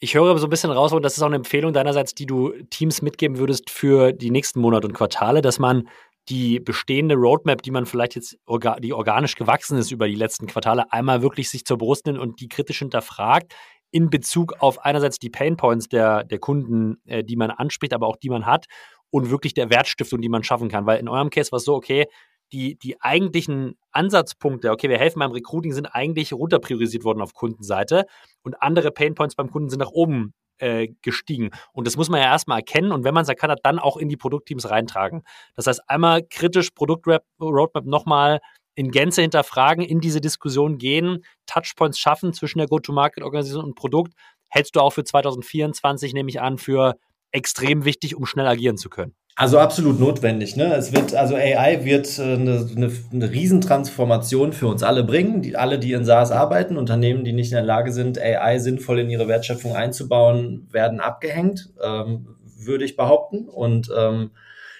Ich 0.00 0.14
höre 0.14 0.38
so 0.38 0.46
ein 0.46 0.50
bisschen 0.50 0.70
raus, 0.70 0.92
und 0.92 1.02
das 1.02 1.16
ist 1.16 1.22
auch 1.22 1.26
eine 1.26 1.36
Empfehlung 1.36 1.72
deinerseits, 1.72 2.14
die 2.14 2.26
du 2.26 2.52
Teams 2.70 3.02
mitgeben 3.02 3.38
würdest 3.38 3.68
für 3.68 4.12
die 4.12 4.30
nächsten 4.30 4.60
Monate 4.60 4.86
und 4.86 4.94
Quartale, 4.94 5.42
dass 5.42 5.58
man 5.58 5.88
die 6.28 6.60
bestehende 6.60 7.14
Roadmap, 7.14 7.62
die 7.62 7.70
man 7.70 7.84
vielleicht 7.84 8.14
jetzt, 8.14 8.38
die 8.80 8.92
organisch 8.92 9.34
gewachsen 9.34 9.78
ist 9.78 9.90
über 9.90 10.06
die 10.06 10.14
letzten 10.14 10.46
Quartale, 10.46 10.92
einmal 10.92 11.22
wirklich 11.22 11.50
sich 11.50 11.64
zur 11.64 11.78
Brust 11.78 12.06
nimmt 12.06 12.18
und 12.18 12.40
die 12.40 12.48
kritisch 12.48 12.78
hinterfragt 12.78 13.54
in 13.90 14.10
Bezug 14.10 14.54
auf 14.60 14.84
einerseits 14.84 15.18
die 15.18 15.30
Painpoints 15.30 15.88
der, 15.88 16.24
der 16.24 16.38
Kunden, 16.38 17.00
äh, 17.06 17.24
die 17.24 17.36
man 17.36 17.50
anspricht, 17.50 17.94
aber 17.94 18.06
auch 18.06 18.16
die 18.16 18.30
man 18.30 18.46
hat 18.46 18.66
und 19.10 19.30
wirklich 19.30 19.54
der 19.54 19.70
Wertstiftung, 19.70 20.20
die 20.20 20.28
man 20.28 20.42
schaffen 20.42 20.68
kann. 20.68 20.86
Weil 20.86 21.00
in 21.00 21.08
eurem 21.08 21.30
Case 21.30 21.50
war 21.52 21.58
es 21.58 21.64
so, 21.64 21.74
okay, 21.74 22.06
die, 22.52 22.76
die 22.78 23.00
eigentlichen 23.00 23.76
Ansatzpunkte, 23.92 24.70
okay, 24.70 24.88
wir 24.88 24.98
helfen 24.98 25.18
beim 25.18 25.32
Recruiting, 25.32 25.72
sind 25.72 25.86
eigentlich 25.86 26.32
runterpriorisiert 26.32 27.04
worden 27.04 27.20
auf 27.20 27.34
Kundenseite 27.34 28.04
und 28.42 28.62
andere 28.62 28.90
Painpoints 28.90 29.34
beim 29.34 29.50
Kunden 29.50 29.68
sind 29.68 29.80
nach 29.80 29.90
oben 29.90 30.32
äh, 30.58 30.88
gestiegen. 31.02 31.50
Und 31.72 31.86
das 31.86 31.96
muss 31.96 32.08
man 32.08 32.20
ja 32.20 32.26
erstmal 32.26 32.58
erkennen 32.58 32.92
und 32.92 33.04
wenn 33.04 33.14
man 33.14 33.22
es 33.22 33.28
erkannt 33.28 33.52
hat, 33.52 33.60
dann 33.62 33.78
auch 33.78 33.96
in 33.96 34.08
die 34.08 34.16
Produktteams 34.16 34.70
reintragen. 34.70 35.22
Das 35.54 35.66
heißt, 35.66 35.88
einmal 35.88 36.22
kritisch 36.28 36.70
Produktroadmap 36.70 37.84
nochmal 37.84 38.40
in 38.78 38.92
Gänze 38.92 39.22
hinterfragen, 39.22 39.84
in 39.84 39.98
diese 39.98 40.20
Diskussion 40.20 40.78
gehen, 40.78 41.24
Touchpoints 41.46 41.98
schaffen 41.98 42.32
zwischen 42.32 42.58
der 42.58 42.68
Go-to-Market-Organisation 42.68 43.64
und 43.64 43.74
Produkt, 43.74 44.12
hältst 44.46 44.76
du 44.76 44.80
auch 44.80 44.92
für 44.92 45.02
2024, 45.02 46.14
nehme 46.14 46.30
ich 46.30 46.40
an, 46.40 46.58
für 46.58 46.94
extrem 47.32 47.84
wichtig, 47.84 48.14
um 48.14 48.24
schnell 48.24 48.46
agieren 48.46 48.76
zu 48.76 48.88
können. 48.88 49.16
Also 49.34 49.58
absolut 49.58 49.98
notwendig. 49.98 50.54
Ne? 50.54 50.72
Es 50.74 50.92
wird, 50.92 51.12
also 51.12 51.34
AI 51.34 51.84
wird 51.84 52.20
äh, 52.20 52.22
eine, 52.22 52.70
eine, 52.76 52.92
eine 53.12 53.30
Riesentransformation 53.32 54.52
für 54.52 54.68
uns 54.68 54.84
alle 54.84 55.02
bringen. 55.02 55.42
Die, 55.42 55.56
alle, 55.56 55.80
die 55.80 55.92
in 55.92 56.04
SaaS 56.04 56.30
arbeiten, 56.30 56.76
Unternehmen, 56.76 57.24
die 57.24 57.32
nicht 57.32 57.50
in 57.50 57.56
der 57.56 57.64
Lage 57.64 57.90
sind, 57.90 58.16
AI 58.16 58.60
sinnvoll 58.60 59.00
in 59.00 59.10
ihre 59.10 59.26
Wertschöpfung 59.26 59.74
einzubauen, 59.74 60.68
werden 60.70 61.00
abgehängt, 61.00 61.70
ähm, 61.82 62.36
würde 62.58 62.84
ich 62.84 62.96
behaupten. 62.96 63.48
Und 63.48 63.90
ähm, 63.96 64.30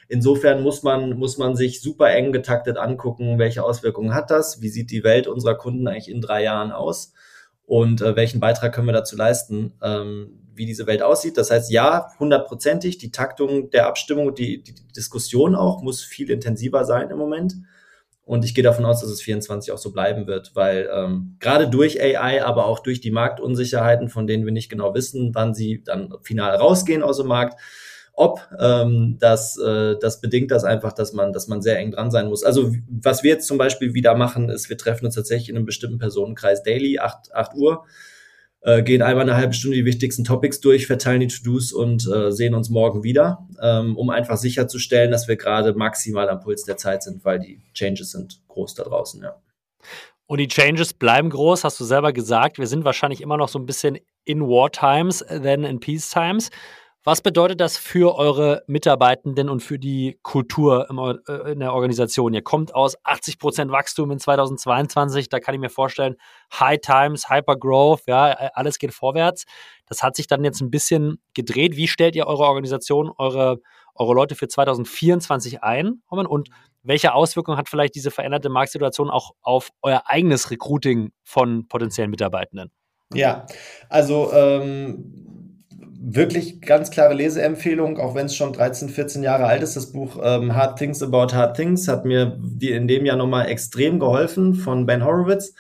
insofern 0.09 0.62
muss 0.62 0.82
man, 0.82 1.18
muss 1.18 1.38
man 1.38 1.54
sich 1.54 1.80
super 1.80 2.11
eng 2.11 2.32
getaktet 2.32 2.76
angucken, 2.76 3.38
welche 3.38 3.62
Auswirkungen 3.62 4.14
hat 4.14 4.30
das, 4.30 4.61
wie 4.61 4.68
sieht 4.68 4.90
die 4.90 5.04
Welt 5.04 5.26
unserer 5.26 5.54
Kunden 5.54 5.86
eigentlich 5.86 6.11
in 6.11 6.20
drei 6.20 6.42
Jahren 6.42 6.72
aus 6.72 7.12
und 7.64 8.00
äh, 8.00 8.16
welchen 8.16 8.40
Beitrag 8.40 8.74
können 8.74 8.88
wir 8.88 8.92
dazu 8.92 9.16
leisten. 9.16 9.74
Ähm, 9.82 10.44
wie 10.59 10.66
diese 10.66 10.86
Welt 10.86 11.02
aussieht. 11.02 11.38
Das 11.38 11.50
heißt, 11.50 11.70
ja, 11.70 12.09
hundertprozentig, 12.18 12.98
die 12.98 13.11
Taktung 13.11 13.70
der 13.70 13.86
Abstimmung, 13.86 14.34
die, 14.34 14.62
die, 14.62 14.74
Diskussion 14.94 15.54
auch 15.54 15.80
muss 15.80 16.02
viel 16.02 16.28
intensiver 16.30 16.84
sein 16.84 17.11
im 17.11 17.18
Moment. 17.18 17.54
Und 18.24 18.44
ich 18.44 18.54
gehe 18.54 18.64
davon 18.64 18.84
aus, 18.84 19.00
dass 19.00 19.11
es 19.11 19.22
24 19.22 19.72
auch 19.72 19.78
so 19.78 19.92
bleiben 19.92 20.26
wird, 20.26 20.54
weil 20.54 20.90
ähm, 20.92 21.36
gerade 21.38 21.70
durch 21.70 22.02
AI, 22.02 22.44
aber 22.44 22.66
auch 22.66 22.80
durch 22.80 23.00
die 23.00 23.12
Marktunsicherheiten, 23.12 24.11
von 24.11 24.26
denen 24.26 24.44
wir 24.44 24.52
nicht 24.52 24.68
genau 24.68 24.92
wissen, 24.92 25.34
wann 25.34 25.54
sie 25.54 25.82
dann 25.82 26.12
final 26.22 26.56
rausgehen 26.56 27.02
aus 27.02 27.18
dem 27.18 27.28
Markt, 27.28 27.59
ob 28.18 28.40
ähm, 28.58 29.16
das, 29.20 29.56
äh, 29.58 29.96
das 30.00 30.20
bedingt 30.20 30.50
das 30.50 30.64
einfach, 30.64 30.92
dass 30.92 31.12
man, 31.12 31.32
dass 31.32 31.48
man 31.48 31.62
sehr 31.62 31.78
eng 31.78 31.92
dran 31.92 32.10
sein 32.10 32.28
muss. 32.28 32.42
Also 32.42 32.72
was 32.88 33.22
wir 33.22 33.30
jetzt 33.30 33.46
zum 33.46 33.58
Beispiel 33.58 33.94
wieder 33.94 34.14
machen, 34.14 34.48
ist, 34.48 34.68
wir 34.68 34.76
treffen 34.76 35.06
uns 35.06 35.14
tatsächlich 35.14 35.48
in 35.48 35.56
einem 35.56 35.66
bestimmten 35.66 35.98
Personenkreis 35.98 36.62
daily, 36.62 36.98
8, 36.98 37.34
8 37.34 37.54
Uhr 37.54 37.84
äh, 38.60 38.82
gehen 38.82 39.02
einmal 39.02 39.22
eine 39.22 39.36
halbe 39.36 39.54
Stunde 39.54 39.76
die 39.76 39.84
wichtigsten 39.84 40.24
Topics 40.24 40.60
durch, 40.60 40.86
verteilen 40.86 41.20
die 41.20 41.28
To-Dos 41.28 41.72
und 41.72 42.08
äh, 42.08 42.32
sehen 42.32 42.54
uns 42.54 42.70
morgen 42.70 43.04
wieder, 43.04 43.46
ähm, 43.62 43.96
um 43.96 44.10
einfach 44.10 44.36
sicherzustellen, 44.36 45.10
dass 45.10 45.28
wir 45.28 45.36
gerade 45.36 45.74
maximal 45.74 46.28
am 46.28 46.40
Puls 46.40 46.64
der 46.64 46.76
Zeit 46.76 47.02
sind, 47.02 47.24
weil 47.24 47.38
die 47.38 47.60
Changes 47.72 48.10
sind 48.10 48.42
groß 48.48 48.74
da 48.74 48.84
draußen, 48.84 49.22
ja. 49.22 49.36
Und 50.26 50.38
die 50.38 50.48
Changes 50.48 50.92
bleiben 50.92 51.30
groß, 51.30 51.64
hast 51.64 51.80
du 51.80 51.84
selber 51.84 52.12
gesagt. 52.12 52.58
Wir 52.58 52.66
sind 52.66 52.84
wahrscheinlich 52.84 53.22
immer 53.22 53.38
noch 53.38 53.48
so 53.48 53.58
ein 53.58 53.64
bisschen 53.64 53.98
in 54.24 54.42
War 54.42 54.70
Times 54.70 55.24
than 55.26 55.64
in 55.64 55.80
Peace 55.80 56.10
Times. 56.10 56.50
Was 57.05 57.22
bedeutet 57.22 57.61
das 57.61 57.78
für 57.78 58.16
eure 58.16 58.64
Mitarbeitenden 58.66 59.49
und 59.49 59.62
für 59.62 59.78
die 59.78 60.18
Kultur 60.22 60.88
äh, 61.28 61.53
in 61.53 61.61
der 61.61 61.72
Organisation? 61.72 62.34
Ihr 62.34 62.42
kommt 62.42 62.74
aus 62.74 62.96
80 63.05 63.38
Prozent 63.38 63.70
Wachstum 63.70 64.11
in 64.11 64.18
2022, 64.18 65.28
da 65.28 65.38
kann 65.38 65.55
ich 65.55 65.61
mir 65.61 65.70
vorstellen, 65.70 66.16
High 66.59 66.80
Times, 66.80 67.30
Hyper 67.30 67.57
Growth, 67.57 68.03
ja, 68.07 68.26
alles 68.55 68.78
geht 68.78 68.92
vorwärts. 68.92 69.44
Das 69.86 70.03
hat 70.03 70.16
sich 70.16 70.26
dann 70.26 70.44
jetzt 70.44 70.61
ein 70.61 70.70
bisschen 70.70 71.22
gedreht. 71.34 71.76
Wie 71.76 71.88
stellt 71.88 72.16
ihr 72.16 72.26
eure 72.26 72.44
Organisation, 72.44 73.11
eure, 73.16 73.61
eure 73.94 74.14
Leute 74.14 74.34
für 74.34 74.49
2024 74.49 75.62
ein? 75.62 76.03
Und 76.09 76.49
welche 76.82 77.14
Auswirkungen 77.14 77.57
hat 77.57 77.68
vielleicht 77.68 77.94
diese 77.94 78.11
veränderte 78.11 78.49
Marktsituation 78.49 79.09
auch 79.09 79.32
auf 79.40 79.70
euer 79.82 80.03
eigenes 80.07 80.51
Recruiting 80.51 81.12
von 81.22 81.68
potenziellen 81.68 82.11
Mitarbeitenden? 82.11 82.70
Ja, 83.14 83.46
also 83.88 84.30
ähm, 84.32 85.38
wirklich 86.01 86.61
ganz 86.61 86.90
klare 86.90 87.14
Leseempfehlung, 87.14 87.99
auch 87.99 88.14
wenn 88.14 88.26
es 88.26 88.34
schon 88.34 88.53
13, 88.53 88.88
14 88.88 89.22
Jahre 89.22 89.46
alt 89.46 89.62
ist. 89.62 89.76
Das 89.76 89.92
Buch 89.92 90.18
ähm, 90.22 90.55
Hard 90.55 90.78
Things 90.78 91.03
About 91.03 91.34
Hard 91.34 91.57
Things 91.57 91.88
hat 91.88 92.05
mir 92.05 92.38
in 92.61 92.88
dem 92.88 93.05
Jahr 93.05 93.16
nochmal 93.16 93.49
extrem 93.49 93.99
geholfen 93.99 94.55
von 94.55 94.86
Ben 94.86 95.05
Horowitz. 95.05 95.55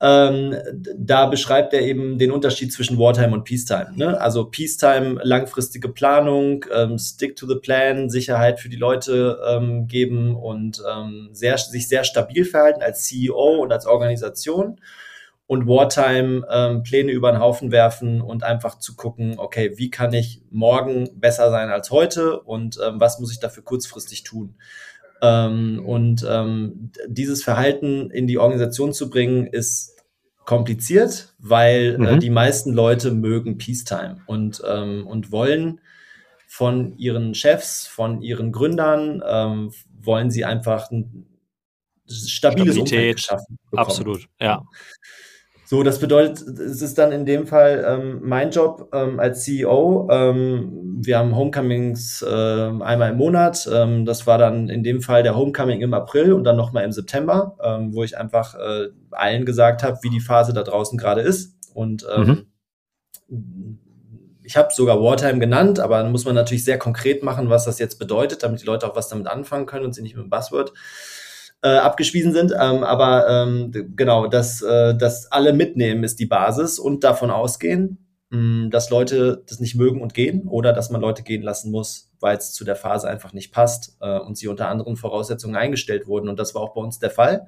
Ähm, 0.00 0.56
da 0.98 1.26
beschreibt 1.26 1.72
er 1.72 1.82
eben 1.82 2.18
den 2.18 2.32
Unterschied 2.32 2.72
zwischen 2.72 2.98
Wartime 2.98 3.32
und 3.32 3.44
Peacetime. 3.44 3.92
Ne? 3.94 4.20
Also 4.20 4.46
Peacetime, 4.46 5.20
langfristige 5.22 5.88
Planung, 5.88 6.64
ähm, 6.74 6.98
Stick 6.98 7.36
to 7.36 7.46
the 7.46 7.54
Plan, 7.54 8.10
Sicherheit 8.10 8.58
für 8.58 8.68
die 8.68 8.76
Leute 8.76 9.38
ähm, 9.48 9.86
geben 9.86 10.34
und 10.34 10.82
ähm, 10.92 11.28
sehr, 11.32 11.56
sich 11.56 11.86
sehr 11.86 12.02
stabil 12.02 12.44
verhalten 12.44 12.82
als 12.82 13.04
CEO 13.04 13.62
und 13.62 13.72
als 13.72 13.86
Organisation 13.86 14.80
und 15.52 15.66
Wartime 15.66 16.46
ähm, 16.50 16.82
Pläne 16.82 17.12
über 17.12 17.30
den 17.30 17.38
Haufen 17.38 17.70
werfen 17.72 18.22
und 18.22 18.42
einfach 18.42 18.78
zu 18.78 18.96
gucken, 18.96 19.34
okay, 19.36 19.72
wie 19.76 19.90
kann 19.90 20.14
ich 20.14 20.40
morgen 20.50 21.10
besser 21.20 21.50
sein 21.50 21.68
als 21.68 21.90
heute 21.90 22.40
und 22.40 22.78
ähm, 22.82 22.98
was 22.98 23.18
muss 23.18 23.30
ich 23.30 23.38
dafür 23.38 23.62
kurzfristig 23.62 24.22
tun? 24.22 24.54
Ähm, 25.20 25.84
und 25.84 26.26
ähm, 26.26 26.90
dieses 27.06 27.44
Verhalten 27.44 28.10
in 28.10 28.26
die 28.26 28.38
Organisation 28.38 28.94
zu 28.94 29.10
bringen, 29.10 29.46
ist 29.46 30.02
kompliziert, 30.46 31.34
weil 31.38 31.96
äh, 31.96 31.98
mhm. 31.98 32.06
äh, 32.06 32.18
die 32.18 32.30
meisten 32.30 32.72
Leute 32.72 33.10
mögen 33.10 33.58
Peacetime 33.58 34.22
und, 34.24 34.62
ähm, 34.66 35.06
und 35.06 35.32
wollen 35.32 35.82
von 36.48 36.96
ihren 36.96 37.34
Chefs, 37.34 37.86
von 37.86 38.22
ihren 38.22 38.52
Gründern, 38.52 39.22
ähm, 39.28 39.70
wollen 40.00 40.30
sie 40.30 40.46
einfach 40.46 40.90
ein 40.90 41.26
stabiles 42.06 42.30
Stabilität. 42.30 42.80
Umfeld 42.80 43.20
schaffen. 43.20 43.58
Bekommen. 43.70 43.86
Absolut, 43.86 44.28
ja. 44.40 44.62
So, 45.72 45.82
das 45.82 46.00
bedeutet, 46.00 46.46
es 46.58 46.82
ist 46.82 46.98
dann 46.98 47.12
in 47.12 47.24
dem 47.24 47.46
Fall 47.46 47.82
ähm, 47.88 48.20
mein 48.22 48.50
Job 48.50 48.90
ähm, 48.92 49.18
als 49.18 49.42
CEO. 49.44 50.06
Ähm, 50.10 50.98
wir 51.00 51.16
haben 51.16 51.34
Homecomings 51.34 52.20
äh, 52.20 52.28
einmal 52.28 53.12
im 53.12 53.16
Monat. 53.16 53.66
Ähm, 53.72 54.04
das 54.04 54.26
war 54.26 54.36
dann 54.36 54.68
in 54.68 54.82
dem 54.82 55.00
Fall 55.00 55.22
der 55.22 55.34
Homecoming 55.34 55.80
im 55.80 55.94
April 55.94 56.34
und 56.34 56.44
dann 56.44 56.58
nochmal 56.58 56.84
im 56.84 56.92
September, 56.92 57.56
ähm, 57.64 57.94
wo 57.94 58.04
ich 58.04 58.18
einfach 58.18 58.54
äh, 58.54 58.88
allen 59.12 59.46
gesagt 59.46 59.82
habe, 59.82 59.96
wie 60.02 60.10
die 60.10 60.20
Phase 60.20 60.52
da 60.52 60.62
draußen 60.62 60.98
gerade 60.98 61.22
ist. 61.22 61.56
Und 61.72 62.06
ähm, 62.14 62.48
mhm. 63.28 63.78
ich 64.42 64.58
habe 64.58 64.74
sogar 64.74 65.00
Wartime 65.00 65.38
genannt, 65.38 65.80
aber 65.80 66.02
dann 66.02 66.12
muss 66.12 66.26
man 66.26 66.34
natürlich 66.34 66.66
sehr 66.66 66.78
konkret 66.78 67.22
machen, 67.22 67.48
was 67.48 67.64
das 67.64 67.78
jetzt 67.78 67.98
bedeutet, 67.98 68.42
damit 68.42 68.60
die 68.60 68.66
Leute 68.66 68.86
auch 68.86 68.94
was 68.94 69.08
damit 69.08 69.26
anfangen 69.26 69.64
können 69.64 69.86
und 69.86 69.94
sie 69.94 70.02
nicht 70.02 70.16
mit 70.16 70.24
dem 70.24 70.28
Buzzword 70.28 70.74
äh, 71.62 71.68
abgespiesen 71.68 72.32
sind. 72.32 72.52
Ähm, 72.52 72.82
aber 72.84 73.28
ähm, 73.28 73.94
genau, 73.96 74.26
dass, 74.26 74.62
äh, 74.62 74.96
dass 74.96 75.30
alle 75.30 75.52
mitnehmen 75.52 76.04
ist 76.04 76.18
die 76.18 76.26
Basis 76.26 76.78
und 76.78 77.04
davon 77.04 77.30
ausgehen, 77.30 77.98
mh, 78.30 78.68
dass 78.70 78.90
Leute 78.90 79.42
das 79.48 79.60
nicht 79.60 79.76
mögen 79.76 80.00
und 80.00 80.14
gehen 80.14 80.48
oder 80.48 80.72
dass 80.72 80.90
man 80.90 81.00
Leute 81.00 81.22
gehen 81.22 81.42
lassen 81.42 81.70
muss, 81.70 82.10
weil 82.20 82.36
es 82.36 82.52
zu 82.52 82.64
der 82.64 82.76
Phase 82.76 83.08
einfach 83.08 83.32
nicht 83.32 83.52
passt 83.52 83.96
äh, 84.00 84.18
und 84.18 84.36
sie 84.36 84.48
unter 84.48 84.68
anderen 84.68 84.96
Voraussetzungen 84.96 85.56
eingestellt 85.56 86.06
wurden. 86.06 86.28
Und 86.28 86.38
das 86.38 86.54
war 86.54 86.62
auch 86.62 86.74
bei 86.74 86.80
uns 86.80 86.98
der 86.98 87.10
Fall. 87.10 87.46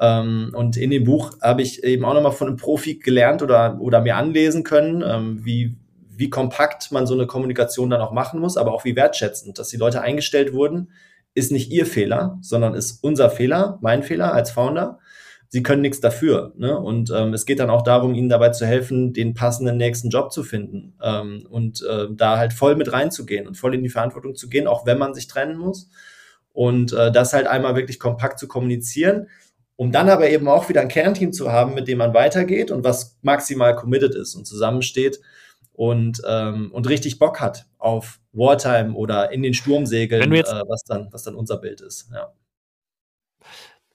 Ähm, 0.00 0.50
und 0.54 0.76
in 0.76 0.90
dem 0.90 1.04
Buch 1.04 1.32
habe 1.40 1.62
ich 1.62 1.84
eben 1.84 2.04
auch 2.04 2.14
nochmal 2.14 2.32
von 2.32 2.48
einem 2.48 2.56
Profi 2.56 2.96
gelernt 2.96 3.42
oder, 3.42 3.78
oder 3.80 4.00
mir 4.00 4.16
anlesen 4.16 4.64
können, 4.64 5.04
ähm, 5.06 5.44
wie, 5.44 5.76
wie 6.10 6.30
kompakt 6.30 6.90
man 6.90 7.06
so 7.06 7.14
eine 7.14 7.26
Kommunikation 7.26 7.90
dann 7.90 8.00
auch 8.00 8.12
machen 8.12 8.40
muss, 8.40 8.56
aber 8.56 8.72
auch 8.72 8.84
wie 8.84 8.96
wertschätzend, 8.96 9.58
dass 9.58 9.68
die 9.68 9.76
Leute 9.76 10.00
eingestellt 10.00 10.52
wurden, 10.52 10.90
ist 11.34 11.52
nicht 11.52 11.70
ihr 11.70 11.86
Fehler, 11.86 12.38
sondern 12.40 12.74
ist 12.74 13.02
unser 13.02 13.30
Fehler, 13.30 13.78
mein 13.82 14.02
Fehler 14.02 14.32
als 14.32 14.50
Founder. 14.50 14.98
Sie 15.48 15.62
können 15.62 15.82
nichts 15.82 16.00
dafür. 16.00 16.52
Ne? 16.56 16.76
Und 16.76 17.12
ähm, 17.14 17.32
es 17.32 17.46
geht 17.46 17.60
dann 17.60 17.70
auch 17.70 17.82
darum, 17.82 18.14
ihnen 18.14 18.28
dabei 18.28 18.48
zu 18.50 18.66
helfen, 18.66 19.12
den 19.12 19.34
passenden 19.34 19.76
nächsten 19.76 20.10
Job 20.10 20.32
zu 20.32 20.42
finden 20.42 20.94
ähm, 21.02 21.46
und 21.48 21.82
äh, 21.82 22.06
da 22.10 22.38
halt 22.38 22.52
voll 22.52 22.76
mit 22.76 22.92
reinzugehen 22.92 23.46
und 23.46 23.56
voll 23.56 23.74
in 23.74 23.82
die 23.82 23.88
Verantwortung 23.88 24.34
zu 24.34 24.48
gehen, 24.48 24.66
auch 24.66 24.86
wenn 24.86 24.98
man 24.98 25.14
sich 25.14 25.26
trennen 25.26 25.56
muss. 25.56 25.90
Und 26.52 26.92
äh, 26.92 27.12
das 27.12 27.32
halt 27.32 27.46
einmal 27.46 27.76
wirklich 27.76 27.98
kompakt 27.98 28.38
zu 28.38 28.48
kommunizieren, 28.48 29.28
um 29.76 29.90
dann 29.90 30.08
aber 30.08 30.28
eben 30.30 30.48
auch 30.48 30.68
wieder 30.68 30.80
ein 30.80 30.88
Kernteam 30.88 31.32
zu 31.32 31.50
haben, 31.50 31.74
mit 31.74 31.88
dem 31.88 31.98
man 31.98 32.14
weitergeht 32.14 32.70
und 32.70 32.84
was 32.84 33.18
maximal 33.22 33.74
committed 33.74 34.14
ist 34.14 34.36
und 34.36 34.46
zusammensteht 34.46 35.20
und, 35.72 36.22
ähm, 36.28 36.70
und 36.72 36.88
richtig 36.88 37.18
Bock 37.18 37.40
hat 37.40 37.66
auf 37.78 38.20
Wartime 38.34 38.94
oder 38.94 39.32
in 39.32 39.42
den 39.42 39.54
Sturmsegeln, 39.54 40.32
jetzt, 40.32 40.52
äh, 40.52 40.62
was, 40.68 40.82
dann, 40.84 41.08
was 41.12 41.22
dann 41.22 41.34
unser 41.34 41.58
Bild 41.58 41.80
ist. 41.80 42.10
Ja. 42.12 42.32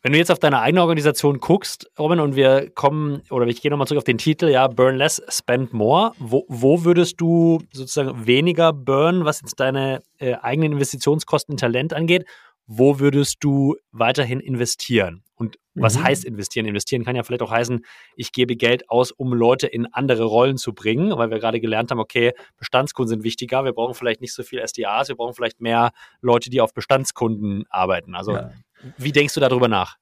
Wenn 0.02 0.14
du 0.14 0.18
jetzt 0.18 0.32
auf 0.32 0.40
deine 0.40 0.62
eigene 0.62 0.82
Organisation 0.82 1.42
guckst, 1.42 1.92
Robin, 2.00 2.22
und 2.22 2.38
wir 2.38 2.70
kommen, 2.70 3.22
oder 3.30 3.46
ich 3.48 3.62
gehe 3.62 3.70
nochmal 3.70 3.86
zurück 3.86 4.00
auf 4.00 4.04
den 4.06 4.18
Titel, 4.18 4.48
ja, 4.48 4.68
Burn 4.68 4.96
Less, 4.96 5.22
Spend 5.28 5.74
More, 5.74 6.14
wo, 6.20 6.46
wo 6.48 6.86
würdest 6.86 7.20
du 7.20 7.60
sozusagen 7.74 8.26
weniger 8.26 8.72
burn, 8.72 9.26
was 9.26 9.42
jetzt 9.42 9.60
deine 9.60 10.02
äh, 10.18 10.36
eigenen 10.36 10.72
Investitionskosten 10.74 11.54
in 11.54 11.58
Talent 11.58 11.94
angeht? 11.94 12.26
Wo 12.72 13.00
würdest 13.00 13.38
du 13.40 13.78
weiterhin 13.92 14.40
investieren? 14.40 15.24
Und 15.34 15.58
was 15.74 15.98
mhm. 15.98 16.04
heißt 16.04 16.24
investieren? 16.24 16.68
Investieren 16.68 17.04
kann 17.04 17.16
ja 17.16 17.24
vielleicht 17.24 17.42
auch 17.42 17.50
heißen, 17.50 17.84
ich 18.16 18.32
gebe 18.32 18.56
Geld 18.56 18.88
aus, 18.92 19.12
um 19.12 19.34
Leute 19.34 19.66
in 19.66 19.88
andere 19.92 20.26
Rollen 20.26 20.58
zu 20.58 20.74
bringen, 20.74 21.18
weil 21.18 21.32
wir 21.32 21.40
gerade 21.40 21.60
gelernt 21.60 21.90
haben, 21.90 22.00
okay, 22.00 22.34
Bestandskunden 22.58 23.10
sind 23.10 23.24
wichtiger, 23.24 23.66
wir 23.66 23.74
brauchen 23.74 23.96
vielleicht 23.96 24.22
nicht 24.22 24.34
so 24.34 24.44
viel 24.44 24.60
SDAs, 24.60 25.10
wir 25.10 25.16
brauchen 25.16 25.34
vielleicht 25.34 25.62
mehr 25.62 25.94
Leute, 26.22 26.52
die 26.52 26.62
auf 26.62 26.76
Bestandskunden 26.76 27.66
arbeiten. 27.72 28.14
Also 28.14 28.34
ja. 28.34 28.52
wie 28.98 29.14
denkst 29.14 29.34
du 29.34 29.40
darüber 29.40 29.68
nach? 29.68 29.98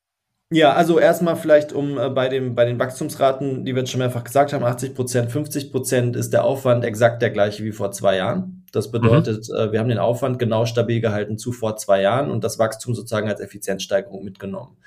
Ja, 0.50 0.74
also 0.74 0.98
erstmal 0.98 1.36
vielleicht 1.36 1.74
um 1.74 1.98
äh, 1.98 2.10
bei, 2.10 2.30
dem, 2.30 2.56
bei 2.56 2.64
den 2.64 2.80
Wachstumsraten, 2.80 3.66
die 3.66 3.76
wir 3.76 3.82
jetzt 3.82 3.92
schon 3.92 4.00
mehrfach 4.00 4.24
gesagt 4.24 4.54
haben, 4.54 4.64
80 4.64 4.96
Prozent, 4.96 5.32
50 5.32 5.72
Prozent 5.72 6.16
ist 6.16 6.32
der 6.32 6.46
Aufwand 6.46 6.86
exakt 6.86 7.22
der 7.22 7.32
gleiche 7.32 7.66
wie 7.66 7.74
vor 7.74 7.92
zwei 7.92 8.16
Jahren. 8.16 8.66
Das 8.72 8.90
bedeutet, 8.90 9.50
mhm. 9.50 9.56
äh, 9.56 9.72
wir 9.74 9.80
haben 9.80 9.90
den 9.90 10.00
Aufwand 10.00 10.40
genau 10.40 10.66
stabil 10.66 11.02
gehalten 11.02 11.38
zu 11.38 11.52
vor 11.52 11.76
zwei 11.76 12.02
Jahren 12.02 12.32
und 12.32 12.46
das 12.46 12.60
Wachstum 12.60 12.96
sozusagen 12.96 13.28
als 13.28 13.42
Effizienzsteigerung 13.42 14.24
mitgenommen. 14.24 14.78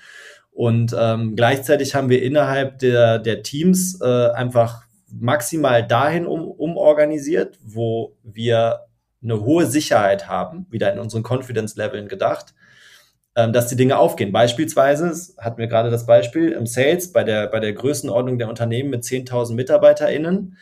Und 0.50 0.96
ähm, 0.98 1.36
gleichzeitig 1.36 1.94
haben 1.94 2.08
wir 2.08 2.22
innerhalb 2.22 2.78
der, 2.78 3.18
der 3.18 3.42
Teams 3.42 4.00
äh, 4.00 4.30
einfach 4.30 4.84
maximal 5.12 5.86
dahin 5.86 6.26
um, 6.26 6.50
umorganisiert, 6.50 7.58
wo 7.62 8.16
wir 8.22 8.86
eine 9.22 9.40
hohe 9.42 9.66
Sicherheit 9.66 10.26
haben, 10.26 10.66
wieder 10.70 10.90
in 10.92 10.98
unseren 10.98 11.22
Confidence-Leveln 11.22 12.08
gedacht, 12.08 12.54
ähm, 13.36 13.52
dass 13.52 13.68
die 13.68 13.76
Dinge 13.76 13.98
aufgehen. 13.98 14.32
Beispielsweise, 14.32 15.12
hatten 15.38 15.58
wir 15.58 15.68
gerade 15.68 15.90
das 15.90 16.06
Beispiel, 16.06 16.52
im 16.52 16.66
Sales, 16.66 17.12
bei 17.12 17.24
der, 17.24 17.46
bei 17.46 17.60
der 17.60 17.72
Größenordnung 17.72 18.38
der 18.38 18.48
Unternehmen 18.48 18.90
mit 18.90 19.04
10.000 19.04 19.54
MitarbeiterInnen, 19.54 20.56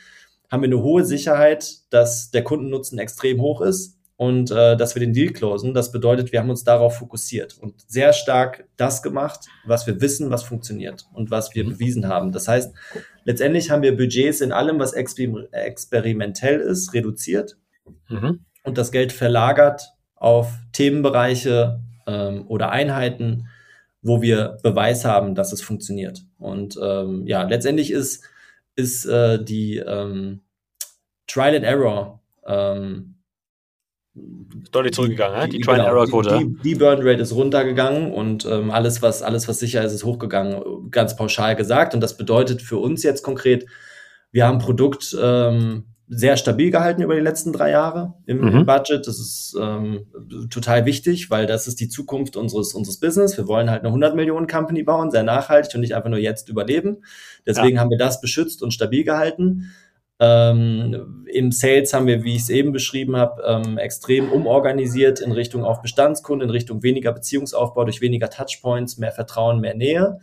haben 0.50 0.62
wir 0.62 0.68
eine 0.68 0.82
hohe 0.82 1.04
Sicherheit, 1.04 1.76
dass 1.90 2.30
der 2.30 2.44
Kundennutzen 2.44 2.98
extrem 2.98 3.40
hoch 3.40 3.60
ist 3.60 3.98
und 4.16 4.50
äh, 4.50 4.76
dass 4.76 4.94
wir 4.94 5.00
den 5.00 5.12
Deal 5.12 5.32
closen. 5.32 5.74
Das 5.74 5.92
bedeutet, 5.92 6.32
wir 6.32 6.40
haben 6.40 6.50
uns 6.50 6.64
darauf 6.64 6.96
fokussiert 6.96 7.56
und 7.58 7.74
sehr 7.86 8.12
stark 8.12 8.66
das 8.76 9.02
gemacht, 9.02 9.46
was 9.64 9.86
wir 9.86 10.00
wissen, 10.00 10.30
was 10.30 10.42
funktioniert 10.42 11.06
und 11.14 11.30
was 11.30 11.54
wir 11.54 11.64
mhm. 11.64 11.70
bewiesen 11.70 12.08
haben. 12.08 12.32
Das 12.32 12.48
heißt, 12.48 12.74
letztendlich 13.24 13.70
haben 13.70 13.82
wir 13.82 13.96
Budgets 13.96 14.40
in 14.40 14.52
allem, 14.52 14.78
was 14.78 14.92
exper 14.92 15.46
experimentell 15.52 16.60
ist, 16.60 16.92
reduziert 16.94 17.56
mhm. 18.08 18.40
und 18.64 18.76
das 18.76 18.90
Geld 18.90 19.12
verlagert 19.12 19.92
auf 20.16 20.52
Themenbereiche 20.72 21.80
ähm, 22.08 22.44
oder 22.48 22.70
Einheiten, 22.70 23.48
wo 24.02 24.22
wir 24.22 24.58
Beweis 24.62 25.04
haben, 25.04 25.34
dass 25.34 25.52
es 25.52 25.62
funktioniert. 25.62 26.24
Und 26.38 26.78
ähm, 26.82 27.26
ja, 27.26 27.42
letztendlich 27.42 27.90
ist, 27.90 28.24
ist 28.74 29.04
äh, 29.06 29.42
die 29.42 29.76
ähm, 29.76 30.40
Trial 31.26 31.54
and 31.54 31.64
Error 31.64 32.20
ähm, 32.46 33.14
deutlich 34.72 34.94
zurückgegangen, 34.94 35.44
die, 35.44 35.50
die, 35.50 35.56
die 35.58 35.62
Trial-Error-Quote. 35.62 36.38
Die, 36.38 36.62
die, 36.62 36.74
Burn 36.74 37.00
Rate 37.02 37.22
ist 37.22 37.34
runtergegangen 37.34 38.12
und 38.12 38.44
ähm, 38.46 38.70
alles, 38.70 39.02
was, 39.02 39.22
alles, 39.22 39.46
was 39.46 39.58
sicher 39.58 39.84
ist, 39.84 39.92
ist 39.92 40.04
hochgegangen, 40.04 40.90
ganz 40.90 41.16
pauschal 41.16 41.54
gesagt. 41.56 41.94
Und 41.94 42.00
das 42.00 42.16
bedeutet 42.16 42.62
für 42.62 42.78
uns 42.78 43.02
jetzt 43.02 43.22
konkret, 43.22 43.66
wir 44.32 44.46
haben 44.46 44.56
ein 44.56 44.64
Produkt 44.64 45.16
ähm, 45.20 45.84
sehr 46.08 46.36
stabil 46.36 46.70
gehalten 46.70 47.02
über 47.02 47.14
die 47.14 47.20
letzten 47.20 47.52
drei 47.52 47.70
Jahre 47.70 48.14
im, 48.26 48.40
mhm. 48.40 48.48
im 48.48 48.66
Budget. 48.66 49.06
Das 49.06 49.18
ist 49.18 49.56
ähm, 49.60 50.06
total 50.50 50.86
wichtig, 50.86 51.30
weil 51.30 51.46
das 51.46 51.68
ist 51.68 51.80
die 51.80 51.88
Zukunft 51.88 52.36
unseres, 52.36 52.72
unseres 52.72 52.98
Business. 52.98 53.36
Wir 53.36 53.46
wollen 53.46 53.70
halt 53.70 53.80
eine 53.80 53.88
100 53.88 54.16
Millionen 54.16 54.46
Company 54.46 54.82
bauen, 54.82 55.10
sehr 55.10 55.22
nachhaltig 55.22 55.74
und 55.74 55.82
nicht 55.82 55.94
einfach 55.94 56.08
nur 56.08 56.18
jetzt 56.18 56.48
überleben. 56.48 56.98
Deswegen 57.46 57.76
ja. 57.76 57.82
haben 57.82 57.90
wir 57.90 57.98
das 57.98 58.20
beschützt 58.20 58.62
und 58.62 58.72
stabil 58.72 59.04
gehalten. 59.04 59.70
Ähm, 60.20 61.26
Im 61.32 61.52
Sales 61.52 61.92
haben 61.92 62.06
wir, 62.06 62.24
wie 62.24 62.34
ich 62.34 62.42
es 62.42 62.50
eben 62.50 62.72
beschrieben 62.72 63.16
habe, 63.16 63.42
ähm, 63.46 63.78
extrem 63.78 64.32
umorganisiert 64.32 65.20
in 65.20 65.30
Richtung 65.30 65.62
auf 65.64 65.80
Bestandskunden, 65.80 66.48
in 66.48 66.50
Richtung 66.50 66.82
weniger 66.82 67.12
Beziehungsaufbau 67.12 67.84
durch 67.84 68.00
weniger 68.00 68.28
Touchpoints, 68.30 68.98
mehr 68.98 69.12
Vertrauen, 69.12 69.60
mehr 69.60 69.74
Nähe. 69.74 70.18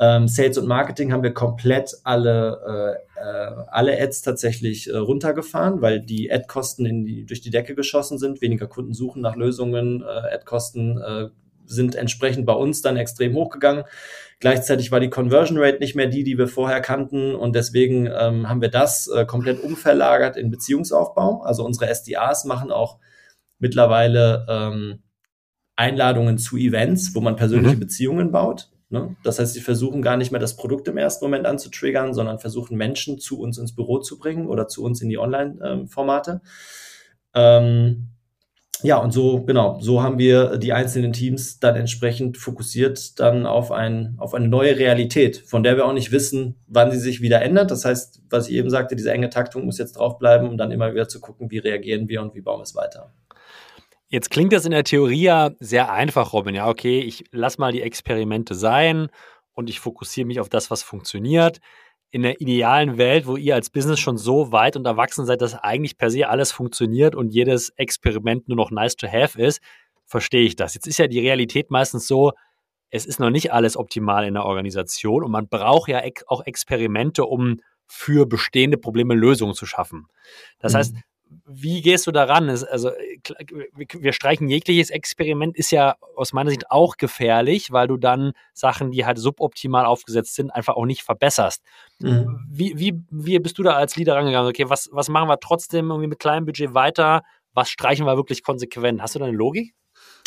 Ähm, 0.00 0.28
Sales 0.28 0.56
und 0.56 0.66
Marketing 0.66 1.12
haben 1.12 1.22
wir 1.22 1.34
komplett 1.34 1.94
alle, 2.04 2.96
äh, 3.16 3.20
äh, 3.20 3.64
alle 3.68 4.00
Ads 4.00 4.22
tatsächlich 4.22 4.88
äh, 4.88 4.96
runtergefahren, 4.96 5.82
weil 5.82 6.00
die 6.00 6.32
Ad-Kosten 6.32 7.04
die, 7.04 7.26
durch 7.26 7.42
die 7.42 7.50
Decke 7.50 7.74
geschossen 7.74 8.18
sind. 8.18 8.40
Weniger 8.40 8.66
Kunden 8.66 8.94
suchen 8.94 9.20
nach 9.20 9.36
Lösungen. 9.36 10.02
Äh, 10.02 10.34
Ad-Kosten 10.34 10.98
äh, 10.98 11.28
sind 11.66 11.96
entsprechend 11.96 12.46
bei 12.46 12.54
uns 12.54 12.80
dann 12.80 12.96
extrem 12.96 13.34
hochgegangen. 13.34 13.84
Gleichzeitig 14.40 14.90
war 14.90 15.00
die 15.00 15.10
Conversion 15.10 15.58
Rate 15.58 15.80
nicht 15.80 15.94
mehr 15.94 16.06
die, 16.06 16.24
die 16.24 16.38
wir 16.38 16.48
vorher 16.48 16.80
kannten 16.80 17.34
und 17.34 17.54
deswegen 17.54 18.06
ähm, 18.06 18.48
haben 18.48 18.62
wir 18.62 18.70
das 18.70 19.06
äh, 19.06 19.26
komplett 19.26 19.62
umverlagert 19.62 20.38
in 20.38 20.50
Beziehungsaufbau. 20.50 21.42
Also 21.42 21.62
unsere 21.62 21.94
SDAs 21.94 22.46
machen 22.46 22.72
auch 22.72 22.96
mittlerweile 23.58 24.46
ähm, 24.48 25.02
Einladungen 25.76 26.38
zu 26.38 26.56
Events, 26.56 27.14
wo 27.14 27.20
man 27.20 27.36
persönliche 27.36 27.76
mhm. 27.76 27.80
Beziehungen 27.80 28.32
baut. 28.32 28.69
Ne? 28.90 29.16
Das 29.22 29.38
heißt, 29.38 29.54
sie 29.54 29.60
versuchen 29.60 30.02
gar 30.02 30.16
nicht 30.16 30.32
mehr 30.32 30.40
das 30.40 30.56
Produkt 30.56 30.88
im 30.88 30.98
ersten 30.98 31.24
Moment 31.24 31.46
anzutriggern, 31.46 32.12
sondern 32.12 32.40
versuchen 32.40 32.76
Menschen 32.76 33.18
zu 33.20 33.40
uns 33.40 33.56
ins 33.56 33.74
Büro 33.74 33.98
zu 33.98 34.18
bringen 34.18 34.48
oder 34.48 34.66
zu 34.66 34.82
uns 34.82 35.00
in 35.00 35.08
die 35.08 35.18
Online-Formate. 35.18 36.40
Ähm, 37.34 38.08
ja, 38.82 38.96
und 38.96 39.12
so, 39.12 39.44
genau, 39.44 39.78
so 39.80 40.02
haben 40.02 40.18
wir 40.18 40.56
die 40.56 40.72
einzelnen 40.72 41.12
Teams 41.12 41.60
dann 41.60 41.76
entsprechend 41.76 42.38
fokussiert 42.38 43.20
dann 43.20 43.46
auf, 43.46 43.70
ein, 43.70 44.14
auf 44.18 44.34
eine 44.34 44.48
neue 44.48 44.76
Realität, 44.76 45.36
von 45.36 45.62
der 45.62 45.76
wir 45.76 45.86
auch 45.86 45.92
nicht 45.92 46.12
wissen, 46.12 46.56
wann 46.66 46.90
sie 46.90 46.98
sich 46.98 47.20
wieder 47.20 47.42
ändert. 47.42 47.70
Das 47.70 47.84
heißt, 47.84 48.22
was 48.30 48.48
ich 48.48 48.54
eben 48.54 48.70
sagte, 48.70 48.96
diese 48.96 49.12
enge 49.12 49.28
Taktung 49.28 49.66
muss 49.66 49.78
jetzt 49.78 49.98
draufbleiben, 49.98 50.48
um 50.48 50.56
dann 50.56 50.72
immer 50.72 50.92
wieder 50.92 51.08
zu 51.08 51.20
gucken, 51.20 51.50
wie 51.50 51.58
reagieren 51.58 52.08
wir 52.08 52.22
und 52.22 52.34
wie 52.34 52.40
bauen 52.40 52.58
wir 52.58 52.64
es 52.64 52.74
weiter. 52.74 53.12
Jetzt 54.10 54.30
klingt 54.30 54.52
das 54.52 54.64
in 54.64 54.72
der 54.72 54.84
Theorie 54.84 55.22
ja 55.22 55.50
sehr 55.60 55.90
einfach, 55.90 56.32
Robin. 56.32 56.54
Ja, 56.54 56.68
okay, 56.68 57.00
ich 57.00 57.24
lass 57.30 57.58
mal 57.58 57.72
die 57.72 57.82
Experimente 57.82 58.54
sein 58.54 59.08
und 59.54 59.70
ich 59.70 59.80
fokussiere 59.80 60.26
mich 60.26 60.40
auf 60.40 60.48
das, 60.48 60.70
was 60.70 60.82
funktioniert 60.82 61.60
in 62.10 62.22
der 62.22 62.40
idealen 62.40 62.98
Welt, 62.98 63.26
wo 63.26 63.36
ihr 63.36 63.54
als 63.54 63.70
Business 63.70 64.00
schon 64.00 64.18
so 64.18 64.50
weit 64.52 64.76
und 64.76 64.84
erwachsen 64.84 65.26
seid, 65.26 65.40
dass 65.42 65.54
eigentlich 65.54 65.96
per 65.96 66.10
se 66.10 66.28
alles 66.28 66.50
funktioniert 66.50 67.14
und 67.14 67.32
jedes 67.32 67.70
Experiment 67.70 68.48
nur 68.48 68.56
noch 68.56 68.70
nice 68.70 68.96
to 68.96 69.06
have 69.06 69.40
ist, 69.40 69.60
verstehe 70.06 70.42
ich 70.42 70.56
das. 70.56 70.74
Jetzt 70.74 70.88
ist 70.88 70.98
ja 70.98 71.06
die 71.06 71.20
Realität 71.20 71.70
meistens 71.70 72.08
so, 72.08 72.32
es 72.90 73.06
ist 73.06 73.20
noch 73.20 73.30
nicht 73.30 73.52
alles 73.52 73.76
optimal 73.76 74.26
in 74.26 74.34
der 74.34 74.44
Organisation 74.44 75.22
und 75.22 75.30
man 75.30 75.48
braucht 75.48 75.88
ja 75.88 76.02
auch 76.26 76.44
Experimente, 76.44 77.24
um 77.24 77.60
für 77.86 78.26
bestehende 78.26 78.76
Probleme 78.76 79.14
Lösungen 79.14 79.54
zu 79.54 79.66
schaffen. 79.66 80.08
Das 80.58 80.72
mhm. 80.72 80.78
heißt, 80.78 80.94
wie 81.46 81.80
gehst 81.80 82.06
du 82.06 82.12
daran? 82.12 82.48
Also 82.48 82.90
wir 83.76 84.12
streichen 84.12 84.48
jegliches 84.48 84.90
Experiment, 84.90 85.56
ist 85.56 85.70
ja 85.70 85.94
aus 86.16 86.32
meiner 86.32 86.50
Sicht 86.50 86.70
auch 86.70 86.96
gefährlich, 86.96 87.70
weil 87.70 87.86
du 87.88 87.96
dann 87.96 88.32
Sachen, 88.52 88.90
die 88.90 89.06
halt 89.06 89.18
suboptimal 89.18 89.86
aufgesetzt 89.86 90.34
sind, 90.34 90.50
einfach 90.50 90.74
auch 90.74 90.86
nicht 90.86 91.02
verbesserst. 91.02 91.62
Mhm. 92.00 92.44
Wie, 92.50 92.78
wie, 92.78 93.00
wie 93.10 93.38
bist 93.38 93.58
du 93.58 93.62
da 93.62 93.74
als 93.74 93.96
Leader 93.96 94.16
rangegangen? 94.16 94.48
Okay, 94.48 94.68
was, 94.68 94.88
was 94.92 95.08
machen 95.08 95.28
wir 95.28 95.38
trotzdem 95.38 95.90
irgendwie 95.90 96.08
mit 96.08 96.18
kleinem 96.18 96.46
Budget 96.46 96.74
weiter? 96.74 97.22
Was 97.54 97.70
streichen 97.70 98.06
wir 98.06 98.16
wirklich 98.16 98.42
konsequent? 98.42 99.00
Hast 99.00 99.14
du 99.14 99.18
da 99.18 99.26
eine 99.26 99.36
Logik? 99.36 99.74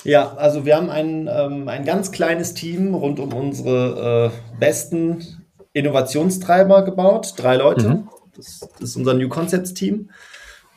Ja, 0.04 0.34
also 0.36 0.66
wir 0.66 0.76
haben 0.76 0.89
ein, 0.89 1.30
ähm, 1.32 1.68
ein 1.68 1.86
ganz 1.86 2.12
kleines 2.12 2.54
Team 2.54 2.93
rund 2.93 3.20
um 3.20 3.34
unsere 3.34 4.32
äh, 4.32 4.58
besten 4.60 5.45
Innovationstreiber 5.74 6.84
gebaut, 6.84 7.34
drei 7.38 7.58
Leute. 7.58 7.89
Mhm 7.89 8.10
Das, 8.36 8.60
das 8.80 8.89
ist 8.89 8.95
unser 8.95 9.14
New 9.14 9.30
Concepts 9.30 9.74
Team 9.74 10.10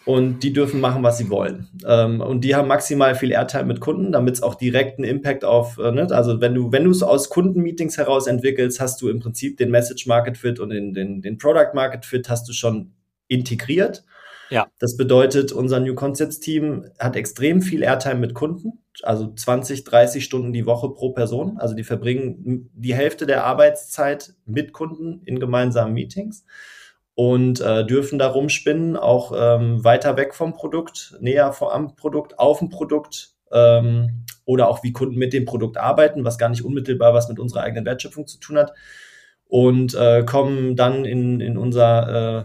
und 0.06 0.44
die 0.44 0.52
dürfen 0.52 0.80
machen, 0.80 1.02
was 1.02 1.18
sie 1.18 1.28
wollen. 1.30 1.68
Ähm, 1.84 2.20
und 2.20 2.42
die 2.42 2.54
haben 2.54 2.68
maximal 2.68 3.16
viel 3.16 3.32
Airtime 3.32 3.64
mit 3.64 3.80
Kunden, 3.80 4.12
damit 4.12 4.34
es 4.34 4.42
auch 4.42 4.54
direkt 4.54 4.98
einen 4.98 5.08
Impact 5.08 5.44
auf, 5.44 5.78
äh, 5.78 5.90
ne? 5.90 6.06
also 6.12 6.40
wenn 6.40 6.54
du, 6.54 6.70
wenn 6.70 6.84
du 6.84 6.92
es 6.92 7.02
aus 7.02 7.28
Kundenmeetings 7.28 7.98
heraus 7.98 8.28
entwickelst, 8.28 8.80
hast 8.80 9.02
du 9.02 9.08
im 9.08 9.18
Prinzip 9.18 9.56
den 9.56 9.72
Message 9.72 10.06
Market 10.06 10.38
Fit 10.38 10.60
und 10.60 10.70
den, 10.70 10.94
den, 10.94 11.22
den 11.22 11.38
Product 11.38 11.74
Market 11.74 12.06
Fit 12.06 12.28
hast 12.30 12.48
du 12.48 12.52
schon 12.52 12.92
integriert. 13.26 14.04
Ja. 14.48 14.68
Das 14.78 14.96
bedeutet, 14.96 15.50
unser 15.50 15.80
New 15.80 15.96
Concepts 15.96 16.38
Team 16.38 16.86
hat 17.00 17.16
extrem 17.16 17.60
viel 17.60 17.82
Airtime 17.82 18.20
mit 18.20 18.32
Kunden, 18.32 18.84
also 19.02 19.34
20, 19.34 19.82
30 19.82 20.24
Stunden 20.24 20.52
die 20.52 20.66
Woche 20.66 20.88
pro 20.90 21.10
Person. 21.10 21.58
Also 21.58 21.74
die 21.74 21.82
verbringen 21.82 22.70
die 22.74 22.94
Hälfte 22.94 23.26
der 23.26 23.42
Arbeitszeit 23.42 24.34
mit 24.44 24.72
Kunden 24.72 25.22
in 25.24 25.40
gemeinsamen 25.40 25.94
Meetings 25.94 26.44
und 27.16 27.62
äh, 27.62 27.84
dürfen 27.86 28.18
da 28.18 28.28
rumspinnen, 28.28 28.94
auch 28.94 29.32
ähm, 29.34 29.82
weiter 29.82 30.18
weg 30.18 30.34
vom 30.34 30.52
Produkt, 30.52 31.16
näher 31.18 31.50
vor, 31.54 31.74
am 31.74 31.96
Produkt, 31.96 32.38
auf 32.38 32.58
dem 32.58 32.68
Produkt 32.68 33.30
ähm, 33.50 34.26
oder 34.44 34.68
auch 34.68 34.82
wie 34.82 34.92
Kunden 34.92 35.16
mit 35.16 35.32
dem 35.32 35.46
Produkt 35.46 35.78
arbeiten, 35.78 36.24
was 36.24 36.36
gar 36.36 36.50
nicht 36.50 36.62
unmittelbar 36.62 37.14
was 37.14 37.30
mit 37.30 37.38
unserer 37.38 37.62
eigenen 37.62 37.86
Wertschöpfung 37.86 38.26
zu 38.26 38.38
tun 38.38 38.58
hat. 38.58 38.74
Und 39.48 39.94
äh, 39.94 40.24
kommen 40.24 40.76
dann 40.76 41.06
in, 41.06 41.40
in 41.40 41.56
unser 41.56 42.44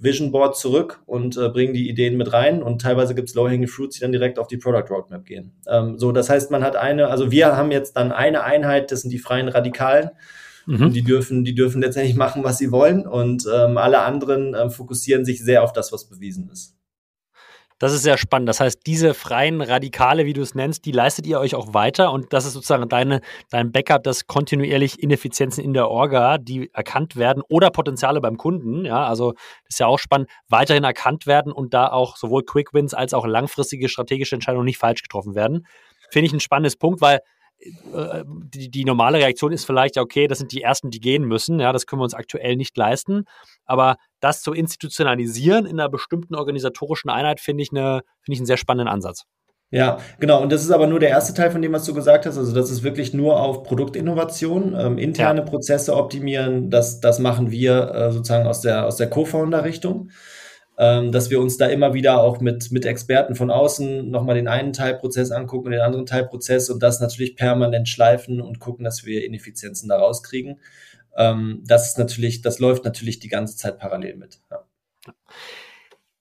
Vision 0.00 0.30
Board 0.30 0.56
zurück 0.56 1.02
und 1.06 1.36
äh, 1.36 1.48
bringen 1.48 1.74
die 1.74 1.88
Ideen 1.88 2.16
mit 2.16 2.32
rein. 2.32 2.62
Und 2.62 2.80
teilweise 2.80 3.16
gibt 3.16 3.30
es 3.30 3.34
Low-Hanging 3.34 3.66
Fruits, 3.66 3.96
die 3.96 4.02
dann 4.02 4.12
direkt 4.12 4.38
auf 4.38 4.46
die 4.46 4.58
Product 4.58 4.88
Roadmap 4.90 5.24
gehen. 5.24 5.56
Ähm, 5.66 5.98
so, 5.98 6.12
das 6.12 6.30
heißt, 6.30 6.52
man 6.52 6.62
hat 6.62 6.76
eine, 6.76 7.08
also 7.08 7.32
wir 7.32 7.56
haben 7.56 7.72
jetzt 7.72 7.96
dann 7.96 8.12
eine 8.12 8.44
Einheit, 8.44 8.92
das 8.92 9.00
sind 9.00 9.10
die 9.10 9.18
freien 9.18 9.48
Radikalen, 9.48 10.10
Mhm. 10.68 10.92
Die 10.92 11.02
dürfen, 11.02 11.44
die 11.44 11.54
dürfen 11.54 11.80
letztendlich 11.80 12.14
machen, 12.14 12.44
was 12.44 12.58
sie 12.58 12.70
wollen 12.70 13.06
und 13.06 13.46
ähm, 13.50 13.78
alle 13.78 14.00
anderen 14.00 14.54
ähm, 14.54 14.70
fokussieren 14.70 15.24
sich 15.24 15.42
sehr 15.42 15.62
auf 15.64 15.72
das, 15.72 15.92
was 15.92 16.10
bewiesen 16.10 16.50
ist. 16.50 16.74
Das 17.78 17.94
ist 17.94 18.02
sehr 18.02 18.18
spannend. 18.18 18.50
Das 18.50 18.60
heißt, 18.60 18.80
diese 18.86 19.14
freien 19.14 19.62
Radikale, 19.62 20.26
wie 20.26 20.34
du 20.34 20.42
es 20.42 20.54
nennst, 20.54 20.84
die 20.84 20.92
leistet 20.92 21.26
ihr 21.26 21.40
euch 21.40 21.54
auch 21.54 21.72
weiter 21.72 22.12
und 22.12 22.34
das 22.34 22.44
ist 22.44 22.52
sozusagen 22.52 22.86
deine, 22.88 23.22
dein 23.50 23.72
Backup, 23.72 24.02
dass 24.02 24.26
kontinuierlich 24.26 25.02
Ineffizienzen 25.02 25.64
in 25.64 25.72
der 25.72 25.88
Orga, 25.88 26.36
die 26.36 26.70
erkannt 26.74 27.16
werden 27.16 27.42
oder 27.48 27.70
Potenziale 27.70 28.20
beim 28.20 28.36
Kunden, 28.36 28.84
ja, 28.84 29.06
also 29.06 29.32
das 29.32 29.74
ist 29.76 29.80
ja 29.80 29.86
auch 29.86 29.98
spannend, 29.98 30.28
weiterhin 30.48 30.84
erkannt 30.84 31.26
werden 31.26 31.50
und 31.50 31.72
da 31.72 31.88
auch 31.88 32.18
sowohl 32.18 32.42
Quick 32.42 32.74
Wins 32.74 32.92
als 32.92 33.14
auch 33.14 33.26
langfristige 33.26 33.88
strategische 33.88 34.34
Entscheidungen 34.34 34.66
nicht 34.66 34.78
falsch 34.78 35.02
getroffen 35.02 35.34
werden. 35.34 35.64
Finde 36.10 36.26
ich 36.26 36.32
ein 36.34 36.40
spannendes 36.40 36.76
Punkt, 36.76 37.00
weil 37.00 37.20
die, 37.60 38.70
die 38.70 38.84
normale 38.84 39.18
Reaktion 39.18 39.52
ist 39.52 39.64
vielleicht, 39.64 39.98
okay, 39.98 40.28
das 40.28 40.38
sind 40.38 40.52
die 40.52 40.62
Ersten, 40.62 40.90
die 40.90 41.00
gehen 41.00 41.24
müssen. 41.24 41.58
Ja, 41.58 41.72
das 41.72 41.86
können 41.86 42.00
wir 42.00 42.04
uns 42.04 42.14
aktuell 42.14 42.56
nicht 42.56 42.76
leisten. 42.76 43.24
Aber 43.64 43.96
das 44.20 44.42
zu 44.42 44.52
institutionalisieren 44.52 45.66
in 45.66 45.80
einer 45.80 45.88
bestimmten 45.88 46.34
organisatorischen 46.34 47.10
Einheit, 47.10 47.40
finde 47.40 47.62
ich, 47.62 47.70
eine, 47.70 48.02
finde 48.22 48.34
ich 48.34 48.38
einen 48.38 48.46
sehr 48.46 48.56
spannenden 48.56 48.92
Ansatz. 48.92 49.24
Ja, 49.70 49.98
genau. 50.18 50.40
Und 50.40 50.50
das 50.50 50.62
ist 50.62 50.70
aber 50.70 50.86
nur 50.86 50.98
der 50.98 51.10
erste 51.10 51.34
Teil 51.34 51.50
von 51.50 51.60
dem, 51.60 51.72
was 51.72 51.84
du 51.84 51.92
gesagt 51.92 52.24
hast. 52.24 52.38
Also 52.38 52.54
das 52.54 52.70
ist 52.70 52.82
wirklich 52.82 53.12
nur 53.12 53.38
auf 53.38 53.64
Produktinnovation, 53.64 54.74
ähm, 54.78 54.96
interne 54.96 55.40
ja. 55.40 55.46
Prozesse 55.46 55.94
optimieren. 55.94 56.70
Das, 56.70 57.00
das 57.00 57.18
machen 57.18 57.50
wir 57.50 57.92
äh, 57.94 58.12
sozusagen 58.12 58.46
aus 58.46 58.62
der, 58.62 58.86
aus 58.86 58.96
der 58.96 59.10
Co-Founder-Richtung 59.10 60.10
ähm, 60.78 61.10
dass 61.10 61.28
wir 61.28 61.40
uns 61.40 61.56
da 61.56 61.66
immer 61.66 61.92
wieder 61.92 62.20
auch 62.20 62.40
mit, 62.40 62.70
mit 62.70 62.86
Experten 62.86 63.34
von 63.34 63.50
außen 63.50 64.08
nochmal 64.08 64.36
den 64.36 64.46
einen 64.46 64.72
Teilprozess 64.72 65.32
angucken 65.32 65.66
und 65.66 65.72
den 65.72 65.80
anderen 65.80 66.06
Teilprozess 66.06 66.70
und 66.70 66.82
das 66.82 67.00
natürlich 67.00 67.34
permanent 67.34 67.88
schleifen 67.88 68.40
und 68.40 68.60
gucken, 68.60 68.84
dass 68.84 69.04
wir 69.04 69.24
Ineffizienzen 69.24 69.88
da 69.88 69.98
rauskriegen. 69.98 70.60
Ähm, 71.16 71.64
das 71.66 71.88
ist 71.88 71.98
natürlich, 71.98 72.42
das 72.42 72.60
läuft 72.60 72.84
natürlich 72.84 73.18
die 73.18 73.28
ganze 73.28 73.56
Zeit 73.56 73.80
parallel 73.80 74.16
mit. 74.16 74.38
Ja. 74.52 74.64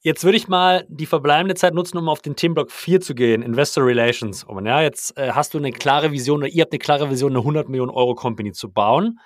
Jetzt 0.02 0.24
würde 0.24 0.38
ich 0.38 0.48
mal 0.48 0.86
die 0.90 1.06
verbleibende 1.06 1.54
Zeit 1.54 1.76
nutzen, 1.76 1.98
um 1.98 2.10
auf 2.10 2.22
den 2.22 2.36
Themenblock 2.36 2.72
4 2.72 3.02
zu 3.02 3.14
gehen, 3.14 3.44
Investor 3.44 3.86
Relations. 3.86 4.44
Und 4.44 4.66
ja, 4.66 4.82
jetzt 4.82 5.16
äh, 5.18 5.34
hast 5.34 5.54
du 5.54 5.60
eine 5.60 5.72
klare 5.72 6.12
Vision 6.12 6.40
oder 6.40 6.48
ihr 6.48 6.64
habt 6.64 6.72
eine 6.72 6.80
klare 6.80 7.12
Vision, 7.12 7.34
eine 7.34 7.40
100 7.40 7.70
Millionen 7.70 7.92
Euro 7.92 8.16
Company 8.16 8.54
zu 8.54 8.72
bauen. 8.72 9.20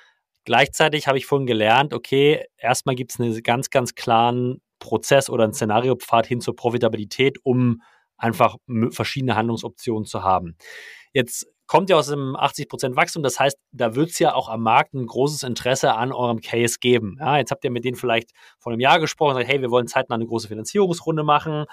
Gleichzeitig 0.43 1.07
habe 1.07 1.17
ich 1.17 1.25
vorhin 1.25 1.45
gelernt, 1.45 1.93
okay, 1.93 2.43
erstmal 2.57 2.95
gibt 2.95 3.13
es 3.13 3.19
einen 3.19 3.41
ganz, 3.43 3.69
ganz 3.69 3.95
klaren 3.95 4.59
Prozess 4.81 5.29
oder 5.29 5.45
ein 5.45 5.53
Szenariopfad 5.53 6.27
hin 6.27 6.41
zur 6.41 6.57
Profitabilität, 6.57 7.37
um 7.43 7.81
einfach 8.17 8.57
verschiedene 8.89 9.37
Handlungsoptionen 9.37 10.05
zu 10.05 10.23
haben. 10.23 10.57
Jetzt 11.13 11.47
kommt 11.67 11.89
ja 11.89 11.95
aus 11.95 12.07
dem 12.07 12.35
80% 12.35 12.97
Wachstum, 12.97 13.23
das 13.23 13.39
heißt, 13.39 13.57
da 13.71 13.95
wird 13.95 14.09
es 14.09 14.19
ja 14.19 14.33
auch 14.33 14.49
am 14.49 14.61
Markt 14.61 14.93
ein 14.93 15.05
großes 15.05 15.43
Interesse 15.43 15.93
an 15.93 16.11
eurem 16.11 16.41
Case 16.41 16.77
geben. 16.81 17.15
Ja, 17.19 17.37
jetzt 17.37 17.51
habt 17.51 17.63
ihr 17.63 17.71
mit 17.71 17.85
denen 17.85 17.95
vielleicht 17.95 18.31
vor 18.59 18.73
einem 18.73 18.81
Jahr 18.81 18.99
gesprochen, 18.99 19.35
sagt, 19.35 19.47
hey, 19.47 19.61
wir 19.61 19.71
wollen 19.71 19.87
zeitnah 19.87 20.15
eine 20.15 20.25
große 20.25 20.49
Finanzierungsrunde 20.49 21.23
machen. 21.23 21.65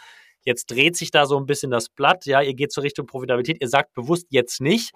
Jetzt 0.43 0.71
dreht 0.71 0.97
sich 0.97 1.11
da 1.11 1.27
so 1.27 1.37
ein 1.37 1.47
bisschen 1.47 1.73
das 1.73 1.89
Blatt, 1.89 2.27
ja, 2.27 2.41
ihr 2.41 2.55
geht 2.55 2.71
zur 2.71 2.85
Richtung 2.85 3.07
Profitabilität, 3.07 3.59
ihr 3.61 3.69
sagt 3.69 3.93
bewusst 3.95 4.29
jetzt 4.31 4.61
nicht, 4.61 4.93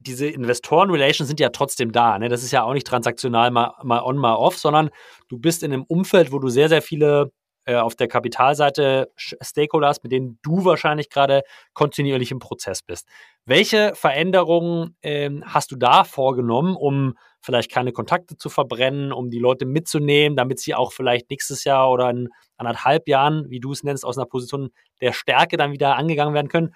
diese 0.00 0.26
Investoren-Relations 0.26 1.28
sind 1.28 1.40
ja 1.40 1.50
trotzdem 1.50 1.92
da. 1.92 2.18
Ne? 2.18 2.28
Das 2.28 2.42
ist 2.42 2.52
ja 2.52 2.62
auch 2.62 2.72
nicht 2.72 2.86
transaktional 2.86 3.50
mal, 3.50 3.74
mal 3.82 4.02
on, 4.02 4.16
mal 4.16 4.34
off, 4.34 4.56
sondern 4.56 4.90
du 5.28 5.38
bist 5.38 5.62
in 5.62 5.72
einem 5.72 5.84
Umfeld, 5.84 6.32
wo 6.32 6.38
du 6.38 6.48
sehr, 6.48 6.68
sehr 6.68 6.82
viele 6.82 7.30
äh, 7.66 7.76
auf 7.76 7.94
der 7.94 8.08
Kapitalseite 8.08 9.12
Stakeholder 9.16 9.88
hast, 9.88 10.02
mit 10.02 10.12
denen 10.12 10.38
du 10.42 10.64
wahrscheinlich 10.64 11.10
gerade 11.10 11.42
kontinuierlich 11.74 12.30
im 12.30 12.38
Prozess 12.38 12.82
bist. 12.82 13.06
Welche 13.44 13.94
Veränderungen 13.94 14.96
ähm, 15.02 15.44
hast 15.46 15.70
du 15.70 15.76
da 15.76 16.04
vorgenommen, 16.04 16.74
um 16.74 17.14
vielleicht 17.42 17.70
keine 17.70 17.92
Kontakte 17.92 18.36
zu 18.36 18.48
verbrennen, 18.48 19.12
um 19.12 19.30
die 19.30 19.38
Leute 19.38 19.66
mitzunehmen, 19.66 20.36
damit 20.36 20.58
sie 20.60 20.74
auch 20.74 20.92
vielleicht 20.92 21.28
nächstes 21.30 21.64
Jahr 21.64 21.90
oder 21.90 22.08
in 22.10 22.28
anderthalb 22.56 23.08
Jahren, 23.08 23.48
wie 23.50 23.60
du 23.60 23.72
es 23.72 23.82
nennst, 23.82 24.04
aus 24.04 24.16
einer 24.16 24.26
Position 24.26 24.70
der 25.00 25.12
Stärke 25.12 25.56
dann 25.56 25.72
wieder 25.72 25.96
angegangen 25.96 26.34
werden 26.34 26.48
können? 26.48 26.74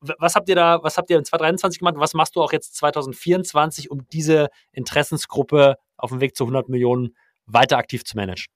Was 0.00 0.34
habt 0.34 0.48
ihr 0.48 0.54
da, 0.54 0.80
was 0.82 0.96
habt 0.96 1.10
ihr 1.10 1.18
in 1.18 1.24
2023 1.24 1.78
gemacht? 1.80 1.94
Was 1.98 2.14
machst 2.14 2.36
du 2.36 2.42
auch 2.42 2.52
jetzt 2.52 2.76
2024, 2.76 3.90
um 3.90 4.06
diese 4.12 4.48
Interessensgruppe 4.72 5.76
auf 5.96 6.10
dem 6.10 6.20
Weg 6.20 6.36
zu 6.36 6.44
100 6.44 6.68
Millionen 6.68 7.16
weiter 7.46 7.78
aktiv 7.78 8.04
zu 8.04 8.16
managen? 8.16 8.52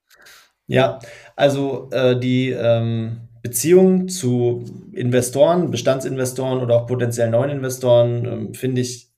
Ja, 0.67 0.99
also 1.37 1.91
äh, 1.93 2.19
die 2.19 2.51
ähm, 2.51 3.29
Beziehung 3.43 4.09
zu 4.09 4.65
Investoren, 4.93 5.71
Bestandsinvestoren 5.71 6.63
oder 6.63 6.77
auch 6.77 6.87
potenziell 6.87 7.29
neuen 7.29 7.51
Investoren 7.51 8.25
ähm, 8.25 8.55
finde 8.55 8.81
ich 8.81 9.11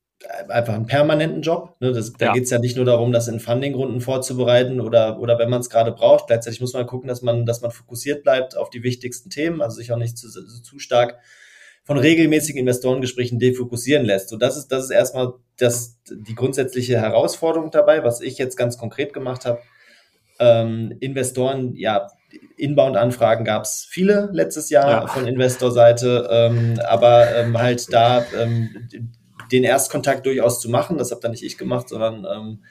einfach 0.48 0.74
einen 0.74 0.86
permanenten 0.86 1.42
Job. 1.42 1.76
Ne? 1.80 1.92
Das, 1.92 2.12
da 2.12 2.26
ja. 2.26 2.32
geht 2.32 2.44
es 2.44 2.50
ja 2.50 2.58
nicht 2.58 2.76
nur 2.76 2.84
darum, 2.84 3.12
das 3.12 3.28
in 3.28 3.38
Fundingrunden 3.38 4.00
vorzubereiten 4.00 4.80
oder, 4.80 5.20
oder 5.20 5.38
wenn 5.38 5.50
man 5.50 5.60
es 5.60 5.70
gerade 5.70 5.92
braucht. 5.92 6.26
Gleichzeitig 6.26 6.60
muss 6.60 6.72
man 6.72 6.86
gucken, 6.86 7.08
dass 7.08 7.22
man, 7.22 7.46
dass 7.46 7.60
man 7.60 7.70
fokussiert 7.70 8.24
bleibt 8.24 8.56
auf 8.56 8.70
die 8.70 8.82
wichtigsten 8.82 9.30
Themen, 9.30 9.60
also 9.60 9.76
sich 9.76 9.92
auch 9.92 9.98
nicht 9.98 10.18
zu, 10.18 10.28
zu 10.28 10.78
stark 10.78 11.18
von 11.86 11.98
regelmäßigen 11.98 12.60
Investorengesprächen 12.60 13.38
defokussieren 13.38 14.04
lässt. 14.04 14.28
So, 14.28 14.36
das 14.36 14.56
ist, 14.56 14.68
das 14.68 14.84
ist 14.84 14.90
erstmal 14.90 15.34
das, 15.56 15.96
die 16.10 16.34
grundsätzliche 16.34 17.00
Herausforderung 17.00 17.70
dabei, 17.70 18.02
was 18.02 18.20
ich 18.20 18.38
jetzt 18.38 18.56
ganz 18.56 18.76
konkret 18.76 19.14
gemacht 19.14 19.46
habe. 19.46 19.60
Ähm, 20.40 20.96
Investoren, 20.98 21.76
ja, 21.76 22.08
Inbound-Anfragen 22.56 23.44
gab 23.44 23.62
es 23.62 23.86
viele 23.88 24.28
letztes 24.32 24.68
Jahr 24.68 24.90
ja. 24.90 25.06
von 25.06 25.28
Investorseite, 25.28 26.28
ähm, 26.30 26.80
aber 26.86 27.34
ähm, 27.36 27.56
halt 27.56 27.92
da 27.92 28.26
ähm, 28.36 28.88
den 29.52 29.62
Erstkontakt 29.62 30.26
durchaus 30.26 30.60
zu 30.60 30.68
machen, 30.68 30.98
das 30.98 31.12
habe 31.12 31.20
dann 31.20 31.30
nicht 31.30 31.44
ich 31.44 31.56
gemacht, 31.56 31.88
sondern 31.88 32.26
ähm, 32.30 32.64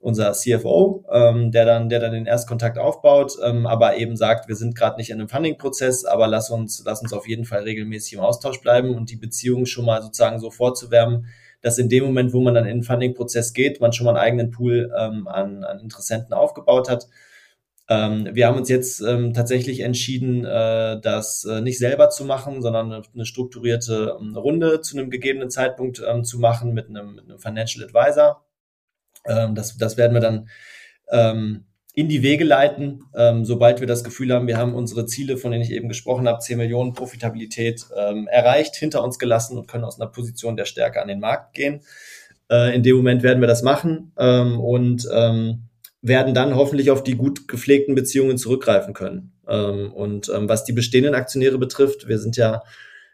unser 0.00 0.32
CFO, 0.32 1.04
ähm, 1.12 1.50
der 1.50 1.66
dann, 1.66 1.90
der 1.90 2.00
dann 2.00 2.12
den 2.12 2.26
Erstkontakt 2.26 2.78
aufbaut, 2.78 3.36
ähm, 3.44 3.66
aber 3.66 3.96
eben 3.98 4.16
sagt, 4.16 4.48
wir 4.48 4.56
sind 4.56 4.74
gerade 4.74 4.96
nicht 4.96 5.10
in 5.10 5.18
einem 5.18 5.28
Funding-Prozess, 5.28 6.06
aber 6.06 6.26
lass 6.26 6.50
uns, 6.50 6.82
lass 6.86 7.02
uns 7.02 7.12
auf 7.12 7.28
jeden 7.28 7.44
Fall 7.44 7.62
regelmäßig 7.62 8.14
im 8.14 8.20
Austausch 8.20 8.60
bleiben 8.62 8.94
und 8.94 9.10
die 9.10 9.16
Beziehung 9.16 9.66
schon 9.66 9.84
mal 9.84 10.00
sozusagen 10.02 10.40
so 10.40 10.50
vorzuwärmen, 10.50 11.26
dass 11.60 11.78
in 11.78 11.90
dem 11.90 12.04
Moment, 12.04 12.32
wo 12.32 12.40
man 12.40 12.54
dann 12.54 12.64
in 12.64 12.78
den 12.78 12.82
Funding-Prozess 12.82 13.52
geht, 13.52 13.82
man 13.82 13.92
schon 13.92 14.06
mal 14.06 14.12
einen 14.12 14.24
eigenen 14.24 14.50
Pool 14.50 14.90
ähm, 14.98 15.28
an, 15.28 15.64
an 15.64 15.80
Interessenten 15.80 16.32
aufgebaut 16.32 16.88
hat. 16.88 17.06
Ähm, 17.90 18.30
wir 18.32 18.46
haben 18.46 18.56
uns 18.56 18.70
jetzt 18.70 19.02
ähm, 19.02 19.34
tatsächlich 19.34 19.80
entschieden, 19.80 20.46
äh, 20.46 20.98
das 20.98 21.44
äh, 21.44 21.60
nicht 21.60 21.78
selber 21.78 22.08
zu 22.08 22.24
machen, 22.24 22.62
sondern 22.62 22.90
eine, 22.90 23.02
eine 23.12 23.26
strukturierte 23.26 24.16
ähm, 24.18 24.34
Runde 24.34 24.80
zu 24.80 24.96
einem 24.96 25.10
gegebenen 25.10 25.50
Zeitpunkt 25.50 26.02
ähm, 26.08 26.24
zu 26.24 26.38
machen 26.38 26.72
mit 26.72 26.88
einem, 26.88 27.16
mit 27.16 27.24
einem 27.24 27.38
Financial 27.38 27.84
Advisor 27.84 28.42
ähm, 29.26 29.54
das, 29.54 29.76
das 29.76 29.96
werden 29.96 30.14
wir 30.14 30.20
dann 30.20 30.48
ähm, 31.10 31.64
in 31.94 32.08
die 32.08 32.22
Wege 32.22 32.44
leiten, 32.44 33.02
ähm, 33.16 33.44
sobald 33.44 33.80
wir 33.80 33.86
das 33.86 34.04
Gefühl 34.04 34.32
haben, 34.32 34.46
wir 34.46 34.56
haben 34.56 34.74
unsere 34.74 35.06
Ziele, 35.06 35.36
von 35.36 35.50
denen 35.50 35.64
ich 35.64 35.72
eben 35.72 35.88
gesprochen 35.88 36.28
habe, 36.28 36.38
10 36.38 36.56
Millionen 36.56 36.92
Profitabilität 36.92 37.84
ähm, 37.96 38.28
erreicht, 38.28 38.76
hinter 38.76 39.02
uns 39.02 39.18
gelassen 39.18 39.58
und 39.58 39.66
können 39.66 39.84
aus 39.84 40.00
einer 40.00 40.10
Position 40.10 40.56
der 40.56 40.66
Stärke 40.66 41.02
an 41.02 41.08
den 41.08 41.20
Markt 41.20 41.54
gehen. 41.54 41.82
Äh, 42.50 42.74
in 42.74 42.82
dem 42.82 42.96
Moment 42.96 43.22
werden 43.22 43.40
wir 43.40 43.48
das 43.48 43.62
machen 43.62 44.12
ähm, 44.18 44.60
und 44.60 45.08
ähm, 45.12 45.64
werden 46.00 46.32
dann 46.32 46.54
hoffentlich 46.54 46.90
auf 46.90 47.02
die 47.02 47.16
gut 47.16 47.48
gepflegten 47.48 47.94
Beziehungen 47.94 48.38
zurückgreifen 48.38 48.94
können. 48.94 49.32
Ähm, 49.48 49.92
und 49.92 50.30
ähm, 50.34 50.48
was 50.48 50.64
die 50.64 50.72
bestehenden 50.72 51.14
Aktionäre 51.14 51.58
betrifft, 51.58 52.08
wir 52.08 52.18
sind 52.18 52.36
ja 52.36 52.62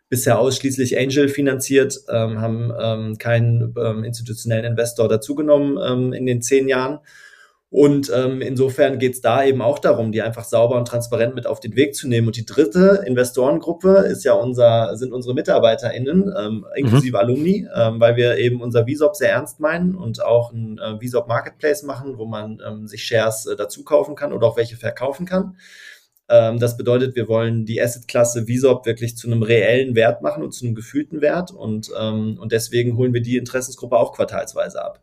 bisher 0.08 0.38
ausschließlich 0.38 0.98
Angel 0.98 1.28
finanziert, 1.28 1.98
ähm, 2.08 2.40
haben 2.40 2.72
ähm, 2.80 3.18
keinen 3.18 3.74
ähm, 3.78 4.04
institutionellen 4.04 4.64
Investor 4.64 5.08
dazugenommen 5.08 5.78
ähm, 5.84 6.12
in 6.12 6.26
den 6.26 6.42
zehn 6.42 6.68
Jahren. 6.68 7.00
Und 7.68 8.12
ähm, 8.14 8.40
insofern 8.40 8.98
geht 8.98 9.14
es 9.14 9.20
da 9.20 9.44
eben 9.44 9.60
auch 9.60 9.80
darum, 9.80 10.12
die 10.12 10.22
einfach 10.22 10.44
sauber 10.44 10.76
und 10.76 10.86
transparent 10.86 11.34
mit 11.34 11.48
auf 11.48 11.58
den 11.58 11.74
Weg 11.74 11.96
zu 11.96 12.08
nehmen. 12.08 12.28
Und 12.28 12.36
die 12.36 12.46
dritte 12.46 13.02
Investorengruppe 13.04 14.06
ist 14.08 14.24
ja 14.24 14.34
unser, 14.34 14.96
sind 14.96 15.12
unsere 15.12 15.34
MitarbeiterInnen, 15.34 16.32
ähm, 16.38 16.64
inklusive 16.76 17.16
mhm. 17.16 17.20
Alumni, 17.20 17.68
ähm, 17.74 17.98
weil 17.98 18.14
wir 18.14 18.38
eben 18.38 18.62
unser 18.62 18.86
VSOP 18.86 19.16
sehr 19.16 19.32
ernst 19.32 19.58
meinen 19.58 19.96
und 19.96 20.24
auch 20.24 20.52
ein 20.52 20.78
äh, 20.78 21.04
VSOP 21.04 21.26
Marketplace 21.26 21.82
machen, 21.82 22.18
wo 22.18 22.26
man 22.26 22.62
ähm, 22.64 22.86
sich 22.86 23.02
Shares 23.02 23.46
äh, 23.46 23.56
dazu 23.56 23.82
kaufen 23.82 24.14
kann 24.14 24.32
oder 24.32 24.46
auch 24.46 24.56
welche 24.56 24.76
verkaufen 24.76 25.26
kann. 25.26 25.56
Ähm, 26.28 26.58
das 26.58 26.76
bedeutet, 26.76 27.14
wir 27.14 27.28
wollen 27.28 27.64
die 27.64 27.80
Assetklasse 27.80 28.46
VSOP 28.46 28.86
wirklich 28.86 29.16
zu 29.16 29.28
einem 29.28 29.42
reellen 29.42 29.94
Wert 29.94 30.22
machen 30.22 30.42
und 30.42 30.52
zu 30.52 30.64
einem 30.64 30.74
gefühlten 30.74 31.20
Wert 31.20 31.52
und, 31.52 31.90
ähm, 31.98 32.38
und 32.40 32.52
deswegen 32.52 32.96
holen 32.96 33.14
wir 33.14 33.22
die 33.22 33.36
Interessensgruppe 33.36 33.96
auch 33.96 34.12
quartalsweise 34.12 34.84
ab. 34.84 35.00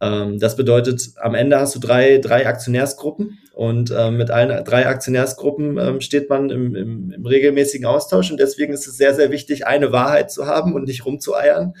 Ähm, 0.00 0.40
das 0.40 0.56
bedeutet, 0.56 1.12
am 1.20 1.36
Ende 1.36 1.60
hast 1.60 1.76
du 1.76 1.78
drei, 1.78 2.18
drei 2.18 2.46
Aktionärsgruppen 2.48 3.38
und 3.54 3.94
ähm, 3.96 4.16
mit 4.16 4.32
allen 4.32 4.64
drei 4.64 4.86
Aktionärsgruppen 4.86 5.78
ähm, 5.78 6.00
steht 6.00 6.28
man 6.28 6.50
im, 6.50 6.74
im, 6.74 7.12
im, 7.12 7.24
regelmäßigen 7.24 7.86
Austausch 7.86 8.32
und 8.32 8.40
deswegen 8.40 8.72
ist 8.72 8.88
es 8.88 8.96
sehr, 8.96 9.14
sehr 9.14 9.30
wichtig, 9.30 9.66
eine 9.66 9.92
Wahrheit 9.92 10.32
zu 10.32 10.46
haben 10.46 10.74
und 10.74 10.88
nicht 10.88 11.06
rumzueiern, 11.06 11.74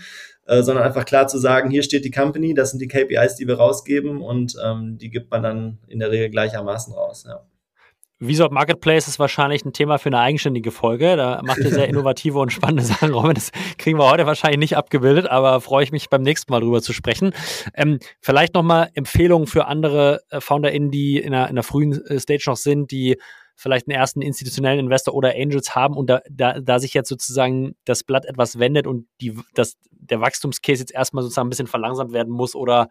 äh, 0.46 0.62
sondern 0.62 0.84
einfach 0.84 1.04
klar 1.04 1.26
zu 1.26 1.38
sagen, 1.38 1.68
hier 1.70 1.82
steht 1.82 2.04
die 2.04 2.12
Company, 2.12 2.54
das 2.54 2.70
sind 2.70 2.80
die 2.80 2.86
KPIs, 2.86 3.34
die 3.34 3.48
wir 3.48 3.56
rausgeben 3.56 4.22
und 4.22 4.54
ähm, 4.64 4.98
die 4.98 5.10
gibt 5.10 5.32
man 5.32 5.42
dann 5.42 5.78
in 5.88 5.98
der 5.98 6.12
Regel 6.12 6.30
gleichermaßen 6.30 6.94
raus. 6.94 7.24
Ja. 7.26 7.44
Visop 8.24 8.52
Marketplace 8.52 9.08
ist 9.08 9.18
wahrscheinlich 9.18 9.64
ein 9.64 9.72
Thema 9.72 9.98
für 9.98 10.08
eine 10.08 10.20
eigenständige 10.20 10.70
Folge. 10.70 11.16
Da 11.16 11.42
macht 11.42 11.58
ihr 11.58 11.70
sehr 11.70 11.88
innovative 11.88 12.38
und 12.38 12.52
spannende 12.52 12.84
Sachen, 12.84 13.12
Robin. 13.12 13.34
Das 13.34 13.50
kriegen 13.78 13.98
wir 13.98 14.08
heute 14.08 14.26
wahrscheinlich 14.26 14.60
nicht 14.60 14.76
abgebildet, 14.76 15.26
aber 15.26 15.60
freue 15.60 15.82
ich 15.82 15.90
mich 15.90 16.08
beim 16.08 16.22
nächsten 16.22 16.52
Mal 16.52 16.60
drüber 16.60 16.80
zu 16.82 16.92
sprechen. 16.92 17.32
Ähm, 17.74 17.98
vielleicht 18.20 18.54
nochmal 18.54 18.90
Empfehlungen 18.94 19.48
für 19.48 19.66
andere 19.66 20.20
äh, 20.30 20.40
FounderInnen, 20.40 20.92
die 20.92 21.18
in 21.18 21.34
einer, 21.34 21.46
in 21.46 21.50
einer 21.50 21.64
frühen 21.64 22.00
äh, 22.06 22.20
Stage 22.20 22.44
noch 22.46 22.56
sind, 22.56 22.92
die 22.92 23.16
vielleicht 23.56 23.88
einen 23.88 23.96
ersten 23.96 24.22
institutionellen 24.22 24.78
Investor 24.78 25.14
oder 25.14 25.34
Angels 25.36 25.74
haben 25.74 25.96
und 25.96 26.08
da, 26.08 26.20
da, 26.30 26.60
da 26.60 26.78
sich 26.78 26.94
jetzt 26.94 27.08
sozusagen 27.08 27.74
das 27.84 28.04
Blatt 28.04 28.24
etwas 28.24 28.58
wendet 28.58 28.86
und 28.86 29.06
die, 29.20 29.36
das, 29.54 29.76
der 29.90 30.20
Wachstumscase 30.20 30.80
jetzt 30.80 30.94
erstmal 30.94 31.22
sozusagen 31.22 31.48
ein 31.48 31.50
bisschen 31.50 31.66
verlangsamt 31.66 32.12
werden 32.12 32.32
muss 32.32 32.54
oder 32.54 32.88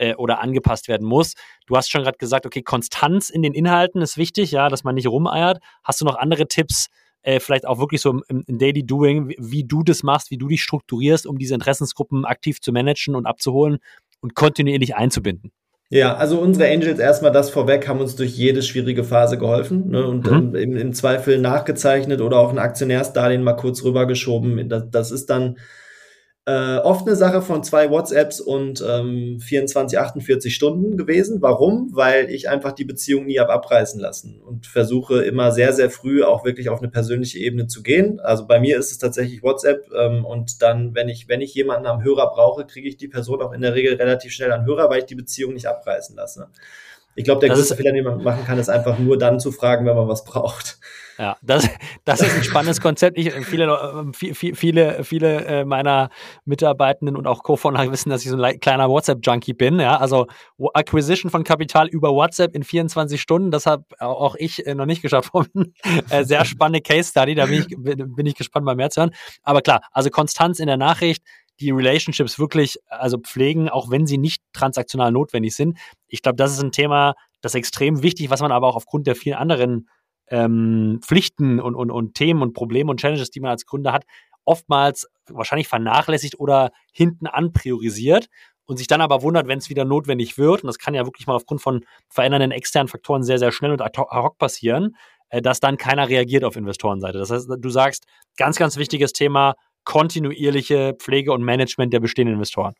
äh, 0.00 0.14
oder 0.14 0.40
angepasst 0.40 0.88
werden 0.88 1.06
muss. 1.06 1.34
Du 1.66 1.76
hast 1.76 1.90
schon 1.90 2.02
gerade 2.02 2.18
gesagt, 2.18 2.46
okay, 2.46 2.62
Konstanz 2.62 3.30
in 3.30 3.42
den 3.42 3.52
Inhalten 3.52 4.02
ist 4.02 4.16
wichtig, 4.16 4.50
ja, 4.50 4.68
dass 4.68 4.82
man 4.82 4.94
nicht 4.94 5.06
rumeiert. 5.06 5.58
Hast 5.84 6.00
du 6.00 6.04
noch 6.04 6.16
andere 6.16 6.48
Tipps, 6.48 6.88
äh, 7.22 7.38
vielleicht 7.38 7.66
auch 7.66 7.78
wirklich 7.78 8.00
so 8.00 8.10
im, 8.28 8.44
im, 8.46 8.58
Daily 8.58 8.84
Doing, 8.84 9.28
wie, 9.28 9.36
wie 9.38 9.64
du 9.64 9.82
das 9.82 10.02
machst, 10.02 10.30
wie 10.30 10.38
du 10.38 10.48
dich 10.48 10.62
strukturierst, 10.62 11.26
um 11.26 11.38
diese 11.38 11.54
Interessensgruppen 11.54 12.24
aktiv 12.24 12.60
zu 12.60 12.72
managen 12.72 13.14
und 13.14 13.26
abzuholen 13.26 13.78
und 14.20 14.34
kontinuierlich 14.34 14.96
einzubinden? 14.96 15.52
Ja, 15.92 16.14
also 16.14 16.38
unsere 16.38 16.70
Angels 16.70 17.00
erstmal 17.00 17.32
das 17.32 17.50
vorweg 17.50 17.88
haben 17.88 18.00
uns 18.00 18.14
durch 18.14 18.30
jede 18.30 18.62
schwierige 18.62 19.02
Phase 19.02 19.38
geholfen 19.38 19.90
ne, 19.90 20.06
und 20.06 20.30
mhm. 20.30 20.54
im, 20.54 20.76
im, 20.76 20.92
Zweifel 20.92 21.38
nachgezeichnet 21.38 22.20
oder 22.20 22.38
auch 22.38 22.50
ein 22.50 22.60
Aktionärsdarlehen 22.60 23.42
mal 23.42 23.54
kurz 23.54 23.82
rübergeschoben. 23.82 24.68
Das, 24.68 24.84
das 24.88 25.10
ist 25.10 25.30
dann 25.30 25.58
äh, 26.50 26.78
oft 26.78 27.06
eine 27.06 27.14
Sache 27.14 27.42
von 27.42 27.62
zwei 27.62 27.90
WhatsApps 27.90 28.40
und 28.40 28.84
ähm, 28.86 29.38
24, 29.40 29.98
48 29.98 30.52
Stunden 30.52 30.96
gewesen. 30.96 31.40
Warum? 31.40 31.90
Weil 31.92 32.28
ich 32.30 32.48
einfach 32.48 32.72
die 32.72 32.84
Beziehung 32.84 33.26
nie 33.26 33.38
habe 33.38 33.52
abreißen 33.52 34.00
lassen 34.00 34.40
und 34.40 34.66
versuche 34.66 35.22
immer 35.22 35.52
sehr, 35.52 35.72
sehr 35.72 35.90
früh 35.90 36.24
auch 36.24 36.44
wirklich 36.44 36.68
auf 36.68 36.80
eine 36.80 36.90
persönliche 36.90 37.38
Ebene 37.38 37.68
zu 37.68 37.82
gehen. 37.82 38.18
Also 38.18 38.46
bei 38.46 38.58
mir 38.58 38.78
ist 38.78 38.90
es 38.90 38.98
tatsächlich 38.98 39.44
WhatsApp 39.44 39.90
ähm, 39.96 40.24
und 40.24 40.60
dann, 40.62 40.94
wenn 40.94 41.08
ich, 41.08 41.28
wenn 41.28 41.40
ich 41.40 41.54
jemanden 41.54 41.86
am 41.86 42.02
Hörer 42.02 42.32
brauche, 42.34 42.66
kriege 42.66 42.88
ich 42.88 42.96
die 42.96 43.08
Person 43.08 43.42
auch 43.42 43.52
in 43.52 43.60
der 43.60 43.74
Regel 43.74 43.94
relativ 43.94 44.32
schnell 44.32 44.50
an 44.50 44.64
Hörer, 44.64 44.90
weil 44.90 45.00
ich 45.00 45.06
die 45.06 45.14
Beziehung 45.14 45.54
nicht 45.54 45.66
abreißen 45.66 46.16
lasse. 46.16 46.48
Ich 47.14 47.24
glaube, 47.24 47.40
der 47.40 47.50
das 47.50 47.58
größte 47.58 47.76
Fehler, 47.76 47.92
den 47.92 48.04
man 48.04 48.22
machen 48.22 48.44
kann, 48.44 48.58
ist 48.58 48.70
einfach 48.70 48.98
nur 48.98 49.18
dann 49.18 49.38
zu 49.38 49.52
fragen, 49.52 49.86
wenn 49.86 49.96
man 49.96 50.08
was 50.08 50.24
braucht. 50.24 50.78
Ja, 51.20 51.36
das, 51.42 51.68
das 52.06 52.22
ist 52.22 52.34
ein 52.34 52.44
spannendes 52.44 52.80
Konzept. 52.80 53.18
Ich, 53.18 53.30
viele, 53.44 53.66
äh, 53.66 54.54
viele, 54.54 55.04
viele 55.04 55.44
äh, 55.44 55.64
meiner 55.66 56.08
Mitarbeitenden 56.46 57.14
und 57.14 57.26
auch 57.26 57.42
Co-Founder 57.42 57.92
wissen, 57.92 58.08
dass 58.08 58.24
ich 58.24 58.30
so 58.30 58.40
ein 58.40 58.58
kleiner 58.58 58.88
WhatsApp-Junkie 58.88 59.52
bin. 59.52 59.80
Ja, 59.80 59.98
also 59.98 60.28
Acquisition 60.72 61.30
von 61.30 61.44
Kapital 61.44 61.88
über 61.88 62.14
WhatsApp 62.14 62.56
in 62.56 62.64
24 62.64 63.20
Stunden, 63.20 63.50
das 63.50 63.66
habe 63.66 63.84
auch 63.98 64.34
ich 64.36 64.66
äh, 64.66 64.74
noch 64.74 64.86
nicht 64.86 65.02
geschafft. 65.02 65.30
Sehr 66.22 66.46
spannende 66.46 66.80
Case 66.80 67.10
Study, 67.10 67.34
da 67.34 67.44
bin 67.44 67.66
ich, 67.68 67.76
bin 67.76 68.24
ich 68.24 68.34
gespannt, 68.34 68.64
mal 68.64 68.74
mehr 68.74 68.88
zu 68.88 69.02
hören. 69.02 69.14
Aber 69.42 69.60
klar, 69.60 69.82
also 69.92 70.08
Konstanz 70.08 70.58
in 70.58 70.68
der 70.68 70.78
Nachricht, 70.78 71.22
die 71.60 71.70
Relationships 71.70 72.38
wirklich 72.38 72.78
also 72.88 73.18
pflegen, 73.18 73.68
auch 73.68 73.90
wenn 73.90 74.06
sie 74.06 74.16
nicht 74.16 74.42
transaktional 74.54 75.12
notwendig 75.12 75.54
sind. 75.54 75.76
Ich 76.08 76.22
glaube, 76.22 76.36
das 76.36 76.52
ist 76.52 76.62
ein 76.62 76.72
Thema, 76.72 77.14
das 77.42 77.52
ist 77.52 77.58
extrem 77.58 78.02
wichtig, 78.02 78.30
was 78.30 78.40
man 78.40 78.52
aber 78.52 78.68
auch 78.68 78.76
aufgrund 78.76 79.06
der 79.06 79.16
vielen 79.16 79.36
anderen 79.36 79.86
ähm, 80.30 81.00
Pflichten 81.02 81.60
und, 81.60 81.74
und, 81.74 81.90
und 81.90 82.14
Themen 82.14 82.42
und 82.42 82.54
Probleme 82.54 82.90
und 82.90 83.00
Challenges, 83.00 83.30
die 83.30 83.40
man 83.40 83.50
als 83.50 83.66
Gründer 83.66 83.92
hat, 83.92 84.04
oftmals 84.44 85.06
wahrscheinlich 85.28 85.68
vernachlässigt 85.68 86.38
oder 86.38 86.70
hinten 86.92 87.26
an 87.26 87.52
priorisiert 87.52 88.28
und 88.66 88.76
sich 88.76 88.86
dann 88.86 89.00
aber 89.00 89.22
wundert, 89.22 89.48
wenn 89.48 89.58
es 89.58 89.68
wieder 89.68 89.84
notwendig 89.84 90.38
wird. 90.38 90.62
Und 90.62 90.68
das 90.68 90.78
kann 90.78 90.94
ja 90.94 91.04
wirklich 91.04 91.26
mal 91.26 91.34
aufgrund 91.34 91.60
von 91.60 91.84
verändernden 92.08 92.52
externen 92.52 92.88
Faktoren 92.88 93.22
sehr, 93.22 93.38
sehr 93.38 93.52
schnell 93.52 93.72
und 93.72 93.82
ad 93.82 93.98
hoc 93.98 94.38
passieren, 94.38 94.96
äh, 95.28 95.42
dass 95.42 95.60
dann 95.60 95.76
keiner 95.76 96.08
reagiert 96.08 96.44
auf 96.44 96.56
Investorenseite. 96.56 97.18
Das 97.18 97.30
heißt, 97.30 97.48
du 97.58 97.68
sagst, 97.68 98.06
ganz, 98.36 98.56
ganz 98.56 98.76
wichtiges 98.76 99.12
Thema, 99.12 99.54
kontinuierliche 99.84 100.94
Pflege 100.98 101.32
und 101.32 101.42
Management 101.42 101.92
der 101.92 102.00
bestehenden 102.00 102.34
Investoren. 102.34 102.74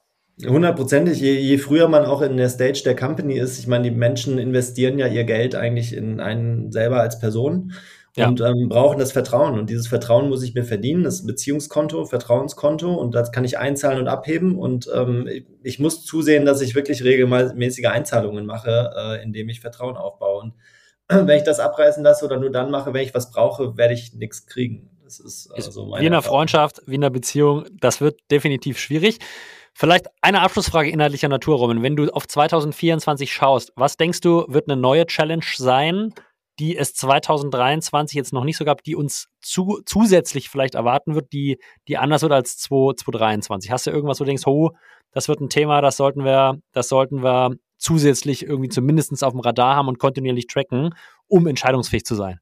Hundertprozentig, 0.46 1.20
je, 1.20 1.38
je 1.38 1.58
früher 1.58 1.88
man 1.88 2.04
auch 2.04 2.22
in 2.22 2.36
der 2.36 2.48
Stage 2.48 2.82
der 2.84 2.96
Company 2.96 3.38
ist, 3.38 3.58
ich 3.58 3.66
meine, 3.66 3.84
die 3.84 3.96
Menschen 3.96 4.38
investieren 4.38 4.98
ja 4.98 5.06
ihr 5.06 5.24
Geld 5.24 5.54
eigentlich 5.54 5.94
in 5.94 6.20
einen 6.20 6.72
selber 6.72 7.00
als 7.00 7.18
Person 7.18 7.72
ja. 8.16 8.28
und 8.28 8.40
ähm, 8.40 8.68
brauchen 8.68 8.98
das 8.98 9.12
Vertrauen. 9.12 9.58
Und 9.58 9.70
dieses 9.70 9.88
Vertrauen 9.88 10.28
muss 10.28 10.42
ich 10.42 10.54
mir 10.54 10.64
verdienen. 10.64 11.04
Das 11.04 11.14
ist 11.16 11.24
ein 11.24 11.26
Beziehungskonto, 11.26 12.04
Vertrauenskonto 12.04 12.94
und 12.94 13.14
das 13.14 13.32
kann 13.32 13.44
ich 13.44 13.58
einzahlen 13.58 13.98
und 13.98 14.08
abheben. 14.08 14.58
Und 14.58 14.88
ähm, 14.94 15.28
ich 15.62 15.78
muss 15.78 16.04
zusehen, 16.04 16.44
dass 16.44 16.60
ich 16.60 16.74
wirklich 16.74 17.04
regelmäßige 17.04 17.86
Einzahlungen 17.86 18.46
mache, 18.46 18.90
äh, 18.96 19.22
indem 19.22 19.48
ich 19.48 19.60
Vertrauen 19.60 19.96
aufbaue. 19.96 20.42
Und 20.42 20.54
äh, 21.08 21.16
wenn 21.26 21.38
ich 21.38 21.44
das 21.44 21.60
abreißen 21.60 22.02
lasse 22.02 22.24
oder 22.24 22.38
nur 22.38 22.50
dann 22.50 22.70
mache, 22.70 22.92
wenn 22.94 23.04
ich 23.04 23.14
was 23.14 23.30
brauche, 23.30 23.76
werde 23.76 23.94
ich 23.94 24.14
nichts 24.14 24.46
kriegen. 24.46 24.90
Das 25.04 25.18
ist 25.18 25.50
also 25.52 25.86
meine 25.86 26.02
Wie 26.02 26.06
in 26.06 26.12
einer 26.12 26.22
Freundschaft, 26.22 26.82
wie 26.86 26.94
in 26.94 27.02
einer 27.02 27.10
Beziehung, 27.10 27.64
das 27.80 28.00
wird 28.00 28.20
definitiv 28.30 28.78
schwierig. 28.78 29.18
Vielleicht 29.74 30.06
eine 30.20 30.40
Abschlussfrage 30.42 30.90
inhaltlicher 30.90 31.28
Natur, 31.28 31.56
Roman. 31.56 31.82
Wenn 31.82 31.96
du 31.96 32.10
auf 32.10 32.26
2024 32.26 33.32
schaust, 33.32 33.72
was 33.76 33.96
denkst 33.96 34.20
du, 34.20 34.44
wird 34.48 34.68
eine 34.68 34.80
neue 34.80 35.06
Challenge 35.06 35.44
sein, 35.56 36.12
die 36.58 36.76
es 36.76 36.92
2023 36.94 38.14
jetzt 38.14 38.32
noch 38.32 38.44
nicht 38.44 38.58
so 38.58 38.64
gab, 38.64 38.82
die 38.82 38.94
uns 38.94 39.28
zu, 39.40 39.80
zusätzlich 39.86 40.50
vielleicht 40.50 40.74
erwarten 40.74 41.14
wird, 41.14 41.32
die, 41.32 41.58
die 41.88 41.96
anders 41.96 42.22
wird 42.22 42.32
als 42.32 42.58
2023? 42.58 43.70
Hast 43.70 43.86
du 43.86 43.90
irgendwas, 43.90 44.20
wo 44.20 44.24
du 44.24 44.28
denkst, 44.28 44.46
oh, 44.46 44.72
das 45.12 45.28
wird 45.28 45.40
ein 45.40 45.48
Thema, 45.48 45.80
das 45.80 45.96
sollten 45.96 46.24
wir, 46.24 46.58
das 46.72 46.88
sollten 46.88 47.22
wir 47.22 47.56
zusätzlich 47.78 48.44
irgendwie 48.44 48.68
zumindest 48.68 49.24
auf 49.24 49.32
dem 49.32 49.40
Radar 49.40 49.76
haben 49.76 49.88
und 49.88 49.98
kontinuierlich 49.98 50.46
tracken, 50.46 50.94
um 51.26 51.46
entscheidungsfähig 51.46 52.04
zu 52.04 52.14
sein? 52.14 52.40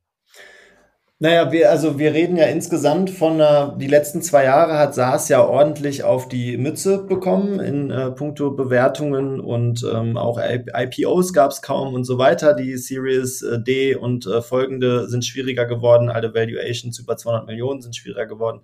Naja, 1.20 1.50
wir, 1.50 1.68
also 1.68 1.98
wir 1.98 2.14
reden 2.14 2.36
ja 2.36 2.44
insgesamt 2.46 3.10
von, 3.10 3.40
äh, 3.40 3.76
die 3.76 3.88
letzten 3.88 4.22
zwei 4.22 4.44
Jahre 4.44 4.78
hat 4.78 4.94
SaaS 4.94 5.28
ja 5.28 5.44
ordentlich 5.44 6.04
auf 6.04 6.28
die 6.28 6.56
Mütze 6.56 6.98
bekommen 6.98 7.58
in 7.58 7.90
äh, 7.90 8.12
puncto 8.12 8.52
Bewertungen 8.52 9.40
und 9.40 9.84
ähm, 9.92 10.16
auch 10.16 10.38
IPOs 10.40 11.32
gab 11.32 11.50
es 11.50 11.60
kaum 11.60 11.94
und 11.94 12.04
so 12.04 12.18
weiter. 12.18 12.54
Die 12.54 12.76
Series 12.76 13.42
äh, 13.42 13.60
D 13.60 13.96
und 13.96 14.28
äh, 14.28 14.42
folgende 14.42 15.08
sind 15.08 15.24
schwieriger 15.24 15.66
geworden, 15.66 16.08
alle 16.08 16.32
Valuations 16.34 17.00
über 17.00 17.16
200 17.16 17.48
Millionen 17.48 17.82
sind 17.82 17.96
schwieriger 17.96 18.26
geworden. 18.26 18.60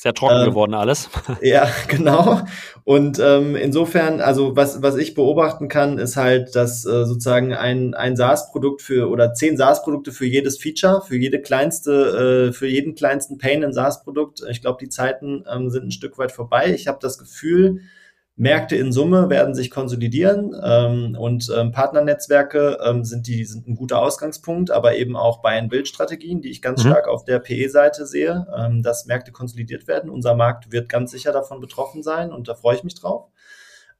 Sehr 0.00 0.14
trocken 0.14 0.42
ähm, 0.42 0.50
geworden 0.50 0.74
alles. 0.74 1.10
Ja, 1.42 1.68
genau. 1.88 2.42
Und 2.84 3.18
ähm, 3.18 3.56
insofern, 3.56 4.20
also 4.20 4.54
was, 4.54 4.80
was 4.80 4.96
ich 4.96 5.14
beobachten 5.14 5.66
kann, 5.66 5.98
ist 5.98 6.16
halt, 6.16 6.54
dass 6.54 6.84
äh, 6.84 7.04
sozusagen 7.04 7.52
ein, 7.52 7.94
ein 7.94 8.14
SaaS-Produkt 8.14 8.80
für 8.80 9.10
oder 9.10 9.34
zehn 9.34 9.56
SaaS-Produkte 9.56 10.12
für 10.12 10.24
jedes 10.24 10.56
Feature, 10.58 11.02
für 11.04 11.16
jede 11.16 11.42
kleinste, 11.42 12.48
äh, 12.48 12.52
für 12.52 12.68
jeden 12.68 12.94
kleinsten 12.94 13.38
Pain 13.38 13.64
ein 13.64 13.72
SaaS-Produkt. 13.72 14.44
Ich 14.48 14.60
glaube, 14.60 14.78
die 14.80 14.88
Zeiten 14.88 15.44
ähm, 15.52 15.68
sind 15.68 15.86
ein 15.86 15.90
Stück 15.90 16.16
weit 16.16 16.30
vorbei. 16.30 16.72
Ich 16.72 16.86
habe 16.86 16.98
das 17.02 17.18
Gefühl, 17.18 17.80
Märkte 18.38 18.76
in 18.76 18.92
Summe 18.92 19.30
werden 19.30 19.52
sich 19.52 19.68
konsolidieren 19.68 20.54
ähm, 20.62 21.16
und 21.18 21.52
ähm, 21.54 21.72
Partnernetzwerke 21.72 22.78
ähm, 22.84 23.04
sind 23.04 23.26
die 23.26 23.44
sind 23.44 23.66
ein 23.66 23.74
guter 23.74 24.00
Ausgangspunkt, 24.00 24.70
aber 24.70 24.94
eben 24.94 25.16
auch 25.16 25.42
Buy-and-Build-Strategien, 25.42 26.40
die 26.40 26.50
ich 26.50 26.62
ganz 26.62 26.84
mhm. 26.84 26.90
stark 26.90 27.08
auf 27.08 27.24
der 27.24 27.40
PE-Seite 27.40 28.06
sehe, 28.06 28.46
ähm, 28.56 28.84
dass 28.84 29.06
Märkte 29.06 29.32
konsolidiert 29.32 29.88
werden. 29.88 30.08
Unser 30.08 30.36
Markt 30.36 30.70
wird 30.70 30.88
ganz 30.88 31.10
sicher 31.10 31.32
davon 31.32 31.60
betroffen 31.60 32.04
sein 32.04 32.32
und 32.32 32.46
da 32.46 32.54
freue 32.54 32.76
ich 32.76 32.84
mich 32.84 32.94
drauf. 32.94 33.26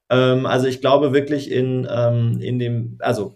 Ähm, 0.09 0.45
also 0.45 0.67
ich 0.67 0.79
glaube 0.79 1.11
wirklich 1.11 1.51
in 1.51 1.85
ähm, 1.91 2.39
in 2.39 2.59
dem 2.59 2.97
also 2.99 3.35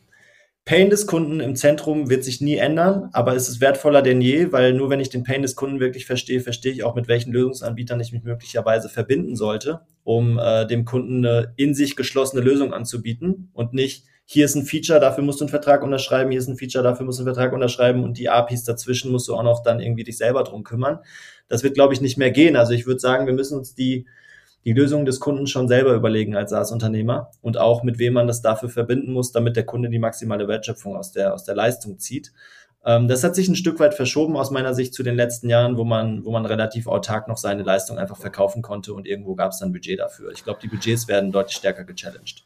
Pain 0.66 0.90
des 0.90 1.08
Kunden 1.08 1.42
im 1.42 1.58
Zentrum 1.58 2.10
wird 2.10 2.24
sich 2.24 2.40
nie 2.40 2.56
ändern, 2.56 3.10
aber 3.12 3.36
es 3.36 3.50
ist 3.50 3.60
wertvoller 3.60 4.02
denn 4.02 4.22
je, 4.22 4.54
weil 4.54 4.74
nur 4.74 4.90
wenn 4.90 5.02
ich 5.02 5.10
den 5.10 5.26
Pain 5.26 5.42
des 5.42 5.58
Kunden 5.58 5.82
wirklich 5.82 6.06
verstehe, 6.06 6.40
verstehe 6.40 6.72
ich 6.72 6.84
auch, 6.84 6.96
mit 6.96 7.10
welchen 7.10 7.34
Lösungsanbietern 7.34 8.00
ich 8.00 8.14
mich 8.14 8.24
möglicherweise 8.24 8.88
verbinden 8.88 9.36
sollte, 9.36 9.82
um 10.06 10.40
äh, 10.40 10.66
dem 10.66 10.86
Kunden 10.86 11.26
eine 11.26 11.54
in 11.58 11.76
sich 11.76 11.98
geschlossene 11.98 12.42
Lösung 12.42 12.74
anzubieten 12.74 13.50
und 13.52 13.74
nicht, 13.74 14.06
hier 14.26 14.46
ist 14.46 14.56
ein 14.56 14.66
Feature, 14.66 15.02
dafür 15.02 15.24
musst 15.24 15.42
du 15.42 15.44
einen 15.44 15.50
Vertrag 15.50 15.84
unterschreiben, 15.84 16.32
hier 16.32 16.40
ist 16.40 16.48
ein 16.48 16.56
Feature, 16.56 16.84
dafür 16.84 17.06
musst 17.06 17.20
du 17.20 17.24
einen 17.24 17.36
Vertrag 17.36 17.52
unterschreiben 17.52 18.06
und 18.06 18.18
die 18.18 18.30
APIs 18.30 18.64
dazwischen 18.64 19.12
musst 19.12 19.28
du 19.28 19.36
auch 19.36 19.44
noch 19.44 19.64
dann 19.64 19.82
irgendwie 19.82 20.06
dich 20.06 20.18
selber 20.18 20.46
drum 20.46 20.64
kümmern. 20.64 21.00
Das 21.50 21.64
wird, 21.64 21.74
glaube 21.74 21.94
ich, 21.94 22.00
nicht 22.00 22.18
mehr 22.18 22.32
gehen. 22.32 22.56
Also 22.56 22.72
ich 22.72 22.86
würde 22.86 23.02
sagen, 23.02 23.26
wir 23.26 23.34
müssen 23.34 23.58
uns 23.58 23.76
die, 23.76 24.08
die 24.66 24.74
Lösung 24.74 25.06
des 25.06 25.20
Kunden 25.20 25.48
schon 25.48 25.68
selber 25.68 25.94
überlegen 25.94 26.36
als 26.36 26.52
SaaS-Unternehmer 26.52 27.32
und 27.42 27.58
auch 27.58 27.84
mit 27.84 28.00
wem 28.00 28.14
man 28.14 28.28
das 28.28 28.42
dafür 28.42 28.70
verbinden 28.70 29.12
muss, 29.12 29.32
damit 29.32 29.56
der 29.56 29.66
Kunde 29.66 29.90
die 29.90 30.00
maximale 30.00 30.48
Wertschöpfung 30.48 30.96
aus 30.96 31.12
der, 31.12 31.34
aus 31.34 31.44
der 31.44 31.56
Leistung 31.56 32.00
zieht. 32.00 32.32
Ähm, 32.86 33.08
das 33.08 33.24
hat 33.24 33.36
sich 33.36 33.48
ein 33.48 33.56
Stück 33.56 33.80
weit 33.80 33.94
verschoben 33.94 34.38
aus 34.38 34.52
meiner 34.52 34.74
Sicht 34.74 34.94
zu 34.94 35.04
den 35.04 35.16
letzten 35.16 35.50
Jahren, 35.50 35.78
wo 35.78 35.84
man, 35.84 36.26
wo 36.26 36.32
man 36.32 36.46
relativ 36.46 36.88
autark 36.88 37.28
noch 37.28 37.38
seine 37.38 37.64
Leistung 37.64 37.98
einfach 37.98 38.18
verkaufen 38.18 38.62
konnte 38.62 38.94
und 38.94 39.08
irgendwo 39.08 39.36
gab 39.36 39.52
es 39.52 39.60
dann 39.60 39.72
Budget 39.72 40.00
dafür. 40.00 40.32
Ich 40.32 40.44
glaube, 40.44 40.60
die 40.62 40.68
Budgets 40.68 41.08
werden 41.08 41.32
deutlich 41.32 41.58
stärker 41.58 41.84
gechallenged. 41.84 42.46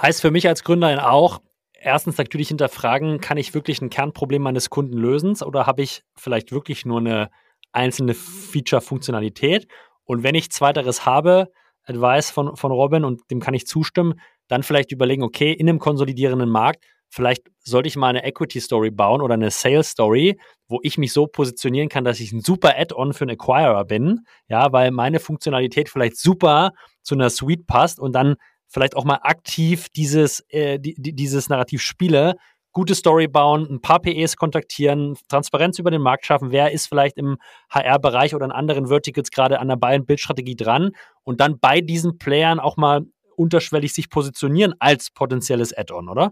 Heißt 0.00 0.20
für 0.20 0.30
mich 0.30 0.46
als 0.46 0.64
Gründerin 0.64 0.98
auch, 0.98 1.40
erstens 1.72 2.18
natürlich 2.18 2.48
hinterfragen, 2.48 3.20
kann 3.20 3.36
ich 3.36 3.54
wirklich 3.54 3.80
ein 3.80 3.90
Kernproblem 3.90 4.42
meines 4.42 4.70
Kunden 4.70 4.96
lösen 4.96 5.34
oder 5.42 5.66
habe 5.66 5.82
ich 5.82 6.04
vielleicht 6.16 6.52
wirklich 6.52 6.84
nur 6.84 6.98
eine 6.98 7.30
einzelne 7.72 8.14
Feature-Funktionalität? 8.14 9.66
Und 10.08 10.22
wenn 10.22 10.34
ich 10.34 10.50
zweiteres 10.50 11.04
habe, 11.04 11.52
Advice 11.84 12.30
von, 12.30 12.56
von 12.56 12.72
Robin 12.72 13.04
und 13.04 13.30
dem 13.30 13.40
kann 13.40 13.54
ich 13.54 13.66
zustimmen, 13.66 14.14
dann 14.48 14.62
vielleicht 14.62 14.90
überlegen, 14.90 15.22
okay, 15.22 15.52
in 15.52 15.68
einem 15.68 15.78
konsolidierenden 15.78 16.48
Markt, 16.48 16.84
vielleicht 17.10 17.42
sollte 17.62 17.88
ich 17.88 17.96
mal 17.96 18.08
eine 18.08 18.24
Equity 18.24 18.60
Story 18.60 18.90
bauen 18.90 19.20
oder 19.20 19.34
eine 19.34 19.50
Sales 19.50 19.90
Story, 19.90 20.40
wo 20.66 20.80
ich 20.82 20.96
mich 20.96 21.12
so 21.12 21.26
positionieren 21.26 21.90
kann, 21.90 22.04
dass 22.04 22.20
ich 22.20 22.32
ein 22.32 22.40
super 22.40 22.74
Add-on 22.78 23.12
für 23.12 23.24
einen 23.24 23.38
Acquirer 23.38 23.84
bin, 23.84 24.20
ja, 24.48 24.72
weil 24.72 24.90
meine 24.90 25.20
Funktionalität 25.20 25.90
vielleicht 25.90 26.16
super 26.16 26.72
zu 27.02 27.14
einer 27.14 27.28
Suite 27.28 27.66
passt 27.66 27.98
und 27.98 28.12
dann 28.12 28.36
vielleicht 28.66 28.96
auch 28.96 29.04
mal 29.04 29.20
aktiv 29.22 29.88
dieses, 29.90 30.42
äh, 30.48 30.78
die, 30.78 30.94
dieses 30.98 31.50
Narrativ 31.50 31.82
spiele, 31.82 32.36
gute 32.78 32.94
Story 32.94 33.26
bauen, 33.26 33.66
ein 33.68 33.80
paar 33.80 33.98
PEs 33.98 34.36
kontaktieren, 34.36 35.16
Transparenz 35.28 35.80
über 35.80 35.90
den 35.90 36.00
Markt 36.00 36.24
schaffen, 36.24 36.52
wer 36.52 36.70
ist 36.70 36.86
vielleicht 36.86 37.18
im 37.18 37.38
HR-Bereich 37.70 38.36
oder 38.36 38.44
in 38.44 38.52
anderen 38.52 38.86
Verticals 38.86 39.32
gerade 39.32 39.58
an 39.58 39.66
der 39.66 39.74
Buy-and-Build-Strategie 39.74 40.54
dran 40.54 40.92
und 41.24 41.40
dann 41.40 41.58
bei 41.58 41.80
diesen 41.80 42.18
Playern 42.18 42.60
auch 42.60 42.76
mal 42.76 43.00
unterschwellig 43.34 43.92
sich 43.92 44.10
positionieren 44.10 44.74
als 44.78 45.10
potenzielles 45.10 45.76
Add-on, 45.76 46.08
oder? 46.08 46.30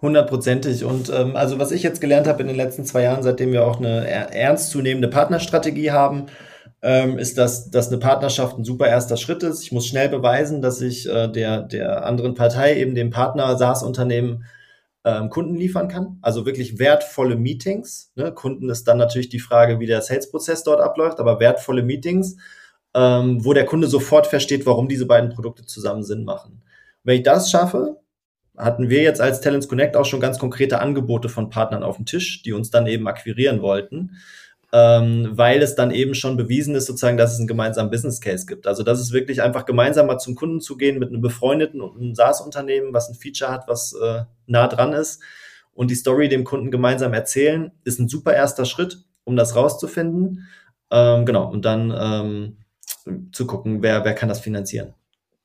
Hundertprozentig. 0.00 0.84
Und 0.84 1.10
ähm, 1.10 1.34
also 1.34 1.58
was 1.58 1.72
ich 1.72 1.82
jetzt 1.82 2.00
gelernt 2.00 2.28
habe 2.28 2.40
in 2.40 2.46
den 2.46 2.56
letzten 2.56 2.84
zwei 2.84 3.02
Jahren, 3.02 3.24
seitdem 3.24 3.50
wir 3.50 3.66
auch 3.66 3.78
eine 3.78 4.06
ernstzunehmende 4.06 5.08
Partnerstrategie 5.08 5.90
haben, 5.90 6.26
ähm, 6.82 7.18
ist, 7.18 7.36
dass, 7.36 7.68
dass 7.72 7.88
eine 7.88 7.98
Partnerschaft 7.98 8.56
ein 8.56 8.64
super 8.64 8.86
erster 8.86 9.16
Schritt 9.16 9.42
ist. 9.42 9.64
Ich 9.64 9.72
muss 9.72 9.88
schnell 9.88 10.08
beweisen, 10.08 10.62
dass 10.62 10.80
ich 10.80 11.08
äh, 11.08 11.26
der, 11.26 11.62
der 11.62 12.06
anderen 12.06 12.34
Partei, 12.34 12.76
eben 12.76 12.94
dem 12.94 13.10
Partner 13.10 13.58
SaaS-Unternehmen, 13.58 14.44
ähm, 15.04 15.30
Kunden 15.30 15.54
liefern 15.54 15.88
kann. 15.88 16.18
Also 16.22 16.46
wirklich 16.46 16.78
wertvolle 16.78 17.36
Meetings. 17.36 18.12
Ne? 18.16 18.32
Kunden 18.32 18.68
ist 18.68 18.84
dann 18.84 18.98
natürlich 18.98 19.28
die 19.28 19.40
Frage, 19.40 19.80
wie 19.80 19.86
der 19.86 20.02
Sales-Prozess 20.02 20.62
dort 20.62 20.80
abläuft, 20.80 21.20
aber 21.20 21.40
wertvolle 21.40 21.82
Meetings, 21.82 22.36
ähm, 22.94 23.44
wo 23.44 23.52
der 23.52 23.66
Kunde 23.66 23.86
sofort 23.86 24.26
versteht, 24.26 24.66
warum 24.66 24.88
diese 24.88 25.06
beiden 25.06 25.30
Produkte 25.30 25.64
zusammen 25.64 26.02
Sinn 26.02 26.24
machen. 26.24 26.62
Wenn 27.02 27.18
ich 27.18 27.22
das 27.22 27.50
schaffe, 27.50 27.96
hatten 28.56 28.90
wir 28.90 29.02
jetzt 29.02 29.20
als 29.20 29.40
Talents 29.40 29.68
Connect 29.68 29.96
auch 29.96 30.04
schon 30.04 30.20
ganz 30.20 30.38
konkrete 30.38 30.80
Angebote 30.80 31.28
von 31.28 31.48
Partnern 31.48 31.82
auf 31.82 31.96
dem 31.96 32.04
Tisch, 32.04 32.42
die 32.42 32.52
uns 32.52 32.70
dann 32.70 32.86
eben 32.86 33.08
akquirieren 33.08 33.62
wollten, 33.62 34.16
ähm, 34.72 35.30
weil 35.32 35.62
es 35.62 35.74
dann 35.74 35.90
eben 35.90 36.14
schon 36.14 36.36
bewiesen 36.36 36.74
ist, 36.74 36.86
sozusagen, 36.86 37.16
dass 37.16 37.32
es 37.32 37.38
einen 37.38 37.48
gemeinsamen 37.48 37.90
Business 37.90 38.20
Case 38.20 38.46
gibt. 38.46 38.66
Also, 38.66 38.82
dass 38.82 39.00
es 39.00 39.12
wirklich 39.12 39.42
einfach 39.42 39.64
gemeinsam 39.64 40.06
mal 40.06 40.18
zum 40.18 40.34
Kunden 40.34 40.60
zu 40.60 40.76
gehen 40.76 40.98
mit 40.98 41.08
einem 41.08 41.20
befreundeten 41.20 41.80
und 41.80 41.96
einem 41.96 42.14
SaaS-Unternehmen, 42.14 42.92
was 42.94 43.08
ein 43.08 43.14
Feature 43.16 43.50
hat, 43.50 43.66
was 43.66 43.94
äh, 43.94 44.22
nah 44.46 44.68
dran 44.68 44.92
ist 44.92 45.20
und 45.72 45.90
die 45.90 45.96
Story 45.96 46.28
dem 46.28 46.44
Kunden 46.44 46.70
gemeinsam 46.70 47.12
erzählen, 47.14 47.72
ist 47.84 47.98
ein 47.98 48.08
super 48.08 48.34
erster 48.34 48.64
Schritt, 48.64 49.04
um 49.24 49.36
das 49.36 49.56
rauszufinden. 49.56 50.46
Ähm, 50.90 51.24
genau, 51.24 51.50
und 51.50 51.64
dann 51.64 51.94
ähm, 51.96 53.30
zu 53.32 53.46
gucken, 53.46 53.82
wer, 53.82 54.04
wer 54.04 54.14
kann 54.14 54.28
das 54.28 54.40
finanzieren 54.40 54.94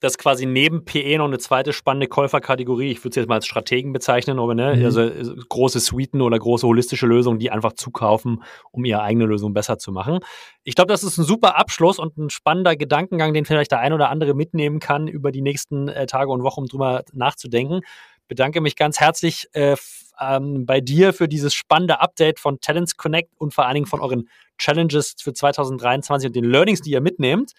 dass 0.06 0.20
quasi 0.20 0.46
neben 0.46 0.86
PE 0.86 1.18
noch 1.18 1.26
eine 1.26 1.40
zweite 1.40 1.74
spannende 1.74 2.08
Käuferkategorie, 2.08 2.92
ich 2.92 3.00
würde 3.00 3.10
es 3.10 3.16
jetzt 3.16 3.28
mal 3.28 3.36
als 3.36 3.48
Strategen 3.48 3.92
bezeichnen, 3.92 4.38
aber 4.38 4.54
ne, 4.54 4.76
mhm. 4.76 4.86
also 4.86 5.02
äh, 5.02 5.24
große 5.50 5.80
Suiten 5.80 6.22
oder 6.22 6.38
große 6.38 6.68
holistische 6.68 7.08
Lösungen, 7.08 7.40
die 7.40 7.50
einfach 7.50 7.74
zukaufen, 7.74 8.44
um 8.72 8.86
ihre 8.86 9.02
eigene 9.02 9.26
Lösung 9.26 9.56
besser 9.56 9.80
zu 9.80 9.92
machen. 9.92 10.20
Ich 10.64 10.76
glaube, 10.76 10.90
das 10.94 11.02
ist 11.04 11.18
ein 11.18 11.26
super 11.26 11.58
Abschluss 11.58 11.98
und 11.98 12.18
ein 12.18 12.30
spannender 12.30 12.76
Gedankengang, 12.76 13.34
den 13.34 13.46
vielleicht 13.46 13.72
der 13.72 13.80
ein 13.80 13.94
oder 13.94 14.10
andere 14.10 14.36
mitnehmen 14.36 14.80
kann 14.80 15.08
über 15.08 15.32
die 15.32 15.42
nächsten 15.42 15.88
äh, 15.88 16.06
Tage 16.06 16.30
und 16.32 16.44
Wochen, 16.44 16.62
um 16.62 16.68
drüber 16.68 17.02
nachzudenken. 17.12 17.82
Bedanke 18.28 18.62
mich 18.62 18.76
ganz 18.76 19.00
herzlich 19.00 19.48
äh, 19.54 19.76
ähm, 20.20 20.66
bei 20.66 20.82
dir 20.82 21.14
für 21.14 21.28
dieses 21.28 21.54
spannende 21.54 22.02
Update 22.02 22.40
von 22.40 22.60
Talents 22.60 22.98
Connect 22.98 23.32
und 23.38 23.54
vor 23.54 23.66
allen 23.66 23.76
Dingen 23.76 23.86
von 23.86 24.02
euren 24.02 24.30
Challenges 24.58 25.16
für 25.20 25.34
2023 25.34 26.28
und 26.28 26.36
den 26.36 26.46
Learnings, 26.46 26.82
die 26.82 26.92
ihr 26.92 27.02
mitnehmt. 27.02 27.52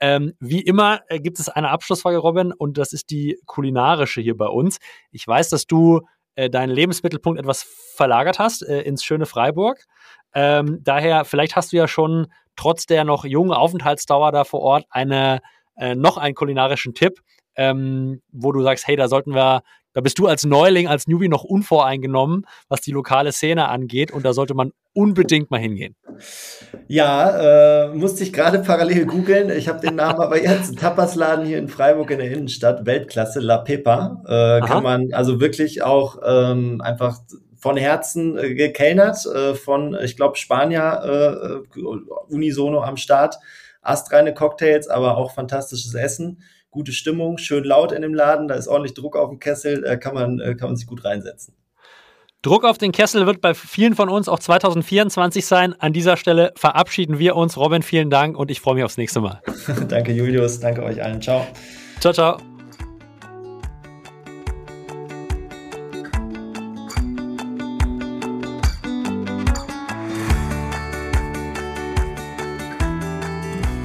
Ähm, 0.00 0.34
wie 0.40 0.60
immer 0.60 1.00
äh, 1.08 1.20
gibt 1.20 1.40
es 1.40 1.48
eine 1.48 1.70
Abschlussfrage, 1.70 2.18
Robin, 2.18 2.52
und 2.52 2.78
das 2.78 2.92
ist 2.92 3.10
die 3.10 3.38
kulinarische 3.46 4.20
hier 4.20 4.36
bei 4.36 4.46
uns. 4.46 4.78
Ich 5.10 5.26
weiß, 5.26 5.48
dass 5.48 5.66
du 5.66 6.02
äh, 6.36 6.50
deinen 6.50 6.70
Lebensmittelpunkt 6.70 7.38
etwas 7.38 7.62
verlagert 7.94 8.38
hast 8.38 8.62
äh, 8.62 8.82
ins 8.82 9.04
schöne 9.04 9.26
Freiburg. 9.26 9.84
Ähm, 10.34 10.80
daher, 10.82 11.24
vielleicht 11.24 11.56
hast 11.56 11.72
du 11.72 11.76
ja 11.76 11.88
schon 11.88 12.26
trotz 12.56 12.86
der 12.86 13.04
noch 13.04 13.24
jungen 13.24 13.52
Aufenthaltsdauer 13.52 14.32
da 14.32 14.44
vor 14.44 14.60
Ort 14.60 14.84
eine, 14.90 15.40
äh, 15.76 15.94
noch 15.94 16.16
einen 16.16 16.34
kulinarischen 16.34 16.94
Tipp, 16.94 17.20
ähm, 17.56 18.20
wo 18.32 18.52
du 18.52 18.62
sagst, 18.62 18.86
hey, 18.86 18.96
da 18.96 19.08
sollten 19.08 19.34
wir 19.34 19.62
da 19.94 20.00
bist 20.00 20.18
du 20.18 20.26
als 20.26 20.44
Neuling, 20.44 20.88
als 20.88 21.06
Newbie 21.06 21.28
noch 21.28 21.44
unvoreingenommen, 21.44 22.46
was 22.68 22.80
die 22.80 22.90
lokale 22.90 23.32
Szene 23.32 23.68
angeht. 23.68 24.10
Und 24.10 24.24
da 24.24 24.32
sollte 24.32 24.54
man 24.54 24.72
unbedingt 24.92 25.50
mal 25.50 25.60
hingehen. 25.60 25.96
Ja, 26.88 27.86
äh, 27.86 27.94
musste 27.94 28.24
ich 28.24 28.32
gerade 28.32 28.58
parallel 28.58 29.06
googeln. 29.06 29.50
Ich 29.50 29.68
habe 29.68 29.80
den 29.80 29.94
Namen 29.96 30.20
aber 30.20 30.42
jetzt. 30.42 30.78
Tapasladen 30.78 31.46
hier 31.46 31.58
in 31.58 31.68
Freiburg 31.68 32.10
in 32.10 32.18
der 32.18 32.30
Innenstadt, 32.30 32.84
Weltklasse, 32.84 33.40
La 33.40 33.58
Pepa. 33.58 34.22
Äh, 34.26 34.66
kann 34.66 34.82
man 34.82 35.12
also 35.12 35.40
wirklich 35.40 35.82
auch 35.82 36.18
ähm, 36.26 36.80
einfach 36.80 37.18
von 37.56 37.76
Herzen 37.76 38.36
äh, 38.36 38.54
gekellnert, 38.54 39.24
äh, 39.26 39.54
von, 39.54 39.96
ich 40.02 40.16
glaube, 40.16 40.36
Spanier 40.36 41.64
äh, 41.74 41.80
unisono 42.28 42.82
am 42.82 42.96
Start. 42.96 43.36
Astreine 43.80 44.34
Cocktails, 44.34 44.88
aber 44.88 45.16
auch 45.18 45.32
fantastisches 45.32 45.94
Essen 45.94 46.42
gute 46.74 46.92
Stimmung, 46.92 47.38
schön 47.38 47.64
laut 47.64 47.92
in 47.92 48.02
dem 48.02 48.12
Laden, 48.12 48.48
da 48.48 48.54
ist 48.56 48.68
ordentlich 48.68 48.94
Druck 48.94 49.16
auf 49.16 49.30
dem 49.30 49.38
Kessel, 49.38 49.80
da 49.80 49.96
kann 49.96 50.14
man, 50.14 50.40
äh, 50.40 50.54
kann 50.54 50.68
man 50.68 50.76
sich 50.76 50.86
gut 50.86 51.04
reinsetzen. 51.04 51.54
Druck 52.42 52.64
auf 52.64 52.76
den 52.76 52.92
Kessel 52.92 53.26
wird 53.26 53.40
bei 53.40 53.54
vielen 53.54 53.94
von 53.94 54.10
uns 54.10 54.28
auch 54.28 54.38
2024 54.38 55.46
sein. 55.46 55.74
An 55.78 55.94
dieser 55.94 56.18
Stelle 56.18 56.52
verabschieden 56.56 57.18
wir 57.18 57.36
uns. 57.36 57.56
Robin, 57.56 57.82
vielen 57.82 58.10
Dank 58.10 58.36
und 58.36 58.50
ich 58.50 58.60
freue 58.60 58.74
mich 58.74 58.84
aufs 58.84 58.98
nächste 58.98 59.22
Mal. 59.22 59.40
danke, 59.88 60.12
Julius. 60.12 60.60
Danke 60.60 60.82
euch 60.82 61.02
allen. 61.02 61.22
Ciao. 61.22 61.46
Ciao, 62.00 62.12
ciao. 62.12 62.53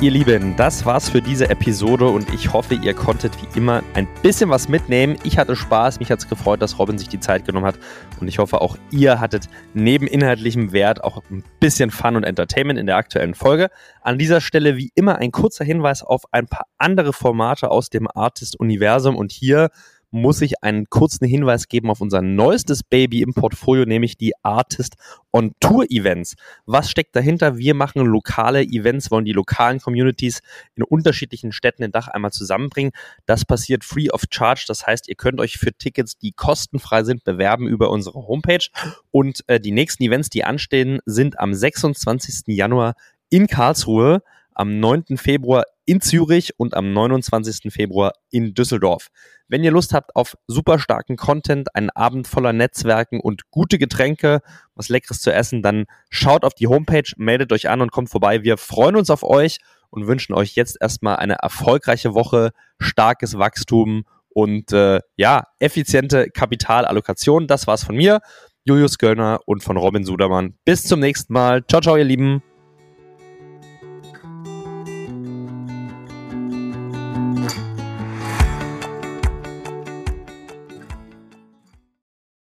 Ihr 0.01 0.11
Lieben, 0.11 0.55
das 0.55 0.85
war's 0.85 1.09
für 1.09 1.21
diese 1.21 1.49
Episode 1.49 2.07
und 2.07 2.33
ich 2.33 2.53
hoffe, 2.53 2.75
ihr 2.75 2.93
konntet 2.93 3.33
wie 3.41 3.57
immer 3.57 3.83
ein 3.95 4.07
bisschen 4.21 4.49
was 4.49 4.69
mitnehmen. 4.69 5.17
Ich 5.25 5.37
hatte 5.37 5.57
Spaß, 5.57 5.99
mich 5.99 6.09
hat's 6.09 6.29
gefreut, 6.29 6.61
dass 6.61 6.79
Robin 6.79 6.97
sich 6.97 7.09
die 7.09 7.19
Zeit 7.19 7.43
genommen 7.43 7.65
hat 7.65 7.77
und 8.21 8.29
ich 8.29 8.39
hoffe, 8.39 8.61
auch 8.61 8.77
ihr 8.91 9.19
hattet 9.19 9.49
neben 9.73 10.07
inhaltlichem 10.07 10.71
Wert 10.71 11.03
auch 11.03 11.21
ein 11.29 11.43
bisschen 11.59 11.91
Fun 11.91 12.15
und 12.15 12.23
Entertainment 12.23 12.79
in 12.79 12.85
der 12.85 12.95
aktuellen 12.95 13.33
Folge. 13.33 13.71
An 14.01 14.17
dieser 14.17 14.39
Stelle 14.39 14.77
wie 14.77 14.89
immer 14.95 15.17
ein 15.17 15.31
kurzer 15.31 15.65
Hinweis 15.65 16.01
auf 16.01 16.23
ein 16.31 16.47
paar 16.47 16.67
andere 16.77 17.11
Formate 17.11 17.69
aus 17.69 17.89
dem 17.89 18.07
Artist-Universum 18.07 19.17
und 19.17 19.33
hier 19.33 19.69
muss 20.11 20.41
ich 20.41 20.63
einen 20.63 20.89
kurzen 20.89 21.27
Hinweis 21.27 21.67
geben 21.67 21.89
auf 21.89 22.01
unser 22.01 22.21
neuestes 22.21 22.83
Baby 22.83 23.21
im 23.21 23.33
Portfolio, 23.33 23.85
nämlich 23.85 24.17
die 24.17 24.33
Artist 24.43 24.95
on 25.31 25.51
Tour 25.59 25.85
Events. 25.89 26.35
Was 26.65 26.89
steckt 26.89 27.15
dahinter? 27.15 27.57
Wir 27.57 27.75
machen 27.75 28.05
lokale 28.05 28.63
Events, 28.63 29.11
wollen 29.11 29.25
die 29.25 29.33
lokalen 29.33 29.79
Communities 29.79 30.41
in 30.75 30.83
unterschiedlichen 30.83 31.51
Städten 31.51 31.83
in 31.83 31.91
Dach 31.91 32.07
einmal 32.07 32.31
zusammenbringen. 32.31 32.91
Das 33.25 33.45
passiert 33.45 33.83
free 33.83 34.09
of 34.09 34.23
charge. 34.31 34.65
Das 34.67 34.87
heißt, 34.87 35.07
ihr 35.07 35.15
könnt 35.15 35.39
euch 35.39 35.57
für 35.57 35.73
Tickets, 35.73 36.17
die 36.17 36.31
kostenfrei 36.31 37.03
sind, 37.03 37.23
bewerben 37.23 37.67
über 37.67 37.91
unsere 37.91 38.27
Homepage. 38.27 38.67
Und 39.11 39.43
äh, 39.47 39.59
die 39.59 39.71
nächsten 39.71 40.03
Events, 40.03 40.29
die 40.29 40.43
anstehen, 40.43 40.99
sind 41.05 41.39
am 41.39 41.53
26. 41.53 42.47
Januar 42.47 42.95
in 43.29 43.47
Karlsruhe, 43.47 44.23
am 44.53 44.79
9. 44.79 45.17
Februar 45.17 45.63
in 45.85 46.01
Zürich 46.01 46.51
und 46.57 46.73
am 46.73 46.91
29. 46.91 47.71
Februar 47.71 48.13
in 48.29 48.53
Düsseldorf. 48.53 49.09
Wenn 49.49 49.63
ihr 49.63 49.71
Lust 49.71 49.93
habt 49.93 50.15
auf 50.15 50.37
super 50.47 50.77
starken 50.77 51.17
Content, 51.17 51.75
einen 51.75 51.89
Abend 51.89 52.27
voller 52.27 52.53
Netzwerken 52.53 53.19
und 53.19 53.49
gute 53.49 53.79
Getränke, 53.79 54.41
was 54.75 54.89
Leckeres 54.89 55.21
zu 55.21 55.33
essen, 55.33 55.63
dann 55.63 55.85
schaut 56.11 56.45
auf 56.45 56.53
die 56.53 56.67
Homepage, 56.67 57.11
meldet 57.17 57.51
euch 57.51 57.67
an 57.67 57.81
und 57.81 57.91
kommt 57.91 58.09
vorbei. 58.09 58.43
Wir 58.43 58.57
freuen 58.57 58.95
uns 58.95 59.09
auf 59.09 59.23
euch 59.23 59.57
und 59.89 60.05
wünschen 60.05 60.35
euch 60.35 60.55
jetzt 60.55 60.77
erstmal 60.79 61.15
eine 61.15 61.33
erfolgreiche 61.41 62.13
Woche, 62.13 62.51
starkes 62.79 63.39
Wachstum 63.39 64.05
und 64.29 64.71
äh, 64.71 64.99
ja, 65.17 65.45
effiziente 65.57 66.29
Kapitalallokation. 66.29 67.47
Das 67.47 67.65
war's 67.65 67.83
von 67.83 67.95
mir, 67.95 68.21
Julius 68.65 68.99
Göllner 68.99 69.39
und 69.47 69.63
von 69.63 69.77
Robin 69.77 70.03
Sudermann. 70.03 70.53
Bis 70.63 70.83
zum 70.83 70.99
nächsten 70.99 71.33
Mal. 71.33 71.65
Ciao, 71.65 71.81
ciao, 71.81 71.97
ihr 71.97 72.03
Lieben. 72.03 72.43